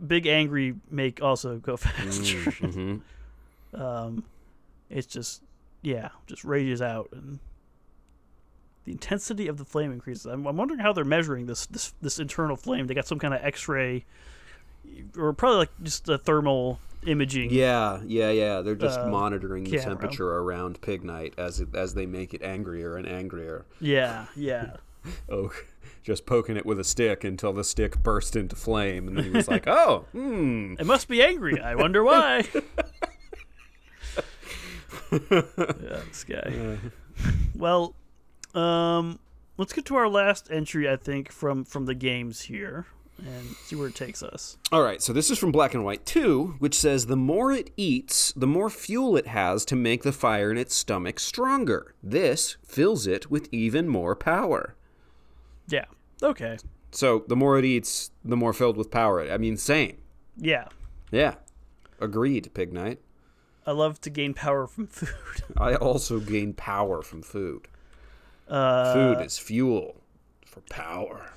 big 0.05 0.25
angry 0.25 0.75
make 0.89 1.21
also 1.21 1.57
go 1.57 1.77
faster. 1.77 2.37
Mm-hmm. 2.37 2.97
Um, 3.73 4.23
it's 4.89 5.07
just 5.07 5.41
yeah, 5.81 6.09
just 6.27 6.43
rages 6.43 6.81
out 6.81 7.09
and 7.13 7.39
The 8.85 8.91
intensity 8.91 9.47
of 9.47 9.57
the 9.57 9.65
flame 9.65 9.91
increases. 9.91 10.25
I'm, 10.25 10.45
I'm 10.47 10.57
wondering 10.57 10.79
how 10.79 10.93
they're 10.93 11.05
measuring 11.05 11.45
this 11.45 11.65
this 11.67 11.93
this 12.01 12.19
internal 12.19 12.55
flame. 12.55 12.87
They 12.87 12.93
got 12.93 13.07
some 13.07 13.19
kind 13.19 13.33
of 13.33 13.41
X-ray, 13.43 14.05
or 15.17 15.33
probably 15.33 15.57
like 15.59 15.69
just 15.83 16.09
a 16.09 16.17
thermal 16.17 16.79
imaging. 17.05 17.51
Yeah, 17.51 18.01
yeah, 18.05 18.29
yeah. 18.31 18.61
They're 18.61 18.75
just 18.75 18.99
Uh, 18.99 19.07
monitoring 19.07 19.63
the 19.63 19.71
camera. 19.71 19.85
temperature 19.85 20.29
around 20.29 20.81
Pignite 20.81 21.33
as 21.37 21.59
it, 21.61 21.69
as 21.75 21.93
they 21.93 22.05
make 22.05 22.33
it 22.33 22.41
angrier 22.41 22.97
and 22.97 23.07
angrier. 23.07 23.65
yeah, 23.79 24.25
yeah. 24.35 24.75
Oh, 25.29 25.49
just 26.03 26.25
poking 26.25 26.57
it 26.57 26.65
with 26.65 26.77
a 26.77 26.83
stick 26.83 27.23
until 27.23 27.53
the 27.53 27.63
stick 27.63 28.03
burst 28.03 28.35
into 28.35 28.55
flame, 28.57 29.07
and 29.07 29.15
then 29.17 29.23
he 29.23 29.29
was 29.29 29.47
like, 29.47 29.65
"Oh, 29.81 30.05
hmm." 30.11 30.73
It 30.77 30.85
must 30.85 31.07
be 31.07 31.23
angry. 31.23 31.57
I 31.61 31.75
wonder 31.75 32.03
why. 32.03 32.43
yeah, 35.11 36.01
this 36.07 36.23
guy. 36.23 36.77
Well, 37.53 37.95
um, 38.55 39.19
let's 39.57 39.73
get 39.73 39.83
to 39.87 39.97
our 39.97 40.07
last 40.07 40.47
entry. 40.49 40.89
I 40.89 40.95
think 40.95 41.33
from 41.33 41.65
from 41.65 41.85
the 41.85 41.93
games 41.93 42.43
here, 42.43 42.85
and 43.17 43.55
see 43.65 43.75
where 43.75 43.89
it 43.89 43.95
takes 43.95 44.23
us. 44.23 44.57
All 44.71 44.81
right, 44.81 45.01
so 45.01 45.11
this 45.13 45.29
is 45.29 45.37
from 45.37 45.51
Black 45.51 45.73
and 45.73 45.83
White 45.83 46.05
2, 46.05 46.55
which 46.59 46.75
says 46.75 47.05
the 47.05 47.17
more 47.17 47.51
it 47.51 47.71
eats, 47.75 48.31
the 48.33 48.47
more 48.47 48.69
fuel 48.69 49.17
it 49.17 49.27
has 49.27 49.65
to 49.65 49.75
make 49.75 50.03
the 50.03 50.11
fire 50.11 50.51
in 50.51 50.57
its 50.57 50.75
stomach 50.75 51.19
stronger. 51.19 51.93
This 52.01 52.57
fills 52.65 53.07
it 53.07 53.29
with 53.29 53.49
even 53.51 53.87
more 53.89 54.15
power. 54.15 54.75
Yeah. 55.67 55.85
Okay. 56.23 56.57
So 56.91 57.25
the 57.27 57.35
more 57.35 57.59
it 57.59 57.65
eats, 57.65 58.11
the 58.23 58.37
more 58.37 58.53
filled 58.53 58.77
with 58.77 58.89
power. 58.91 59.29
I 59.29 59.37
mean, 59.37 59.57
same. 59.57 59.97
Yeah. 60.37 60.67
Yeah. 61.11 61.35
Agreed, 61.99 62.49
Pignite. 62.53 62.97
I 63.69 63.73
love 63.73 64.01
to 64.01 64.09
gain 64.09 64.33
power 64.33 64.65
from 64.65 64.87
food. 64.87 65.09
I 65.57 65.75
also 65.75 66.19
gain 66.19 66.53
power 66.53 67.03
from 67.03 67.21
food. 67.21 67.67
Uh, 68.47 68.93
Food 68.93 69.23
is 69.23 69.37
fuel 69.37 69.95
for 70.45 70.61
power. 70.61 71.31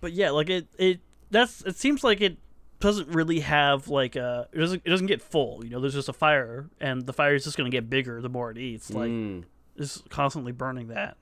but 0.00 0.12
yeah, 0.12 0.30
like 0.30 0.48
it, 0.50 0.68
it 0.78 1.00
that's 1.32 1.62
it 1.62 1.74
seems 1.76 2.04
like 2.04 2.20
it 2.20 2.36
doesn't 2.78 3.08
really 3.08 3.40
have 3.40 3.88
like 3.88 4.14
a 4.14 4.46
it 4.52 4.58
doesn't 4.58 4.82
it 4.84 4.88
doesn't 4.90 5.08
get 5.08 5.20
full. 5.20 5.64
You 5.64 5.70
know, 5.70 5.80
there's 5.80 5.94
just 5.94 6.08
a 6.08 6.12
fire, 6.12 6.70
and 6.80 7.04
the 7.04 7.12
fire 7.12 7.34
is 7.34 7.42
just 7.42 7.56
going 7.56 7.68
to 7.68 7.76
get 7.76 7.90
bigger 7.90 8.22
the 8.22 8.28
more 8.28 8.52
it 8.52 8.58
eats. 8.58 8.88
Like 8.92 9.10
it's 9.76 10.00
constantly 10.10 10.52
burning 10.52 10.88
that. 10.88 11.16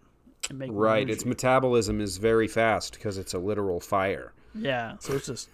And 0.50 0.60
Right, 0.78 0.98
energy. 0.98 1.12
its 1.14 1.24
metabolism 1.24 2.00
is 2.02 2.18
very 2.18 2.46
fast 2.46 2.92
because 2.94 3.16
it's 3.16 3.32
a 3.32 3.38
literal 3.38 3.80
fire. 3.80 4.32
Yeah, 4.54 4.96
so 5.00 5.14
it's 5.14 5.26
just 5.26 5.48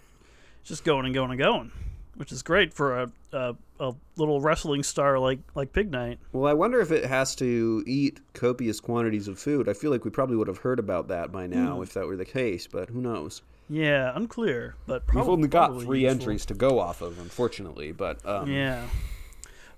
just 0.65 0.83
going 0.85 1.05
and 1.07 1.15
going 1.15 1.31
and 1.31 1.39
going, 1.39 1.71
which 2.17 2.33
is 2.33 2.43
great 2.43 2.73
for 2.75 3.01
a 3.01 3.11
a, 3.33 3.55
a 3.81 3.95
little 4.17 4.41
wrestling 4.41 4.83
star 4.83 5.19
like 5.19 5.39
like 5.55 5.73
Pignite. 5.73 6.19
Well, 6.33 6.47
I 6.51 6.53
wonder 6.55 6.81
if 6.81 6.91
it 6.91 7.05
has 7.07 7.35
to 7.37 7.83
eat 7.87 8.21
copious 8.35 8.81
quantities 8.81 9.29
of 9.29 9.39
food. 9.39 9.69
I 9.69 9.73
feel 9.73 9.91
like 9.91 10.05
we 10.05 10.11
probably 10.11 10.37
would 10.37 10.49
have 10.49 10.59
heard 10.59 10.79
about 10.79 11.09
that 11.09 11.33
by 11.33 11.47
now 11.47 11.77
Hmm. 11.77 11.83
if 11.83 11.95
that 11.95 12.07
were 12.07 12.17
the 12.17 12.25
case, 12.25 12.67
but 12.67 12.91
who 12.91 13.01
knows? 13.01 13.43
Yeah, 13.71 14.13
unclear, 14.15 14.75
but 14.87 15.03
We've 15.15 15.27
only 15.29 15.49
got 15.49 15.69
probably 15.69 15.87
three 15.87 16.01
useful. 16.03 16.21
entries 16.21 16.45
to 16.47 16.55
go 16.55 16.79
off 16.79 17.01
of, 17.01 17.19
unfortunately, 17.19 17.93
but 17.93 18.25
um, 18.27 18.51
Yeah. 18.51 18.87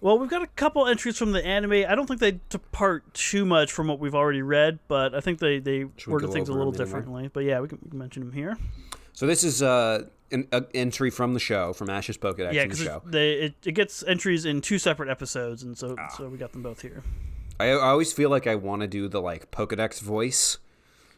Well, 0.01 0.18
we've 0.18 0.28
got 0.28 0.43
a 0.43 0.47
couple 0.49 0.87
entries 0.87 1.16
from 1.16 1.32
the 1.32 1.45
anime. 1.47 1.85
I 1.89 1.95
don't 1.95 2.07
think 2.07 2.20
they 2.20 2.41
depart 2.51 3.14
too 3.14 3.45
much 3.47 3.72
from 3.72 3.87
what 3.87 4.01
we've 4.01 4.14
already 4.14 4.43
read, 4.43 4.78
but 4.89 5.14
I 5.14 5.20
think 5.20 5.39
they 5.39 5.61
they 5.61 5.85
we 5.85 5.93
worded 6.09 6.28
go 6.28 6.32
things 6.35 6.49
a 6.49 6.53
little 6.53 6.72
them 6.72 6.82
anyway? 6.82 6.99
differently. 6.99 7.30
But 7.32 7.45
yeah, 7.45 7.61
we 7.61 7.68
can, 7.68 7.78
we 7.82 7.91
can 7.91 7.99
mention 7.99 8.24
them 8.24 8.32
here. 8.32 8.59
So 9.12 9.26
this 9.26 9.45
is 9.45 9.62
uh, 9.62 10.07
an 10.31 10.49
a 10.53 10.64
entry 10.75 11.11
from 11.11 11.35
the 11.35 11.41
show, 11.41 11.72
from 11.72 11.91
Ash's 11.91 12.16
Pokedex 12.18 12.53
yeah, 12.53 12.64
the 12.64 12.68
because 12.68 13.01
they 13.07 13.33
it, 13.35 13.55
it 13.64 13.72
gets 13.72 14.03
entries 14.05 14.45
in 14.45 14.61
two 14.61 14.79
separate 14.79 15.09
episodes, 15.09 15.62
and 15.62 15.77
so 15.77 15.97
Ah. 15.99 16.09
so 16.09 16.29
we 16.29 16.39
got 16.39 16.53
them 16.53 16.62
both 16.62 16.83
here. 16.83 17.03
I, 17.61 17.70
I 17.70 17.89
always 17.91 18.12
feel 18.12 18.31
like 18.31 18.47
I 18.47 18.57
want 18.57 18.83
to 18.83 18.89
do 18.89 19.09
the 19.09 19.20
like 19.20 19.51
Pokedex 19.51 20.01
voice 20.01 20.59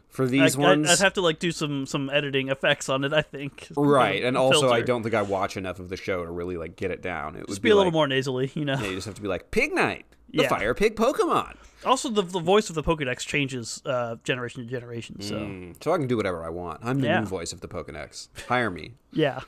for 0.09 0.27
these 0.27 0.57
I, 0.57 0.61
ones. 0.61 0.91
I'd 0.91 0.99
have 0.99 1.15
to 1.15 1.21
like 1.21 1.39
do 1.39 1.51
some 1.53 1.87
some 1.87 2.11
editing 2.11 2.49
effects 2.49 2.89
on 2.89 3.05
it. 3.05 3.13
I 3.13 3.23
think. 3.23 3.69
right, 3.77 4.23
and 4.23 4.37
also 4.37 4.71
I 4.71 4.83
don't 4.83 5.03
think 5.03 5.15
I 5.15 5.23
watch 5.23 5.57
enough 5.57 5.79
of 5.79 5.89
the 5.89 5.97
show 5.97 6.25
to 6.25 6.31
really 6.31 6.57
like 6.57 6.77
get 6.77 6.91
it 6.91 7.03
down. 7.03 7.37
It 7.37 7.41
would 7.41 7.49
just 7.49 7.63
be 7.63 7.71
a 7.71 7.75
little 7.75 7.87
like- 7.91 7.95
more 7.95 8.07
nasally, 8.09 8.51
you 8.55 8.65
know. 8.65 8.75
Yeah, 8.75 8.89
you 8.89 8.95
just 8.97 9.07
have 9.07 9.15
to 9.17 9.23
be 9.23 9.29
like 9.29 9.51
Pignite, 9.51 10.05
the 10.33 10.43
Yeah. 10.43 10.49
Fire 10.49 10.75
Pig 10.75 10.97
Pokemon. 10.97 11.57
Also, 11.85 12.09
the 12.09 12.23
the 12.23 12.41
voice 12.41 12.69
of 12.69 12.75
the 12.75 12.83
Pokédex 12.83 13.21
changes 13.21 13.81
uh, 13.87 14.17
generation 14.25 14.63
to 14.65 14.69
generation. 14.69 15.21
So 15.21 15.37
Mm, 15.37 15.83
So 15.85 15.93
I 15.93 15.99
can 15.99 16.07
do 16.09 16.17
whatever 16.17 16.45
I 16.45 16.49
want. 16.49 16.81
I'm 16.83 17.01
the 17.01 17.07
Yeah. 17.07 17.21
new 17.21 17.27
voice 17.27 17.53
of 17.53 17.61
the 17.61 17.69
Pokedex. 17.69 18.29
Hire 18.49 18.71
me. 18.71 18.95
yeah, 19.13 19.41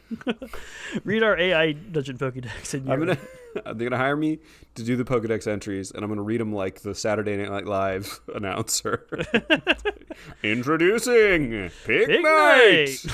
read 1.05 1.23
our 1.23 1.37
AI 1.39 1.73
Dungeon 1.73 2.17
Pokédex. 2.19 2.75
And 2.75 2.93
I'm 2.93 2.99
gonna 3.01 3.19
they're 3.75 3.89
gonna 3.89 3.97
hire 3.97 4.15
me 4.17 4.39
to 4.77 4.85
do 4.85 4.95
the 4.95 5.05
Pokedex 5.05 5.49
entries, 5.49 5.91
and 5.91 6.05
I'm 6.05 6.11
gonna 6.11 6.23
read 6.23 6.41
them 6.41 6.53
like 6.53 6.83
the 6.83 6.95
Saturday 6.95 7.37
Night 7.37 7.67
Live 7.67 8.21
announcer. 8.35 9.07
Introducing 10.43 11.71
Pig, 11.85 12.09
night. 12.23 13.05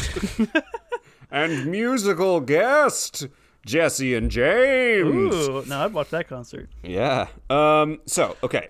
and 1.30 1.66
musical 1.66 2.40
guest 2.40 3.28
Jessie 3.66 4.14
and 4.14 4.30
James. 4.30 5.34
Ooh, 5.34 5.64
no, 5.66 5.80
I'd 5.80 5.92
watch 5.92 6.10
that 6.10 6.28
concert. 6.28 6.68
Yeah. 6.82 7.28
Um. 7.48 8.00
So 8.06 8.36
okay, 8.42 8.68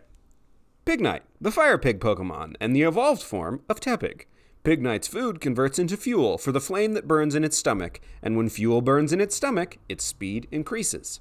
Pignite, 0.87 1.23
the 1.41 1.51
fire 1.51 1.79
pig 1.79 2.01
Pokemon, 2.01 2.55
and 2.61 2.75
the 2.75 2.83
evolved 2.83 3.23
form 3.23 3.63
of 3.69 3.81
Tepig. 3.81 4.27
Pignite's 4.65 5.09
food 5.09 5.41
converts 5.41 5.79
into 5.79 5.97
fuel 5.97 6.39
for 6.39 6.51
the 6.51 6.61
flame 6.61 6.93
that 6.93 7.07
burns 7.07 7.35
in 7.35 7.45
its 7.45 7.57
stomach, 7.57 8.01
and 8.23 8.37
when 8.37 8.49
fuel 8.49 8.81
burns 8.81 9.13
in 9.13 9.21
its 9.21 9.37
stomach, 9.37 9.79
its 9.89 10.05
speed 10.05 10.49
increases. 10.51 11.21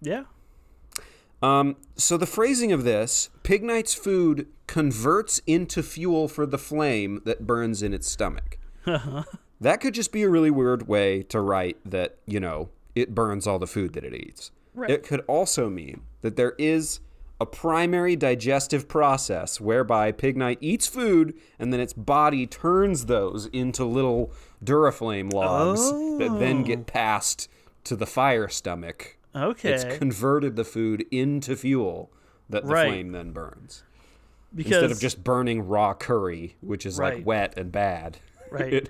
Yeah. 0.00 0.24
Um, 1.42 1.76
so 1.96 2.16
the 2.16 2.26
phrasing 2.26 2.72
of 2.72 2.84
this, 2.84 3.30
Pignite's 3.42 3.94
food 3.94 4.46
converts 4.66 5.40
into 5.46 5.82
fuel 5.82 6.28
for 6.28 6.46
the 6.46 6.58
flame 6.58 7.20
that 7.24 7.46
burns 7.46 7.82
in 7.82 7.92
its 7.92 8.08
stomach. 8.08 8.58
that 9.60 9.80
could 9.80 9.94
just 9.94 10.12
be 10.12 10.22
a 10.22 10.28
really 10.28 10.50
weird 10.50 10.88
way 10.88 11.22
to 11.24 11.40
write 11.40 11.76
that, 11.84 12.16
you 12.26 12.40
know, 12.40 12.70
it 12.94 13.14
burns 13.14 13.46
all 13.46 13.58
the 13.58 13.66
food 13.66 13.92
that 13.92 14.04
it 14.04 14.14
eats. 14.14 14.50
Right. 14.74 14.90
It 14.90 15.02
could 15.02 15.20
also 15.26 15.68
mean 15.68 16.02
that 16.22 16.36
there 16.36 16.54
is 16.58 17.00
a 17.40 17.46
primary 17.46 18.16
digestive 18.16 18.86
process 18.86 19.60
whereby 19.60 20.12
Pignite 20.12 20.58
eats 20.60 20.86
food 20.86 21.34
and 21.58 21.72
then 21.72 21.80
its 21.80 21.92
body 21.94 22.46
turns 22.46 23.06
those 23.06 23.46
into 23.46 23.84
little 23.84 24.30
Duraflame 24.62 25.32
logs 25.32 25.90
that 26.18 26.36
then 26.38 26.62
get 26.62 26.80
oh. 26.80 26.84
passed 26.84 27.48
to 27.84 27.96
the 27.96 28.06
fire 28.06 28.48
stomach 28.48 29.16
Okay. 29.34 29.72
it's 29.72 29.84
converted 29.98 30.56
the 30.56 30.64
food 30.64 31.06
into 31.10 31.56
fuel 31.56 32.10
that 32.50 32.64
the 32.64 32.68
Right. 32.72 32.88
flame 32.88 33.12
then 33.12 33.30
burns. 33.32 33.84
because 34.54 34.72
Instead 34.72 34.90
of 34.90 35.00
just 35.00 35.22
burning 35.24 35.66
raw 35.66 35.94
curry, 35.94 36.56
which 36.60 36.84
is 36.84 36.98
Right. 36.98 37.16
like 37.18 37.26
wet 37.26 37.54
and 37.56 37.70
bad. 37.72 38.18
right. 38.60 38.88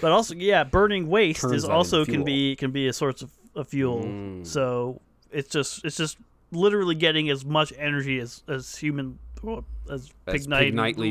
But 0.00 0.12
also, 0.12 0.34
yeah, 0.34 0.64
burning 0.64 1.08
waste 1.08 1.42
Turns 1.42 1.52
is 1.52 1.64
also 1.64 2.04
can 2.04 2.24
be 2.24 2.56
can 2.56 2.70
be 2.70 2.88
a 2.88 2.92
source 2.92 3.22
of, 3.22 3.30
of 3.54 3.68
fuel. 3.68 4.44
So 4.44 5.00
it's 5.30 5.48
just 5.48 5.84
it's 5.84 5.96
just 5.96 6.18
literally 6.52 6.94
getting 6.94 7.30
as 7.30 7.44
much 7.44 7.72
energy 7.76 8.18
as 8.18 8.42
as 8.48 8.76
human 8.76 9.18
well, 9.44 9.64
as, 9.90 10.10
As 10.26 10.46
pig 10.46 10.48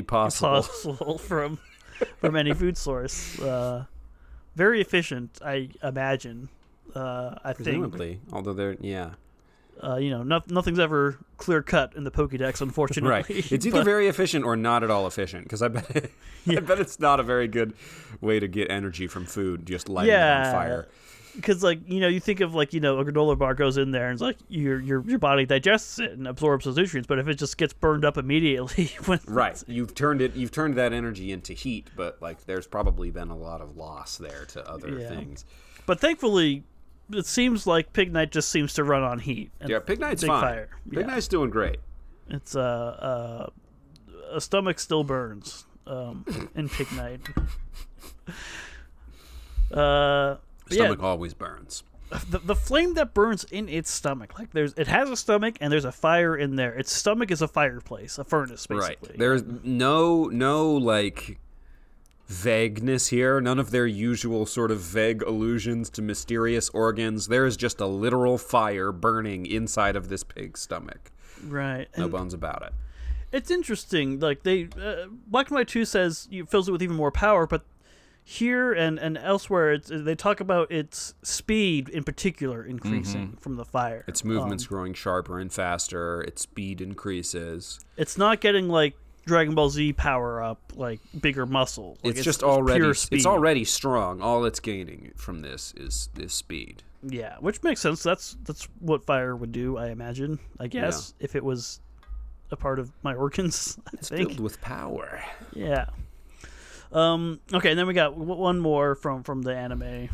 possible. 0.07 0.49
possible 0.63 1.17
from 1.17 1.59
from 2.17 2.35
any 2.35 2.53
food 2.53 2.77
source. 2.77 3.39
Uh, 3.39 3.85
very 4.55 4.81
efficient, 4.81 5.39
I 5.43 5.69
imagine. 5.81 6.49
Uh, 6.95 7.35
I 7.43 7.53
think 7.53 7.65
presumably. 7.65 8.19
Although 8.31 8.53
they're, 8.53 8.77
yeah. 8.79 9.11
Uh, 9.83 9.97
you 9.97 10.09
know 10.09 10.23
no, 10.23 10.41
nothing's 10.47 10.79
ever 10.79 11.17
clear 11.37 11.61
cut 11.61 11.93
in 11.95 12.03
the 12.03 12.11
Pokédex, 12.11 12.61
unfortunately. 12.67 13.09
Right. 13.09 13.25
It's 13.51 13.65
either 13.65 13.79
But- 13.79 13.85
very 13.85 14.07
efficient 14.07 14.45
or 14.45 14.55
not 14.55 14.83
at 14.83 14.89
all 14.89 15.05
efficient, 15.07 15.43
because 15.43 15.61
I 15.61 15.67
bet 15.67 16.09
I 16.47 16.59
bet 16.59 16.79
it's 16.79 16.99
not 16.99 17.19
a 17.19 17.23
very 17.23 17.47
good 17.47 17.73
way 18.21 18.39
to 18.39 18.47
get 18.47 18.69
energy 18.71 19.07
from 19.07 19.25
food, 19.25 19.65
just 19.65 19.89
lighting 19.89 20.11
it 20.13 20.17
Yeah. 20.17 20.47
on 20.47 20.53
fire. 20.53 20.87
because 21.35 21.63
like 21.63 21.79
you 21.89 21.99
know 21.99 22.07
you 22.07 22.19
think 22.19 22.41
of 22.41 22.53
like 22.53 22.73
you 22.73 22.79
know 22.79 22.99
a 22.99 23.05
granola 23.05 23.35
bar 23.37 23.55
goes 23.55 23.77
in 23.77 23.89
there 23.91 24.05
and 24.07 24.13
it's 24.13 24.21
like 24.21 24.37
your 24.49 24.79
your 24.79 25.03
your 25.07 25.17
body 25.17 25.45
digests 25.47 25.97
it 25.97 26.11
and 26.11 26.27
absorbs 26.27 26.63
those 26.65 26.77
nutrients 26.77 27.07
but 27.07 27.17
if 27.17 27.27
it 27.27 27.33
just 27.39 27.57
gets 27.57 27.73
burned 27.73 28.05
up 28.05 28.17
immediately 28.19 28.85
when 29.05 29.19
Right. 29.27 29.61
You've 29.67 29.95
turned 29.95 30.21
it 30.21 30.35
you've 30.35 30.51
turned 30.51 30.75
that 30.75 30.93
energy 30.93 31.31
into 31.31 31.53
heat, 31.53 31.89
but 31.95 32.21
like 32.21 32.45
there's 32.45 32.67
probably 32.67 33.09
been 33.09 33.29
a 33.29 33.35
lot 33.37 33.61
of 33.61 33.75
loss 33.77 34.17
there 34.17 34.45
to 34.49 34.69
other 34.69 34.99
Yeah. 34.99 35.09
things. 35.09 35.43
but 35.87 35.99
thankfully 35.99 36.63
it 37.11 37.25
seems 37.25 37.67
like 37.67 37.91
Pignite 37.93 38.31
just 38.31 38.49
seems 38.49 38.73
to 38.75 38.83
run 38.83 39.03
on 39.03 39.19
heat 39.19 39.51
Yeah, 39.65 39.79
Pignite's 39.79 40.23
fine. 40.23 40.41
fire 40.41 40.69
Pig 40.89 40.99
yeah. 40.99 41.05
Knight's 41.05 41.27
doing 41.27 41.49
great. 41.49 41.79
it's 42.29 42.55
uh 42.55 42.59
uh 42.61 43.49
a 44.31 44.41
stomach 44.41 44.79
still 44.79 45.03
burns 45.03 45.65
um 45.85 46.25
in 46.55 46.69
Pignite 46.69 47.27
uh 49.71 50.35
but 50.65 50.71
yeah, 50.77 50.83
Stomach 50.85 51.03
always 51.03 51.33
burns. 51.33 51.83
the, 52.29 52.39
the 52.39 52.55
flame 52.55 52.93
that 52.93 53.13
burns 53.13 53.43
in 53.45 53.67
its 53.67 53.89
stomach 53.89 54.37
like 54.37 54.51
there's 54.51 54.73
it 54.73 54.87
has 54.87 55.09
a 55.09 55.17
stomach 55.17 55.55
and 55.59 55.71
there's 55.73 55.85
a 55.85 55.91
fire 55.91 56.35
in 56.37 56.55
there 56.55 56.73
its 56.73 56.91
stomach 56.91 57.31
is 57.31 57.41
a 57.41 57.47
fireplace 57.47 58.17
a 58.19 58.23
furnace 58.23 58.65
basically 58.67 59.09
Right. 59.09 59.17
There's 59.17 59.43
no 59.63 60.25
no 60.25 60.71
like 60.73 61.39
vagueness 62.33 63.07
here. 63.07 63.39
None 63.39 63.59
of 63.59 63.71
their 63.71 63.85
usual 63.87 64.45
sort 64.45 64.71
of 64.71 64.79
vague 64.81 65.21
allusions 65.21 65.89
to 65.91 66.01
mysterious 66.01 66.69
organs. 66.69 67.27
There 67.27 67.45
is 67.45 67.55
just 67.55 67.79
a 67.79 67.85
literal 67.85 68.37
fire 68.37 68.91
burning 68.91 69.45
inside 69.45 69.95
of 69.95 70.09
this 70.09 70.23
pig's 70.23 70.61
stomach. 70.61 71.11
right 71.45 71.87
No 71.97 72.03
and, 72.05 72.11
bones 72.11 72.33
about 72.33 72.63
it. 72.63 72.73
it's 73.31 73.51
interesting. 73.51 74.19
Like 74.19 74.43
they, 74.43 74.67
uh, 74.81 75.05
Black 75.27 75.47
and 75.49 75.55
White 75.55 75.67
Two 75.67 75.85
says 75.85 76.27
it 76.31 76.49
fills 76.49 76.67
it 76.67 76.71
with 76.71 76.81
even 76.81 76.95
more 76.95 77.11
power, 77.11 77.45
but 77.47 77.63
here 78.25 78.71
and 78.71 78.97
and 78.99 79.17
elsewhere, 79.17 79.73
it's, 79.73 79.91
they 79.93 80.15
talk 80.15 80.39
about 80.39 80.71
its 80.71 81.13
speed 81.23 81.89
in 81.89 82.03
particular 82.03 82.63
increasing 82.63 83.37
from 83.41 83.57
the 83.57 83.65
fire. 83.65 83.99
Mm-hmm. 83.99 84.11
Its 84.11 84.23
movement's 84.23 84.67
growing 84.67 84.93
sharper 84.93 85.39
and 85.39 85.51
faster. 85.51 86.21
Its 86.21 86.41
speed 86.43 86.79
increases. 86.79 87.79
It's 87.97 88.17
not 88.17 88.39
getting 88.39 88.69
like 88.69 88.95
Dragon 89.25 89.55
Ball 89.55 89.69
Z 89.69 89.93
power 89.93 90.41
up, 90.43 90.73
like 90.75 90.99
bigger 91.19 91.45
muscle. 91.45 91.97
Like, 92.03 92.15
it's, 92.15 92.23
just 92.23 92.39
pure 92.41 92.49
already 92.51 92.85
it's 93.11 93.25
already 93.25 93.63
strong. 93.63 94.21
All 94.21 94.45
it's 94.45 94.59
gaining 94.59 95.13
from 95.15 95.41
this 95.41 95.73
is 95.77 96.09
is 96.17 96.33
speed. 96.33 96.83
Yeah, 97.05 97.35
which 97.39 97.63
makes 97.63 97.81
sense. 97.81 98.03
That's 98.03 98.37
that's 98.43 98.67
what 98.79 99.05
fire 99.05 99.35
would 99.35 99.51
do, 99.51 99.77
I 99.77 99.89
imagine. 99.89 100.39
I 100.59 100.67
guess 100.67 101.13
if 101.19 101.35
it 101.35 101.43
was 101.43 101.79
a 102.51 102.55
part 102.55 102.79
of 102.79 102.91
my 103.03 103.13
organs, 103.15 103.77
I 103.87 103.89
It's 103.93 104.09
think. 104.09 104.29
filled 104.29 104.39
with 104.39 104.61
power. 104.61 105.23
Yeah. 105.53 105.85
Um. 106.91 107.39
Okay, 107.51 107.71
and 107.71 107.79
then 107.79 107.87
we 107.87 107.93
got 107.93 108.15
one 108.15 108.59
more 108.59 108.95
from 108.95 109.23
from 109.23 109.41
the 109.41 109.55
anime. 109.55 110.09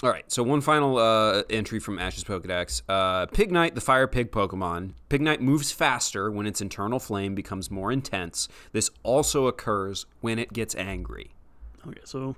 All 0.00 0.10
right, 0.10 0.30
so 0.30 0.44
one 0.44 0.60
final 0.60 0.96
uh, 0.96 1.42
entry 1.50 1.80
from 1.80 1.98
Ash's 1.98 2.22
Pokedex. 2.22 2.82
Uh, 2.88 3.26
Pignite, 3.26 3.74
the 3.74 3.80
fire 3.80 4.06
pig 4.06 4.30
Pokemon. 4.30 4.92
Pignite 5.10 5.40
moves 5.40 5.72
faster 5.72 6.30
when 6.30 6.46
its 6.46 6.60
internal 6.60 7.00
flame 7.00 7.34
becomes 7.34 7.68
more 7.68 7.90
intense. 7.90 8.46
This 8.70 8.90
also 9.02 9.48
occurs 9.48 10.06
when 10.20 10.38
it 10.38 10.52
gets 10.52 10.76
angry. 10.76 11.32
Okay, 11.84 11.98
so 12.04 12.36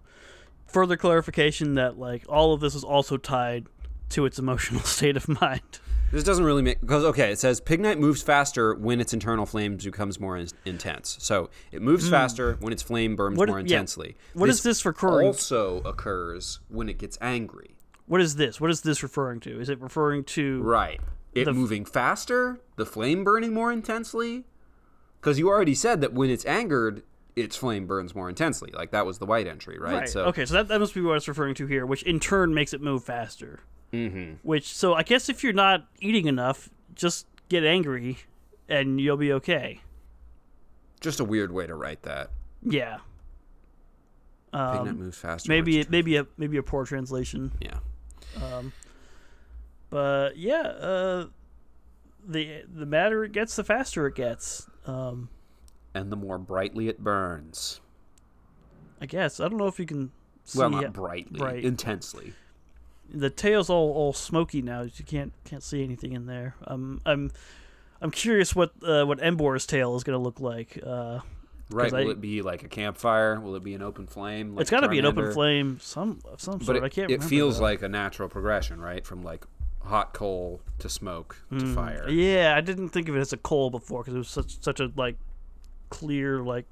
further 0.66 0.96
clarification 0.96 1.74
that 1.74 1.98
like 1.98 2.24
all 2.30 2.54
of 2.54 2.61
this 2.61 2.74
is 2.74 2.82
also 2.82 3.18
tied 3.18 3.66
to 4.11 4.24
its 4.24 4.38
emotional 4.38 4.80
state 4.84 5.18
of 5.18 5.28
mind. 5.28 5.80
This 6.11 6.24
doesn't 6.24 6.44
really 6.44 6.62
make 6.62 6.80
because 6.80 7.04
okay, 7.04 7.30
it 7.30 7.38
says 7.38 7.61
Pignite 7.61 7.98
moves 7.98 8.22
faster 8.22 8.74
when 8.74 9.00
its 9.00 9.12
internal 9.12 9.46
flame 9.46 9.76
becomes 9.76 10.18
more 10.18 10.36
in- 10.36 10.48
intense. 10.64 11.16
So 11.20 11.50
it 11.70 11.82
moves 11.82 12.06
hmm. 12.06 12.11
faster 12.11 12.56
when 12.61 12.72
its 12.72 12.82
flame 12.82 13.16
burns. 13.16 13.38
What- 13.38 13.48
more 13.48 13.58
yeah. 13.58 13.64
intensely. 13.64 14.16
What 14.34 14.48
is 14.48 14.62
this 14.62 14.84
referring- 14.84 15.26
Also 15.26 15.80
occurs 15.82 16.61
when 16.68 16.88
it 16.88 16.98
gets 16.98 17.16
angry. 17.20 17.76
What 18.06 18.20
is 18.20 18.36
this? 18.36 18.61
What 18.61 18.70
is 18.70 18.80
this 18.80 19.02
referring 19.02 19.40
to? 19.40 19.61
Is 19.61 19.68
it 19.68 19.80
referring 19.80 20.24
to 20.24 20.62
Right. 20.62 21.00
It 21.32 21.44
The- 21.44 21.52
moving 21.52 21.84
faster, 21.84 22.61
the 22.76 22.86
flame 22.86 23.22
burning 23.22 23.54
more 23.54 23.70
intensely. 23.70 24.46
Because 25.20 25.38
you 25.38 25.48
already 25.48 25.74
said 25.74 26.00
that 26.00 26.12
when 26.12 26.30
it's 26.30 26.46
angered, 26.46 27.02
its 27.36 27.56
flame 27.56 27.86
burns 27.86 28.14
more 28.14 28.28
intensely. 28.28 28.70
Like 28.72 28.90
that 28.90 29.06
was 29.06 29.18
the 29.18 29.26
white 29.26 29.46
entry, 29.46 29.78
right? 29.78 29.92
Right. 29.92 30.08
So 30.08 30.24
okay, 30.24 30.44
so 30.44 30.54
that, 30.54 30.68
that 30.68 30.80
must 30.80 30.94
be 30.94 31.00
what 31.00 31.16
it's 31.16 31.28
referring 31.28 31.54
to 31.56 31.66
here, 31.66 31.86
which 31.86 32.02
in 32.02 32.18
turn 32.18 32.52
makes 32.54 32.72
it 32.72 32.80
move 32.80 33.04
faster. 33.04 33.61
Mm-hmm. 33.93 34.34
Which 34.43 34.72
so 34.72 34.95
I 34.95 35.03
guess 35.03 35.28
if 35.28 35.43
you're 35.43 35.53
not 35.53 35.86
eating 36.01 36.26
enough, 36.26 36.70
just 36.95 37.26
get 37.49 37.64
angry, 37.64 38.18
and 38.68 39.01
you'll 39.01 39.16
be 39.16 39.32
okay. 39.34 39.80
just 41.01 41.18
a 41.20 41.24
weird 41.24 41.51
way 41.53 41.66
to 41.66 41.74
write 41.74 42.03
that. 42.03 42.30
Yeah. 42.62 42.99
Pignite 44.53 44.97
moves 44.99 45.16
faster. 45.18 45.51
Um, 45.51 45.57
Maybe 45.57 45.80
it 45.80 45.91
maybe 45.91 46.16
a 46.16 46.26
maybe 46.36 46.57
a 46.57 46.62
poor 46.62 46.84
translation. 46.84 47.53
yeah. 47.61 47.78
But 49.91 50.36
yeah, 50.36 50.61
uh, 50.62 51.26
the 52.26 52.62
the 52.72 52.86
madder 52.86 53.24
it 53.24 53.32
gets, 53.32 53.57
the 53.57 53.64
faster 53.64 54.07
it 54.07 54.14
gets. 54.14 54.68
Um, 54.86 55.28
And 55.95 56.12
the 56.12 56.16
more 56.16 56.38
brightly 56.38 56.88
it 56.88 57.03
burns. 57.03 57.80
I 59.01 59.07
guess 59.07 59.41
I 59.41 59.49
don't 59.49 59.59
know 59.59 59.66
if 59.66 59.78
you 59.80 59.86
can. 59.86 60.12
See 60.45 60.59
Well, 60.59 60.70
not 60.70 60.93
brightly, 60.93 61.41
Right. 61.41 61.64
intensely. 61.64 62.34
The 63.12 63.30
tail's 63.30 63.68
all, 63.70 63.90
all 63.92 64.12
smoky 64.12 64.62
now. 64.62 64.82
You 64.82 65.04
can't 65.04 65.32
can't 65.44 65.62
see 65.62 65.82
anything 65.84 66.12
in 66.12 66.26
there. 66.26 66.54
Um, 66.66 67.00
I'm 67.04 67.30
I'm 68.00 68.11
curious 68.11 68.54
what 68.54 68.72
uh, 68.82 69.04
what 69.04 69.18
Emboar's 69.20 69.66
tail 69.66 69.96
is 69.96 70.04
going 70.04 70.18
to 70.18 70.22
look 70.22 70.40
like. 70.40 70.78
Uh, 70.84 71.20
Right? 71.72 71.94
I- 71.94 72.02
Will 72.02 72.11
it 72.11 72.20
be 72.20 72.42
like 72.42 72.64
a 72.64 72.68
campfire? 72.68 73.38
Will 73.38 73.54
it 73.54 73.62
be 73.62 73.74
an 73.74 73.82
open 73.82 74.08
flame? 74.08 74.56
Like 74.56 74.62
it's 74.62 74.70
got 74.72 74.80
to 74.80 74.88
be 74.88 74.98
an 74.98 75.04
open 75.06 75.32
flame, 75.32 75.78
some 75.80 76.18
of 76.24 76.40
some 76.40 76.58
But 76.58 76.64
sort. 76.64 76.76
it, 76.78 76.82
I 76.82 76.88
can't. 76.88 77.12
it 77.12 77.22
feels 77.22 77.58
though. 77.58 77.62
like 77.64 77.82
a 77.82 77.88
natural 77.88 78.28
progression, 78.28 78.80
right? 78.80 79.06
From 79.06 79.22
like 79.22 79.44
hot 79.84 80.12
coal 80.12 80.61
to 80.80 80.88
smoke 80.88 81.36
to 81.56 81.72
fire. 81.72 82.06
Hmm. 82.08 82.11
Yeah, 82.12 82.54
I 82.56 82.61
didn't 82.61 82.88
think 82.88 83.08
of 83.08 83.14
it 83.14 83.20
as 83.20 83.32
a 83.32 83.36
coal 83.36 83.70
before 83.70 84.02
because 84.02 84.14
it 84.16 84.18
was 84.18 84.28
such 84.28 84.61
such 84.61 84.80
a 84.80 84.90
like 84.96 85.16
clear 85.90 86.42
like 86.42 86.66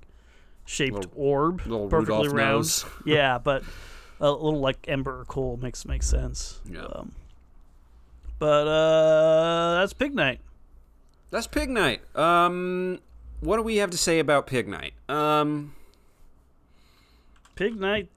shaped 0.64 0.94
Little- 0.94 1.12
orb, 1.14 1.60
little 1.64 1.86
perfectly 1.88 2.16
Rudolph 2.16 2.36
round. 2.36 2.56
nose. 2.56 2.84
yeah, 3.06 3.38
but 3.38 3.62
a 4.20 4.30
little 4.30 4.60
like 4.60 4.78
ember 4.88 5.20
or 5.20 5.24
coal 5.24 5.58
makes 5.60 5.84
makes 5.84 6.06
sense. 6.06 6.60
Yeah. 6.70 6.82
Um, 6.84 7.12
but 8.38 8.66
uh, 8.68 9.80
that's 9.80 9.92
Pignite. 9.94 10.38
That's 11.30 11.46
Pignite. 11.46 12.00
Um, 12.16 13.00
what 13.40 13.56
do 13.56 13.62
we 13.62 13.76
have 13.76 13.90
to 13.90 13.98
say 13.98 14.18
about 14.18 14.46
Pignite? 14.46 14.92
Um, 15.08 15.74
Pignite. 17.56 18.08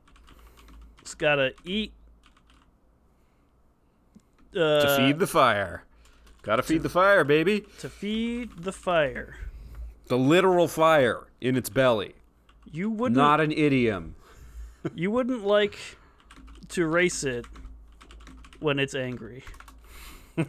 It's 1.01 1.13
gotta 1.15 1.53
eat. 1.65 1.91
to 4.53 4.63
Uh, 4.63 4.97
feed 4.97 5.19
the 5.19 5.27
fire. 5.27 5.83
Gotta 6.43 6.63
feed 6.63 6.83
the 6.83 6.89
fire, 6.89 7.23
baby. 7.23 7.65
to 7.79 7.89
feed 7.89 8.51
the 8.63 8.71
fire. 8.71 9.37
The 10.07 10.17
literal 10.17 10.67
fire 10.67 11.27
in 11.39 11.55
its 11.55 11.69
belly, 11.69 12.15
You 12.71 12.89
wouldn't 12.89 13.15
not 13.17 13.39
an 13.39 13.51
idiom. 13.51 14.15
You 14.95 15.11
wouldn't 15.11 15.45
like 15.45 15.77
to 16.69 16.85
race 16.85 17.23
it 17.23 17.45
when 18.59 18.79
it's 18.79 18.95
angry. 18.95 19.43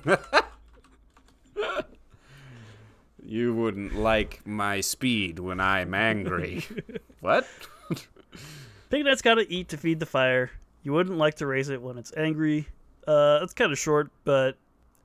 You 3.33 3.55
wouldn't 3.55 3.95
like 3.95 4.45
my 4.45 4.81
speed 4.81 5.39
when 5.39 5.59
I'm 5.59 5.95
angry. 5.95 6.67
what? 7.21 7.47
Pignite's 8.91 9.23
got 9.23 9.37
to 9.37 9.51
eat 9.51 9.69
to 9.69 9.79
feed 9.79 10.01
the 10.01 10.07
fire. 10.07 10.51
You 10.83 10.93
wouldn't 10.93 11.17
like 11.17 11.37
to 11.37 11.47
raise 11.47 11.71
it 11.71 11.81
when 11.81 11.97
it's 11.97 12.13
angry. 12.15 12.67
Uh, 13.07 13.39
it's 13.43 13.55
kind 13.55 13.73
of 13.73 13.79
short, 13.79 14.11
but 14.25 14.57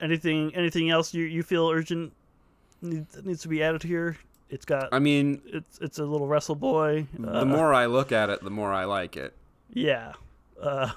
anything 0.01 0.53
anything 0.55 0.89
else 0.89 1.13
you, 1.13 1.23
you 1.23 1.41
feel 1.41 1.69
urgent 1.69 2.11
need, 2.81 3.05
needs 3.23 3.43
to 3.43 3.47
be 3.47 3.63
added 3.63 3.81
here? 3.83 4.17
It's 4.49 4.65
got 4.65 4.89
I 4.91 4.99
mean, 4.99 5.41
it's 5.45 5.77
it's 5.79 5.99
a 5.99 6.05
little 6.05 6.27
wrestle 6.27 6.55
boy. 6.55 7.07
Uh, 7.25 7.39
the 7.39 7.45
more 7.45 7.73
I 7.73 7.85
look 7.85 8.11
at 8.11 8.29
it, 8.29 8.43
the 8.43 8.49
more 8.49 8.71
I 8.73 8.85
like 8.85 9.17
it. 9.17 9.33
yeah. 9.73 10.13
Uh, 10.61 10.91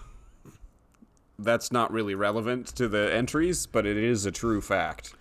That's 1.38 1.70
not 1.72 1.92
really 1.92 2.14
relevant 2.14 2.66
to 2.76 2.88
the 2.88 3.12
entries, 3.12 3.66
but 3.66 3.86
it 3.86 3.96
is 3.96 4.24
a 4.26 4.30
true 4.30 4.60
fact 4.60 5.14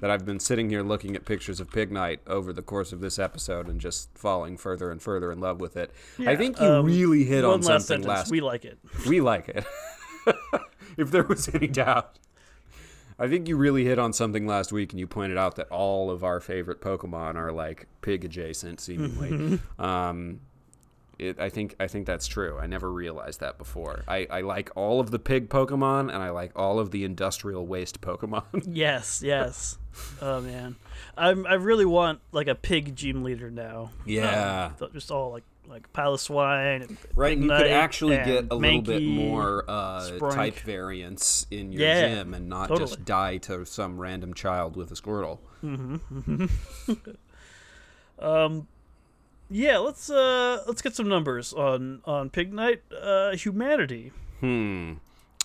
that 0.00 0.10
I've 0.10 0.24
been 0.26 0.40
sitting 0.40 0.68
here 0.70 0.82
looking 0.82 1.14
at 1.14 1.24
pictures 1.24 1.60
of 1.60 1.70
Pignite 1.70 2.18
over 2.26 2.52
the 2.52 2.62
course 2.62 2.92
of 2.92 3.00
this 3.00 3.18
episode 3.18 3.68
and 3.68 3.80
just 3.80 4.08
falling 4.16 4.56
further 4.56 4.90
and 4.90 5.00
further 5.00 5.30
in 5.30 5.40
love 5.40 5.60
with 5.60 5.76
it. 5.76 5.92
I 6.26 6.36
think 6.36 6.58
you 6.60 6.66
um, 6.66 6.86
really 6.86 7.24
hit 7.24 7.44
on 7.44 7.60
last 7.60 7.86
something 7.86 8.02
sentence. 8.02 8.06
last 8.06 8.30
We 8.30 8.40
like 8.40 8.64
it. 8.64 8.78
we 9.06 9.20
like 9.20 9.48
it. 9.48 9.64
if 10.96 11.10
there 11.10 11.22
was 11.22 11.48
any 11.54 11.68
doubt. 11.68 12.18
I 13.22 13.28
think 13.28 13.46
you 13.46 13.56
really 13.56 13.84
hit 13.84 14.00
on 14.00 14.12
something 14.12 14.48
last 14.48 14.72
week 14.72 14.92
and 14.92 14.98
you 14.98 15.06
pointed 15.06 15.38
out 15.38 15.54
that 15.54 15.68
all 15.68 16.10
of 16.10 16.24
our 16.24 16.40
favorite 16.40 16.80
Pokemon 16.80 17.36
are 17.36 17.52
like 17.52 17.86
pig 18.00 18.24
adjacent 18.24 18.80
seemingly. 18.80 19.60
um 19.78 20.40
it, 21.20 21.38
I 21.38 21.48
think 21.48 21.76
I 21.78 21.86
think 21.86 22.04
that's 22.06 22.26
true. 22.26 22.58
I 22.58 22.66
never 22.66 22.90
realized 22.90 23.38
that 23.38 23.58
before. 23.58 24.02
I, 24.08 24.26
I 24.28 24.40
like 24.40 24.72
all 24.74 24.98
of 24.98 25.12
the 25.12 25.20
pig 25.20 25.50
Pokemon 25.50 26.12
and 26.12 26.20
I 26.20 26.30
like 26.30 26.50
all 26.56 26.80
of 26.80 26.90
the 26.90 27.04
industrial 27.04 27.64
waste 27.64 28.00
Pokemon. 28.00 28.42
Yes, 28.74 29.22
yes. 29.24 29.78
oh 30.20 30.40
man, 30.40 30.74
I'm 31.16 31.46
I 31.46 31.54
really 31.54 31.84
want 31.84 32.20
like 32.32 32.48
a 32.48 32.56
pig 32.56 32.96
gym 32.96 33.22
leader 33.22 33.52
now. 33.52 33.90
Yeah. 34.04 34.72
Um, 34.80 34.90
just 34.92 35.12
all 35.12 35.30
like 35.30 35.44
like 35.68 35.92
pile 35.92 36.14
of 36.14 36.20
swine. 36.20 36.82
And 36.82 36.96
right, 37.14 37.36
you 37.38 37.48
could 37.48 37.66
actually 37.68 38.16
get 38.16 38.46
a 38.50 38.54
little 38.56 38.82
bit 38.82 39.02
more 39.02 39.64
uh, 39.68 40.00
Sprunk. 40.02 40.34
type 40.34 40.54
variance 40.56 41.46
in 41.50 41.72
your 41.72 41.82
Yeah, 41.82 42.08
gym 42.08 42.34
and 42.34 42.48
not 42.48 42.68
totally. 42.68 42.88
just 42.90 43.04
die 43.04 43.36
to 43.38 43.64
some 43.64 43.98
random 43.98 44.34
child 44.34 44.76
with 44.76 44.90
a 44.90 44.94
Squirtle. 44.94 45.38
Um, 48.18 48.68
Yeah, 49.50 49.78
let's 49.78 50.08
uh 50.10 50.62
let's 50.66 50.80
get 50.80 50.94
some 50.94 51.08
numbers 51.08 51.52
on 51.52 52.00
on 52.04 52.30
Pignite 52.30 52.80
uh 53.00 53.36
humanity. 53.36 54.12
Hmm. 54.40 54.94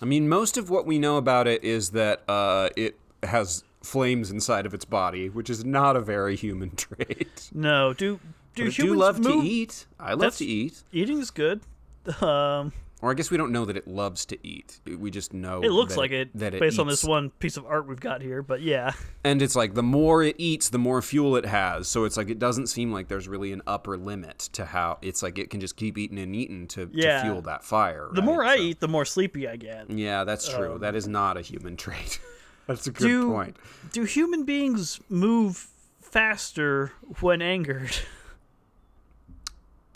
I 0.00 0.04
mean, 0.04 0.28
most 0.28 0.56
of 0.56 0.70
what 0.70 0.86
we 0.86 0.98
know 0.98 1.16
about 1.16 1.48
it 1.48 1.64
is 1.64 1.90
that 1.90 2.22
uh, 2.28 2.68
it 2.76 2.96
has 3.24 3.64
flames 3.82 4.30
inside 4.30 4.64
of 4.64 4.72
its 4.72 4.84
body, 4.84 5.28
which 5.28 5.50
is 5.50 5.64
not 5.64 5.96
a 5.96 6.00
very 6.00 6.36
human 6.36 6.70
trait. 6.76 7.50
No, 7.52 7.92
do 7.94 8.20
do 8.58 8.64
But 8.66 8.78
humans 8.78 8.92
do 8.94 8.98
love 9.00 9.18
move? 9.20 9.42
to 9.44 9.48
eat. 9.48 9.86
I 9.98 10.10
love 10.10 10.20
That's- 10.20 10.38
to 10.38 10.44
eat. 10.46 10.82
Eating 10.92 11.18
is 11.18 11.30
good. 11.30 11.60
Um, 12.22 12.72
Or 13.00 13.10
I 13.12 13.14
guess 13.14 13.30
we 13.30 13.36
don't 13.36 13.52
know 13.52 13.64
that 13.66 13.76
it 13.76 13.86
loves 13.86 14.24
to 14.26 14.38
eat. 14.44 14.80
We 14.86 15.10
just 15.10 15.32
know 15.32 15.60
it 15.62 15.70
looks 15.70 15.94
that 15.94 16.00
like 16.00 16.10
it, 16.10 16.30
that 16.36 16.52
it 16.54 16.58
based 16.60 16.78
on 16.80 16.88
this 16.88 17.04
one 17.04 17.30
piece 17.30 17.56
of 17.56 17.64
art 17.66 17.86
we've 17.86 18.00
got 18.00 18.22
here. 18.22 18.42
But 18.42 18.60
yeah, 18.62 18.92
And 19.24 19.40
it's 19.42 19.54
like 19.54 19.74
the 19.74 19.82
more 19.84 20.22
it 20.24 20.34
eats, 20.38 20.70
the 20.70 20.78
more 20.78 21.00
fuel 21.02 21.36
it 21.36 21.44
has. 21.46 21.86
So 21.86 22.04
it's 22.04 22.16
like 22.16 22.28
it 22.28 22.38
doesn't 22.40 22.66
seem 22.68 22.90
like 22.92 23.06
there's 23.08 23.28
really 23.28 23.52
an 23.52 23.62
upper 23.68 23.96
limit 23.96 24.38
to 24.54 24.64
how 24.64 24.98
it's 25.02 25.22
like 25.22 25.38
it 25.38 25.48
can 25.50 25.60
just 25.60 25.76
keep 25.76 25.96
eating 25.96 26.18
and 26.18 26.34
eating 26.34 26.66
to, 26.68 26.90
Yeah. 26.92 27.18
to 27.22 27.28
fuel 27.28 27.42
that 27.42 27.62
fire. 27.62 28.08
the 28.14 28.20
right? 28.20 28.26
more 28.26 28.42
I 28.44 28.56
So- 28.56 28.62
eat, 28.62 28.80
the 28.80 28.88
more 28.88 29.04
sleepy 29.04 29.46
I 29.46 29.54
get. 29.56 29.88
Yeah, 29.90 30.24
that's 30.24 30.48
true. 30.48 30.78
that 30.80 30.96
is 30.96 31.06
not 31.06 31.36
a 31.36 31.40
human 31.42 31.76
trait. 31.84 32.18
that's 32.66 32.86
a 32.88 32.90
good 32.90 33.06
do 33.06 33.30
point. 33.30 33.56
do 33.92 34.02
human 34.04 34.42
beings 34.44 34.98
move 35.08 35.68
faster 36.00 36.90
when 37.20 37.42
angered. 37.42 37.94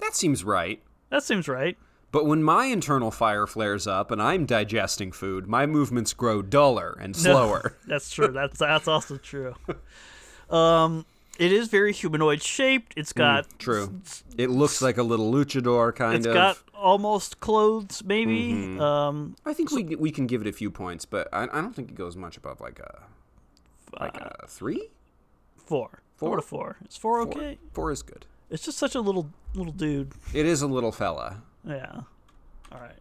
That 0.03 0.15
seems 0.15 0.45
right. 0.45 0.83
that 1.09 1.23
seems 1.23 1.49
right. 1.49 1.79
But 2.11 2.27
when 2.27 2.43
my 2.43 2.67
internal 2.67 3.11
fire 3.11 3.47
flares 3.47 3.87
up 3.87 4.11
and 4.11 4.21
I'm 4.21 4.45
digesting 4.45 5.13
food, 5.13 5.47
my 5.47 5.65
movements 5.65 6.13
grow 6.13 6.43
duller 6.43 6.95
and 7.01 7.17
slower. 7.17 7.75
That's 7.89 8.11
true. 8.11 8.29
That's 8.29 8.59
that's 8.59 8.87
also 8.87 9.17
true. 9.17 9.55
Um, 10.51 11.07
it 11.39 11.51
is 11.53 11.69
very 11.69 11.95
humanoid 11.95 12.43
shaped. 12.43 12.93
It's 12.97 13.15
got 13.15 13.49
Mm, 13.49 13.59
True. 13.59 14.01
It 14.37 14.51
looks 14.51 14.83
like 14.83 14.99
a 14.99 15.03
little 15.03 15.33
luchador 15.33 15.95
kind 15.95 16.17
It's 16.17 16.27
of. 16.27 16.33
It's 16.33 16.39
got 16.39 16.59
almost 16.75 17.41
clothes, 17.41 18.03
maybe. 18.05 18.53
Mm-hmm. 18.53 18.81
Um, 18.81 19.37
I 19.47 19.55
think 19.55 19.71
we 19.71 19.85
we 19.97 20.11
can 20.11 20.27
give 20.27 20.43
it 20.43 20.47
a 20.47 20.53
few 20.53 20.71
points, 20.71 21.07
but 21.07 21.29
I, 21.33 21.45
I 21.45 21.61
don't 21.63 21.75
think 21.75 21.89
it 21.91 21.95
goes 21.95 22.17
much 22.17 22.37
above 22.37 22.61
like 22.61 22.79
a 22.81 23.05
like 23.99 24.17
a 24.19 24.45
three. 24.49 24.91
four. 25.57 26.03
Four 26.17 26.29
Four? 26.29 26.37
to 26.37 26.43
four. 26.43 26.77
Is 26.89 26.97
four 26.99 27.25
Four. 27.25 27.33
okay? 27.33 27.59
Four 27.73 27.91
is 27.91 28.03
good. 28.03 28.27
It's 28.53 28.67
just 28.67 28.77
such 28.77 28.95
a 28.95 29.01
little 29.01 29.31
little 29.55 29.73
dude. 29.73 30.13
It 30.35 30.45
is 30.45 30.61
a 30.61 30.67
little 30.67 30.93
fella. 30.93 31.43
Yeah. 31.67 32.03
All 32.71 32.79
right. 32.79 32.99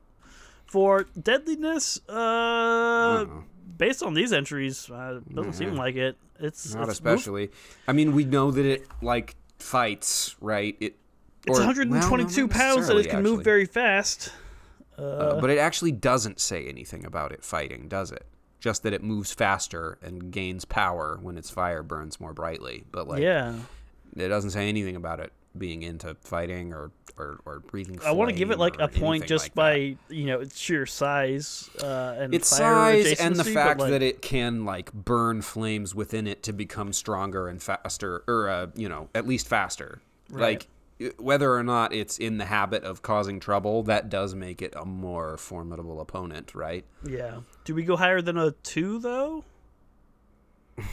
For 0.66 1.08
deadliness, 1.22 2.00
uh, 2.08 3.26
based 3.78 4.02
on 4.02 4.14
these 4.14 4.32
entries, 4.32 4.90
uh, 4.90 5.20
it 5.28 5.36
doesn't 5.36 5.54
seem 5.54 5.76
like 5.76 5.98
it. 5.98 6.16
It's 6.40 6.74
Not 6.74 6.84
it's 6.84 6.94
especially. 6.94 7.52
I 7.86 7.92
mean, 7.92 8.14
we 8.14 8.24
know 8.24 8.52
that 8.52 8.66
it 8.66 8.88
like 9.02 9.36
fights, 9.60 10.38
right? 10.40 10.78
It. 10.80 10.96
It's 11.46 11.60
or- 11.60 11.66
122 11.66 12.48
well, 12.48 12.58
pounds 12.58 12.88
and 12.88 13.00
it 13.00 13.10
can 13.10 13.22
move 13.22 13.44
very 13.44 13.66
fast. 13.66 14.32
actually. 14.94 15.06
Uh, 15.06 15.42
but 15.42 15.50
it 15.50 15.58
actually 15.58 15.92
doesn't 15.92 16.40
say 16.40 16.68
anything 16.68 17.06
about 17.06 17.34
it 17.34 17.44
fighting, 17.44 17.90
does 17.90 18.12
it? 18.12 18.26
Just 18.62 18.84
that 18.84 18.94
it 18.94 19.04
moves 19.04 19.34
faster 19.34 19.98
and 20.02 20.32
gains 20.32 20.64
power 20.64 21.20
when 21.22 21.38
its 21.38 21.50
fire 21.50 21.84
burns 21.84 22.22
more 22.22 22.34
brightly. 22.34 22.86
But 22.92 23.08
like, 23.08 23.22
yeah. 23.22 23.56
it 24.16 24.28
doesn't 24.30 24.52
say 24.52 24.70
anything 24.70 24.96
about 24.96 25.20
it 25.20 25.34
being 25.58 25.84
into 25.84 26.16
fighting 26.22 26.74
or 26.74 26.92
or, 27.18 27.40
or 27.46 27.60
breathing. 27.60 28.00
I 28.06 28.12
want 28.12 28.30
to 28.30 28.36
give 28.36 28.52
it 28.52 28.60
like 28.60 28.80
a 28.80 28.88
point 28.88 29.28
just 29.28 29.46
like 29.46 29.54
by 29.54 29.96
that. 30.08 30.16
you 30.16 30.26
know 30.26 30.40
its 30.40 30.58
sheer 30.58 30.86
size 30.86 31.70
uh, 31.82 32.16
and 32.18 32.34
its 32.34 32.58
fire 32.58 33.04
size 33.04 33.20
and 33.20 33.36
the 33.36 33.44
fact 33.44 33.80
like, 33.80 33.92
that 33.92 34.02
it 34.02 34.22
can 34.22 34.66
like 34.66 34.92
burn 34.94 35.42
flames 35.42 35.94
within 35.94 36.26
it 36.28 36.44
to 36.44 36.54
become 36.54 36.94
stronger 36.94 37.48
and 37.48 37.62
faster 37.62 38.24
or 38.28 38.50
uh, 38.50 38.68
you 38.76 38.90
know 38.90 39.10
at 39.14 39.28
least 39.28 39.48
faster 39.48 40.02
Right. 40.30 40.66
like 41.00 41.18
whether 41.18 41.54
or 41.54 41.64
not 41.64 41.94
it's 41.94 42.18
in 42.20 42.38
the 42.38 42.46
habit 42.46 42.84
of 42.84 43.02
causing 43.02 43.40
trouble 43.40 43.84
that 43.84 44.10
does 44.10 44.34
make 44.36 44.62
it 44.62 44.74
a 44.78 44.86
more 44.86 45.36
formidable 45.36 46.00
opponent 46.00 46.56
right 46.56 46.86
yeah. 47.06 47.42
Do 47.66 47.76
we 47.76 47.84
go 47.84 47.98
higher 47.98 48.22
than 48.22 48.38
a 48.38 48.52
two 48.52 49.00
though? 49.00 49.44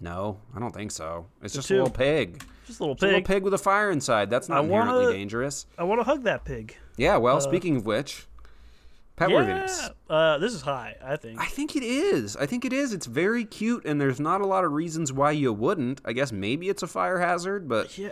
no 0.00 0.38
i 0.54 0.58
don't 0.58 0.74
think 0.74 0.90
so 0.90 1.26
it's 1.42 1.54
just 1.54 1.68
two. 1.68 1.74
a 1.74 1.78
little 1.78 1.90
pig 1.92 2.42
Just 2.70 2.78
a 2.78 2.84
little 2.84 2.94
It's 2.94 3.02
a 3.02 3.06
little 3.06 3.18
pig. 3.20 3.26
pig 3.26 3.42
with 3.42 3.52
a 3.52 3.58
fire 3.58 3.90
inside 3.90 4.30
that's 4.30 4.48
not 4.48 4.58
I 4.58 4.60
wanna- 4.60 4.90
inherently 4.92 5.14
dangerous 5.18 5.66
I 5.76 5.82
want 5.82 5.98
to 6.00 6.04
hug 6.04 6.22
that 6.22 6.44
pig. 6.44 6.76
yeah 6.96 7.16
well 7.16 7.38
uh, 7.38 7.40
speaking 7.40 7.74
of 7.76 7.84
which 7.84 8.26
worthiness 9.28 9.80
Yeah. 9.82 9.88
Uh, 10.16 10.38
this 10.38 10.52
is 10.52 10.62
high. 10.62 10.96
I 11.04 11.16
think. 11.16 11.40
I 11.40 11.46
think 11.46 11.76
it 11.76 11.84
is. 11.84 12.36
I 12.36 12.44
think 12.46 12.64
it 12.64 12.72
is. 12.72 12.92
It's 12.92 13.06
very 13.06 13.44
cute, 13.44 13.84
and 13.84 14.00
there's 14.00 14.18
not 14.18 14.40
a 14.40 14.46
lot 14.46 14.64
of 14.64 14.72
reasons 14.72 15.12
why 15.12 15.30
you 15.30 15.52
wouldn't. 15.52 16.00
I 16.04 16.12
guess 16.12 16.32
maybe 16.32 16.68
it's 16.68 16.82
a 16.82 16.88
fire 16.88 17.18
hazard, 17.20 17.68
but 17.68 17.96
yeah. 17.96 18.10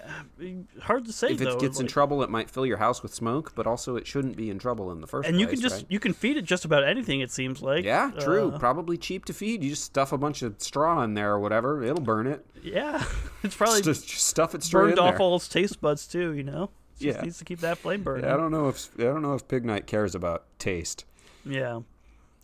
Hard 0.82 1.06
to 1.06 1.12
say 1.12 1.28
if 1.30 1.40
it 1.40 1.44
though. 1.44 1.58
gets 1.58 1.80
in 1.80 1.88
trouble, 1.88 2.22
it 2.22 2.30
might 2.30 2.48
fill 2.50 2.64
your 2.66 2.76
house 2.76 3.02
with 3.02 3.12
smoke. 3.12 3.52
But 3.56 3.66
also, 3.66 3.96
it 3.96 4.06
shouldn't 4.06 4.36
be 4.36 4.48
in 4.48 4.60
trouble 4.60 4.92
in 4.92 5.00
the 5.00 5.08
first 5.08 5.28
and 5.28 5.40
you 5.40 5.48
can 5.48 5.60
just 5.60 5.74
right? 5.76 5.86
you 5.88 5.98
can 5.98 6.12
feed 6.12 6.36
it 6.36 6.44
just 6.44 6.64
about 6.64 6.84
anything. 6.84 7.20
It 7.20 7.32
seems 7.32 7.62
like. 7.62 7.84
yeah, 7.84 8.12
true. 8.20 8.52
Uh, 8.52 8.58
Probably 8.58 8.96
cheap 8.96 9.24
to 9.24 9.32
feed. 9.32 9.64
You 9.64 9.70
just 9.70 9.84
stuff 9.84 10.12
a 10.12 10.18
bunch 10.18 10.42
of 10.42 10.54
straw 10.62 11.02
in 11.02 11.14
there 11.14 11.32
or 11.32 11.40
whatever. 11.40 11.82
It'll 11.82 12.00
burn 12.02 12.26
it. 12.26 12.46
yeah. 12.62 13.02
It's 13.44 13.54
probably 13.54 13.82
Just, 13.82 14.08
just 14.08 14.26
stuff 14.26 14.54
it 14.56 14.64
straight 14.64 14.80
burned 14.80 14.92
in 14.94 14.98
off 14.98 15.12
there. 15.12 15.20
all 15.20 15.36
its 15.36 15.46
taste 15.46 15.80
buds 15.80 16.08
too. 16.08 16.32
You 16.34 16.42
know. 16.42 16.70
Just 16.98 17.18
Yeah. 17.18 17.22
needs 17.24 17.38
to 17.38 17.44
keep 17.44 17.60
that 17.60 17.78
flame 17.78 18.02
burning. 18.02 18.24
Yeah, 18.24 18.34
I 18.34 18.36
don't 18.36 18.50
know 18.50 18.68
if 18.68 18.88
I 18.98 19.04
don't 19.04 19.22
know 19.22 19.34
if 19.34 19.46
Pignite 19.48 19.86
cares 19.86 20.14
about 20.14 20.44
taste. 20.58 21.04
Yeah. 21.44 21.80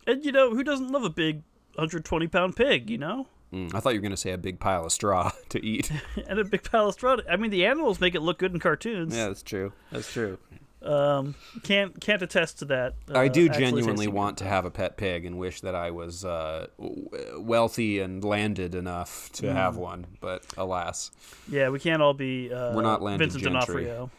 And 0.07 0.23
you 0.25 0.31
know 0.31 0.51
who 0.53 0.63
doesn't 0.63 0.91
love 0.91 1.03
a 1.03 1.09
big 1.09 1.43
120 1.75 2.27
pound 2.27 2.55
pig? 2.55 2.89
You 2.89 2.97
know. 2.97 3.27
Mm, 3.53 3.73
I 3.75 3.79
thought 3.79 3.93
you 3.93 3.99
were 3.99 4.03
gonna 4.03 4.17
say 4.17 4.31
a 4.31 4.37
big 4.37 4.59
pile 4.59 4.85
of 4.85 4.91
straw 4.91 5.31
to 5.49 5.63
eat. 5.65 5.91
and 6.27 6.39
a 6.39 6.43
big 6.43 6.63
palastrada. 6.63 7.23
I 7.29 7.35
mean, 7.37 7.51
the 7.51 7.65
animals 7.65 7.99
make 8.01 8.15
it 8.15 8.21
look 8.21 8.39
good 8.39 8.53
in 8.53 8.59
cartoons. 8.59 9.15
yeah, 9.15 9.27
that's 9.27 9.43
true. 9.43 9.73
That's 9.91 10.11
true. 10.11 10.37
Um, 10.81 11.33
can't 11.63 11.99
can't 11.99 12.21
attest 12.21 12.59
to 12.59 12.65
that. 12.65 12.93
I 13.11 13.25
uh, 13.25 13.29
do 13.29 13.49
genuinely 13.49 14.07
want 14.07 14.37
to 14.37 14.43
have 14.45 14.65
a 14.65 14.69
pet 14.71 14.97
pig 14.97 15.25
and 15.25 15.39
wish 15.39 15.61
that 15.61 15.73
I 15.73 15.89
was 15.89 16.23
uh, 16.23 16.67
w- 16.77 17.09
wealthy 17.39 17.99
and 18.01 18.23
landed 18.23 18.75
enough 18.75 19.31
to 19.33 19.47
Mm. 19.47 19.53
have 19.53 19.77
one, 19.77 20.05
but 20.21 20.45
alas. 20.57 21.09
Yeah, 21.49 21.69
we 21.69 21.79
can't 21.79 22.03
all 22.03 22.13
be. 22.13 22.53
Uh, 22.53 22.75
We're 22.75 22.83
not 22.83 23.01
landed 23.01 23.31
Vincent 23.31 23.43
gentry. 23.43 23.85
D'Onofrio. 23.85 24.11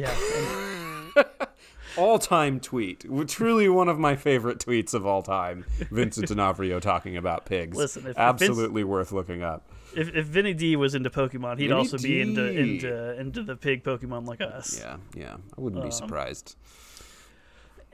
Yeah, 0.00 1.24
All 1.96 2.18
time 2.18 2.60
tweet. 2.60 3.04
Truly 3.28 3.68
one 3.68 3.88
of 3.88 3.98
my 3.98 4.14
favorite 4.16 4.58
tweets 4.58 4.94
of 4.94 5.04
all 5.04 5.22
time. 5.22 5.64
Vincent 5.90 6.28
D'Onofrio 6.28 6.78
talking 6.80 7.16
about 7.16 7.46
pigs. 7.46 7.76
Listen, 7.76 8.06
if- 8.06 8.16
Absolutely 8.16 8.84
worth 8.84 9.10
looking 9.12 9.42
up. 9.42 9.68
if 9.96 10.08
if 10.14 10.24
Vinny 10.26 10.54
D 10.54 10.76
was 10.76 10.94
into 10.94 11.10
Pokemon, 11.10 11.58
he'd 11.58 11.66
Vinny 11.68 11.72
also 11.72 11.98
be 11.98 12.20
into 12.20 12.46
into 12.46 13.18
into 13.20 13.42
the 13.42 13.56
pig 13.56 13.82
Pokemon 13.82 14.26
like 14.26 14.40
us. 14.40 14.78
Yeah, 14.80 14.96
yeah. 15.16 15.36
I 15.56 15.60
wouldn't 15.60 15.82
Um, 15.82 15.88
be 15.88 15.92
surprised. 15.92 16.56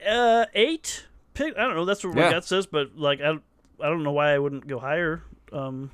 Uh, 0.07 0.45
eight 0.53 1.07
pig. 1.33 1.53
I 1.57 1.61
don't 1.63 1.75
know. 1.75 1.85
That's 1.85 2.03
what 2.03 2.13
my 2.15 2.21
Yeah. 2.21 2.31
gut 2.33 2.45
says, 2.45 2.67
but 2.67 2.95
like 2.97 3.19
I, 3.19 3.25
don't- 3.25 3.43
I 3.81 3.87
don't 3.89 4.03
know 4.03 4.11
why 4.11 4.31
I 4.33 4.37
wouldn't 4.39 4.67
go 4.67 4.77
higher. 4.79 5.23
Um, 5.51 5.89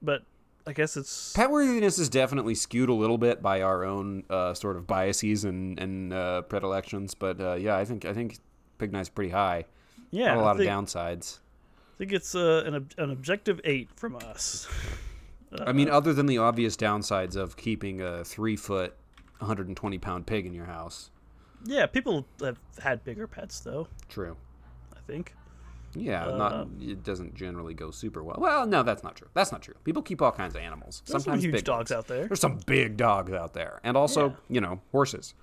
but 0.00 0.22
I 0.66 0.72
guess 0.72 0.96
it's 0.96 1.32
Pet 1.34 1.50
worthiness 1.50 1.98
is 1.98 2.08
definitely 2.08 2.54
skewed 2.54 2.88
a 2.88 2.94
little 2.94 3.18
bit 3.18 3.42
by 3.42 3.60
our 3.62 3.84
own 3.84 4.24
uh, 4.30 4.54
sort 4.54 4.76
of 4.76 4.86
biases 4.86 5.44
and, 5.44 5.78
and 5.78 6.12
uh, 6.12 6.42
predilections, 6.42 7.14
but 7.14 7.40
uh, 7.40 7.54
yeah, 7.54 7.76
I 7.76 7.84
think 7.84 8.04
I 8.04 8.14
think 8.14 8.38
Pignite's 8.78 9.10
pretty 9.10 9.30
high. 9.30 9.66
yeah. 10.10 10.26
Not 10.28 10.38
a 10.38 10.40
lot 10.40 10.56
think, 10.56 10.70
of 10.70 10.74
downsides. 10.74 11.38
I 11.94 11.98
think 11.98 12.12
it's 12.12 12.34
uh, 12.34 12.64
an 12.66 12.74
ob- 12.74 12.92
an 12.96 13.10
objective 13.10 13.60
eight 13.64 13.88
from 13.94 14.16
us. 14.16 14.66
I 15.60 15.72
mean, 15.72 15.88
other 15.88 16.12
than 16.12 16.26
the 16.26 16.38
obvious 16.38 16.76
downsides 16.76 17.36
of 17.36 17.56
keeping 17.56 18.00
a 18.00 18.24
three 18.24 18.56
foot, 18.56 18.96
120 19.38 19.98
pound 19.98 20.26
pig 20.26 20.46
in 20.46 20.54
your 20.54 20.66
house. 20.66 21.10
Yeah, 21.64 21.86
people 21.86 22.26
have 22.40 22.58
had 22.82 23.04
bigger 23.04 23.26
pets 23.26 23.60
though. 23.60 23.88
True. 24.08 24.36
I 24.96 25.00
think. 25.06 25.34
Yeah, 25.96 26.26
Uh, 26.26 26.36
not 26.36 26.68
it 26.80 27.02
doesn't 27.04 27.34
generally 27.34 27.74
go 27.74 27.90
super 27.90 28.22
well. 28.22 28.36
Well, 28.40 28.66
no, 28.66 28.82
that's 28.82 29.02
not 29.02 29.14
true. 29.16 29.28
That's 29.34 29.52
not 29.52 29.62
true. 29.62 29.74
People 29.84 30.02
keep 30.02 30.20
all 30.20 30.32
kinds 30.32 30.54
of 30.54 30.60
animals. 30.60 31.02
There's 31.06 31.22
Sometimes 31.22 31.42
some 31.42 31.48
huge 31.50 31.54
big 31.58 31.64
dogs 31.64 31.90
ones. 31.90 31.98
out 31.98 32.06
there. 32.08 32.26
There's 32.26 32.40
some 32.40 32.58
big 32.66 32.96
dogs 32.96 33.32
out 33.32 33.52
there, 33.54 33.80
and 33.84 33.96
also 33.96 34.30
Yeah. 34.30 34.34
you 34.48 34.60
know 34.60 34.80
horses. 34.92 35.34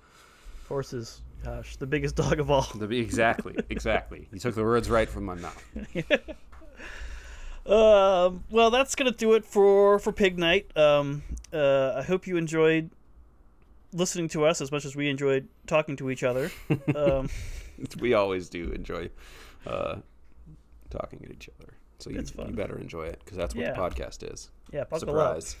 Horses. 0.68 1.22
Gosh, 1.44 1.76
the 1.76 1.86
biggest 1.86 2.16
dog 2.24 2.38
of 2.38 2.50
all. 2.50 2.66
The- 2.74 3.00
exactly, 3.00 3.56
exactly. 3.70 4.28
You 4.32 4.38
took 4.38 4.54
the 4.54 4.62
words 4.62 4.88
right 4.90 5.08
from 5.08 5.24
my 5.24 5.34
mouth. 5.34 5.64
Um, 7.64 8.42
well, 8.50 8.70
that's 8.70 8.96
gonna 8.96 9.12
do 9.12 9.34
it 9.34 9.44
for 9.44 9.98
for 10.00 10.12
Pignite. 10.12 10.76
Um, 10.76 11.22
uh, 11.52 11.92
I 11.96 12.02
hope 12.02 12.26
you 12.26 12.36
enjoyed 12.36 12.90
listening 13.92 14.26
to 14.30 14.44
us 14.44 14.60
as 14.60 14.72
much 14.72 14.84
as 14.84 14.96
we 14.96 15.08
enjoyed 15.08 15.46
talking 15.68 15.94
to 15.96 16.10
each 16.10 16.24
other. 16.24 16.50
Um, 16.96 17.28
we 18.00 18.14
always 18.14 18.48
do 18.48 18.70
enjoy 18.72 19.10
uh, 19.64 19.96
talking 20.92 21.20
at 21.24 21.30
each 21.30 21.48
other. 21.60 21.72
So 21.98 22.10
you, 22.10 22.22
you 22.46 22.54
better 22.54 22.78
enjoy 22.78 23.04
it 23.04 23.20
because 23.24 23.36
that's 23.36 23.54
what 23.54 23.62
Yeah. 23.64 23.72
the 23.72 23.78
podcast 23.80 24.32
is. 24.32 24.50
yeah. 24.72 24.84
Surprise. 24.96 25.56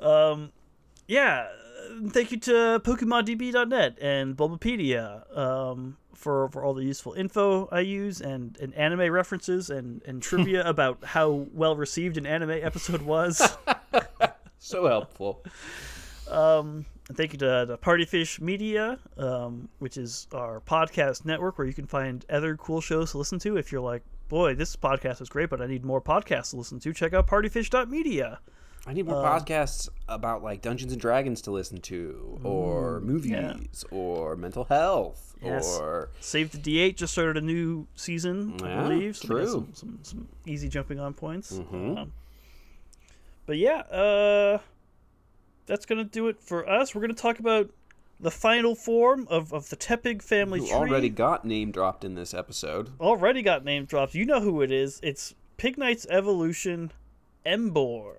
Yeah, 1.08 1.48
uh, 1.48 2.08
thank 2.10 2.30
you 2.30 2.38
to 2.40 2.80
PokemonDB.net 2.84 3.98
and 4.00 4.36
Bulbapedia 4.36 5.36
um, 5.36 5.96
for 6.14 6.48
for 6.48 6.64
all 6.64 6.74
the 6.74 6.84
useful 6.84 7.12
info 7.14 7.68
I 7.72 7.80
use 7.80 8.20
and, 8.20 8.56
and 8.60 8.72
anime 8.74 9.10
references 9.12 9.68
and, 9.68 10.00
and 10.06 10.22
trivia 10.28 10.62
about 10.66 11.04
how 11.04 11.46
well 11.52 11.76
received 11.76 12.16
an 12.16 12.26
anime 12.26 12.50
episode 12.50 13.02
was. 13.02 13.56
So 14.64 14.86
helpful. 14.86 15.42
Um, 16.32 16.86
and 17.08 17.16
thank 17.16 17.32
you 17.32 17.38
to, 17.40 17.66
to 17.66 17.76
Partyfish 17.76 18.40
Media, 18.40 18.98
um, 19.18 19.68
which 19.80 19.96
is 19.96 20.26
our 20.32 20.60
podcast 20.60 21.24
network 21.24 21.58
where 21.58 21.66
you 21.66 21.74
can 21.74 21.86
find 21.86 22.24
other 22.30 22.56
cool 22.56 22.80
shows 22.80 23.10
to 23.12 23.18
listen 23.18 23.38
to. 23.40 23.56
If 23.56 23.70
you're 23.72 23.80
like, 23.80 24.02
boy, 24.28 24.54
this 24.54 24.74
podcast 24.76 25.20
is 25.20 25.28
great, 25.28 25.50
but 25.50 25.60
I 25.60 25.66
need 25.66 25.84
more 25.84 26.00
podcasts 26.00 26.50
to 26.50 26.56
listen 26.56 26.78
to, 26.80 26.92
check 26.94 27.12
out 27.12 27.26
partyfish.media. 27.26 28.40
I 28.84 28.92
need 28.94 29.06
more 29.06 29.22
podcasts 29.22 29.88
about 30.08 30.42
like 30.42 30.60
Dungeons 30.62 30.90
and 30.90 31.00
Dragons 31.00 31.40
to 31.42 31.52
listen 31.52 31.80
to, 31.82 32.40
or 32.42 33.00
movies, 33.00 33.84
or 33.92 34.34
mental 34.34 34.64
health, 34.64 35.36
Yes. 35.40 35.78
or 35.78 36.08
Save 36.20 36.50
the 36.50 36.58
D8 36.58 36.96
just 36.96 37.12
started 37.12 37.36
a 37.36 37.46
new 37.46 37.86
season, 37.94 38.56
I 38.64 38.82
believe. 38.88 39.16
So 39.16 39.28
true. 39.28 39.46
Some, 39.46 39.68
some, 39.74 39.98
some 40.02 40.28
easy 40.46 40.68
jumping 40.68 40.98
on 40.98 41.14
points. 41.14 41.52
Mhm. 41.52 41.96
Um, 41.98 42.12
but 43.46 43.56
yeah, 43.58 43.80
uh, 43.82 44.58
that's 45.66 45.86
going 45.86 45.98
to 45.98 46.04
do 46.04 46.28
it 46.28 46.40
for 46.40 46.68
us. 46.68 46.94
We're 46.94 47.00
going 47.00 47.14
to 47.14 47.20
talk 47.20 47.38
about 47.38 47.70
the 48.20 48.30
final 48.30 48.74
form 48.74 49.26
of, 49.30 49.52
of 49.52 49.68
the 49.68 49.76
Tepig 49.76 50.22
family 50.22 50.60
who 50.60 50.66
tree. 50.66 50.76
already 50.76 51.08
got 51.08 51.44
name 51.44 51.72
dropped 51.72 52.04
in 52.04 52.14
this 52.14 52.32
episode. 52.32 52.90
already 53.00 53.42
got 53.42 53.64
name 53.64 53.84
dropped. 53.84 54.14
You 54.14 54.24
know 54.24 54.40
who 54.40 54.62
it 54.62 54.70
is. 54.70 55.00
It's 55.02 55.34
Pignite's 55.58 56.06
evolution 56.08 56.92
Emboar. 57.44 58.14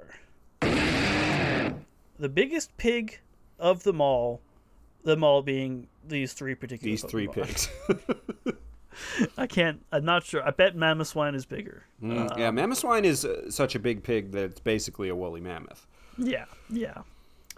The 0.61 2.29
biggest 2.29 2.75
pig 2.77 3.19
of 3.59 3.83
them 3.83 4.01
all, 4.01 4.41
them 5.03 5.23
all 5.23 5.41
being 5.41 5.87
these 6.05 6.33
three 6.33 6.55
particular 6.55 6.91
These 6.91 7.03
three 7.03 7.27
pigs. 7.27 7.69
I 9.37 9.47
can't, 9.47 9.83
I'm 9.91 10.05
not 10.05 10.23
sure. 10.23 10.45
I 10.45 10.51
bet 10.51 10.75
Mamoswine 10.75 11.35
is 11.35 11.45
bigger. 11.45 11.83
Mm, 12.01 12.37
yeah, 12.37 12.51
Mamoswine 12.51 13.03
is 13.03 13.25
uh, 13.25 13.49
such 13.49 13.75
a 13.75 13.79
big 13.79 14.03
pig 14.03 14.31
that 14.33 14.43
it's 14.43 14.59
basically 14.59 15.09
a 15.09 15.15
woolly 15.15 15.41
mammoth. 15.41 15.87
Yeah, 16.17 16.45
yeah. 16.69 17.01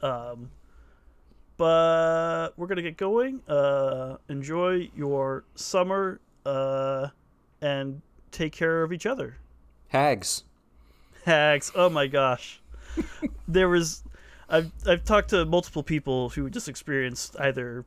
Um, 0.05 0.51
but 1.57 2.49
we're 2.57 2.67
gonna 2.67 2.81
get 2.81 2.97
going. 2.97 3.41
Uh, 3.47 4.17
enjoy 4.29 4.89
your 4.95 5.45
summer, 5.55 6.19
uh, 6.45 7.07
and 7.61 8.01
take 8.31 8.53
care 8.53 8.83
of 8.83 8.93
each 8.93 9.05
other. 9.05 9.37
Hags. 9.87 10.43
Hags. 11.25 11.71
Oh 11.75 11.89
my 11.89 12.07
gosh, 12.07 12.61
there 13.47 13.69
was. 13.69 14.03
I've 14.47 14.71
I've 14.87 15.03
talked 15.03 15.29
to 15.29 15.43
multiple 15.45 15.81
people 15.81 16.29
who 16.29 16.49
just 16.49 16.69
experienced 16.69 17.35
either 17.39 17.85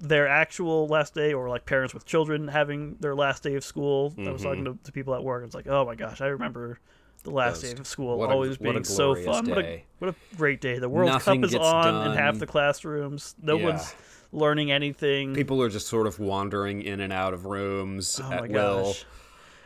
their 0.00 0.26
actual 0.26 0.88
last 0.88 1.14
day 1.14 1.32
or 1.32 1.48
like 1.48 1.64
parents 1.64 1.94
with 1.94 2.04
children 2.04 2.48
having 2.48 2.96
their 2.98 3.14
last 3.14 3.44
day 3.44 3.54
of 3.54 3.62
school. 3.62 4.12
I 4.18 4.32
was 4.32 4.42
talking 4.42 4.64
to, 4.64 4.76
to 4.82 4.90
people 4.90 5.14
at 5.14 5.22
work. 5.22 5.42
I 5.42 5.44
was 5.44 5.54
like, 5.54 5.68
oh 5.68 5.84
my 5.84 5.94
gosh, 5.94 6.20
I 6.20 6.26
remember 6.26 6.80
the 7.22 7.30
last 7.30 7.62
day 7.62 7.72
of 7.72 7.86
school 7.86 8.18
what 8.18 8.30
always 8.30 8.56
a 8.56 8.58
being 8.58 8.84
so 8.84 9.14
fun. 9.14 9.48
What 9.48 9.58
a, 9.58 9.82
what 9.98 10.10
a 10.10 10.36
great 10.36 10.60
day. 10.60 10.78
The 10.78 10.88
World 10.88 11.10
Nothing 11.10 11.42
Cup 11.42 11.50
is 11.50 11.54
on 11.56 12.10
in 12.10 12.16
half 12.16 12.38
the 12.38 12.46
classrooms. 12.46 13.34
No 13.40 13.56
Yeah. 13.58 13.64
one's 13.66 13.94
learning 14.32 14.72
anything. 14.72 15.34
People 15.34 15.62
are 15.62 15.68
just 15.68 15.86
sort 15.86 16.06
of 16.06 16.18
wandering 16.18 16.82
in 16.82 17.00
and 17.00 17.12
out 17.12 17.34
of 17.34 17.46
rooms 17.46 18.20
oh 18.22 18.32
at 18.32 18.40
my 18.42 18.48
will. 18.48 18.94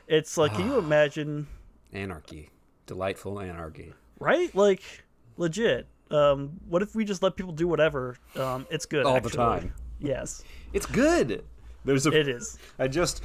It's 0.08 0.36
like, 0.36 0.52
can 0.54 0.66
you 0.66 0.78
imagine, 0.78 1.46
Anarchy. 1.92 2.50
Delightful 2.86 3.40
anarchy. 3.40 3.92
right? 4.20 4.54
Like, 4.54 4.82
legit. 5.36 5.86
Um, 6.10 6.60
what 6.68 6.82
if 6.82 6.94
we 6.94 7.04
just 7.04 7.22
let 7.22 7.34
people 7.34 7.52
do 7.52 7.66
whatever? 7.66 8.16
Um, 8.36 8.66
it's 8.70 8.86
good 8.86 9.04
All 9.06 9.20
the 9.20 9.30
time. 9.30 9.72
Yes, 9.98 10.44
It's 10.72 10.86
good. 10.86 11.42
There's 11.84 12.06
a 12.06 12.10
it 12.12 12.28
is. 12.28 12.58
I 12.78 12.86
just 12.88 13.22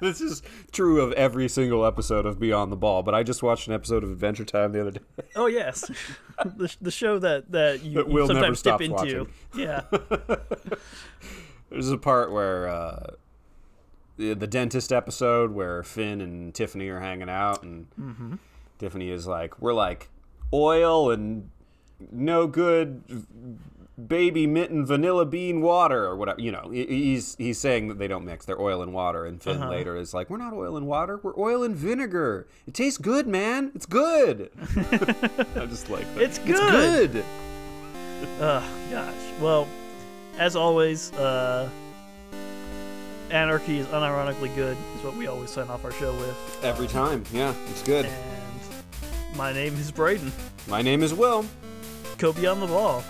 this 0.00 0.20
is 0.20 0.42
true 0.72 1.00
of 1.00 1.12
every 1.12 1.48
single 1.48 1.84
episode 1.84 2.26
of 2.26 2.38
Beyond 2.40 2.70
the 2.72 2.76
Ball, 2.76 3.02
but 3.02 3.14
I 3.14 3.22
just 3.22 3.42
watched 3.42 3.68
an 3.68 3.74
episode 3.74 4.02
of 4.04 4.10
Adventure 4.10 4.44
Time 4.44 4.72
the 4.72 4.80
other 4.80 4.90
day. 4.92 5.00
Oh 5.36 5.46
yes, 5.46 5.90
the, 6.44 6.74
the 6.80 6.90
show 6.90 7.18
that 7.18 7.50
that 7.52 7.82
you, 7.82 7.94
That 8.02 8.10
you 8.10 8.26
sometimes 8.26 8.62
dip 8.62 8.80
into. 8.80 8.94
watching. 8.94 9.28
Yeah. 9.54 9.82
There's 11.70 11.90
a 11.90 11.98
part 11.98 12.32
where 12.32 12.68
uh 12.68 13.06
the, 14.16 14.34
the 14.34 14.46
dentist 14.46 14.92
episode 14.92 15.52
where 15.52 15.82
Finn 15.82 16.20
and 16.20 16.54
Tiffany 16.54 16.88
are 16.88 17.00
hanging 17.00 17.30
out 17.30 17.62
and 17.62 17.86
Mm-hmm. 17.98 18.34
Tiffany 18.78 19.10
is 19.10 19.26
like, 19.26 19.60
"We're 19.60 19.74
like 19.74 20.08
oil 20.52 21.10
and 21.10 21.50
no 22.10 22.46
good 22.46 23.02
baby 24.06 24.46
mitten 24.46 24.84
vanilla 24.86 25.26
bean 25.26 25.60
water 25.60 26.04
or 26.04 26.16
whatever 26.16 26.40
you 26.40 26.50
know 26.52 26.70
he's 26.70 27.34
he's 27.36 27.58
saying 27.58 27.88
that 27.88 27.98
they 27.98 28.06
don't 28.08 28.24
mix 28.24 28.46
they're 28.46 28.60
oil 28.60 28.82
and 28.82 28.92
water 28.94 29.26
and 29.26 29.42
finn 29.42 29.56
Uh-huh. 29.58 29.68
later 29.70 29.96
is 29.96 30.14
like 30.14 30.30
we're 30.30 30.36
not 30.36 30.52
oil 30.52 30.76
and 30.76 30.86
water 30.86 31.18
we're 31.22 31.36
oil 31.38 31.62
and 31.62 31.74
vinegar 31.76 32.46
it 32.66 32.74
tastes 32.74 32.98
good 32.98 33.26
man 33.26 33.70
it's 33.74 33.86
good 33.86 34.50
i 35.56 35.66
just 35.66 35.90
like 35.90 36.06
that 36.14 36.22
It's 36.22 36.38
it's 36.38 36.46
good. 36.46 37.12
good 37.12 37.24
Oh 38.38 38.62
gosh. 38.90 39.14
Well, 39.40 39.66
as 40.38 40.54
always, 40.54 41.10
uh, 41.14 41.70
anarchy 43.30 43.78
is 43.78 43.86
unironically 43.86 44.54
good. 44.54 44.76
Is 44.96 45.02
what 45.04 45.16
we 45.16 45.26
always 45.26 45.48
sign 45.50 45.68
off 45.68 45.84
our 45.84 45.92
show 45.92 46.12
with. 46.14 46.60
every 46.62 46.86
time 46.86 47.24
yeah 47.32 47.54
it's 47.70 47.82
good 47.82 48.04
And 48.04 49.36
my 49.36 49.52
name 49.52 49.74
is 49.76 49.90
Braden. 49.90 50.32
my 50.68 50.82
name 50.82 51.02
is 51.02 51.14
will 51.14 51.44
Go 52.18 52.34
beyond 52.34 52.60
the 52.60 52.66
ball. 52.66 53.02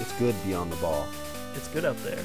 It's 0.00 0.12
good 0.18 0.34
beyond 0.44 0.72
the 0.72 0.76
ball 0.76 1.06
It's 1.54 1.68
good 1.68 1.84
up 1.84 1.96
there. 2.02 2.24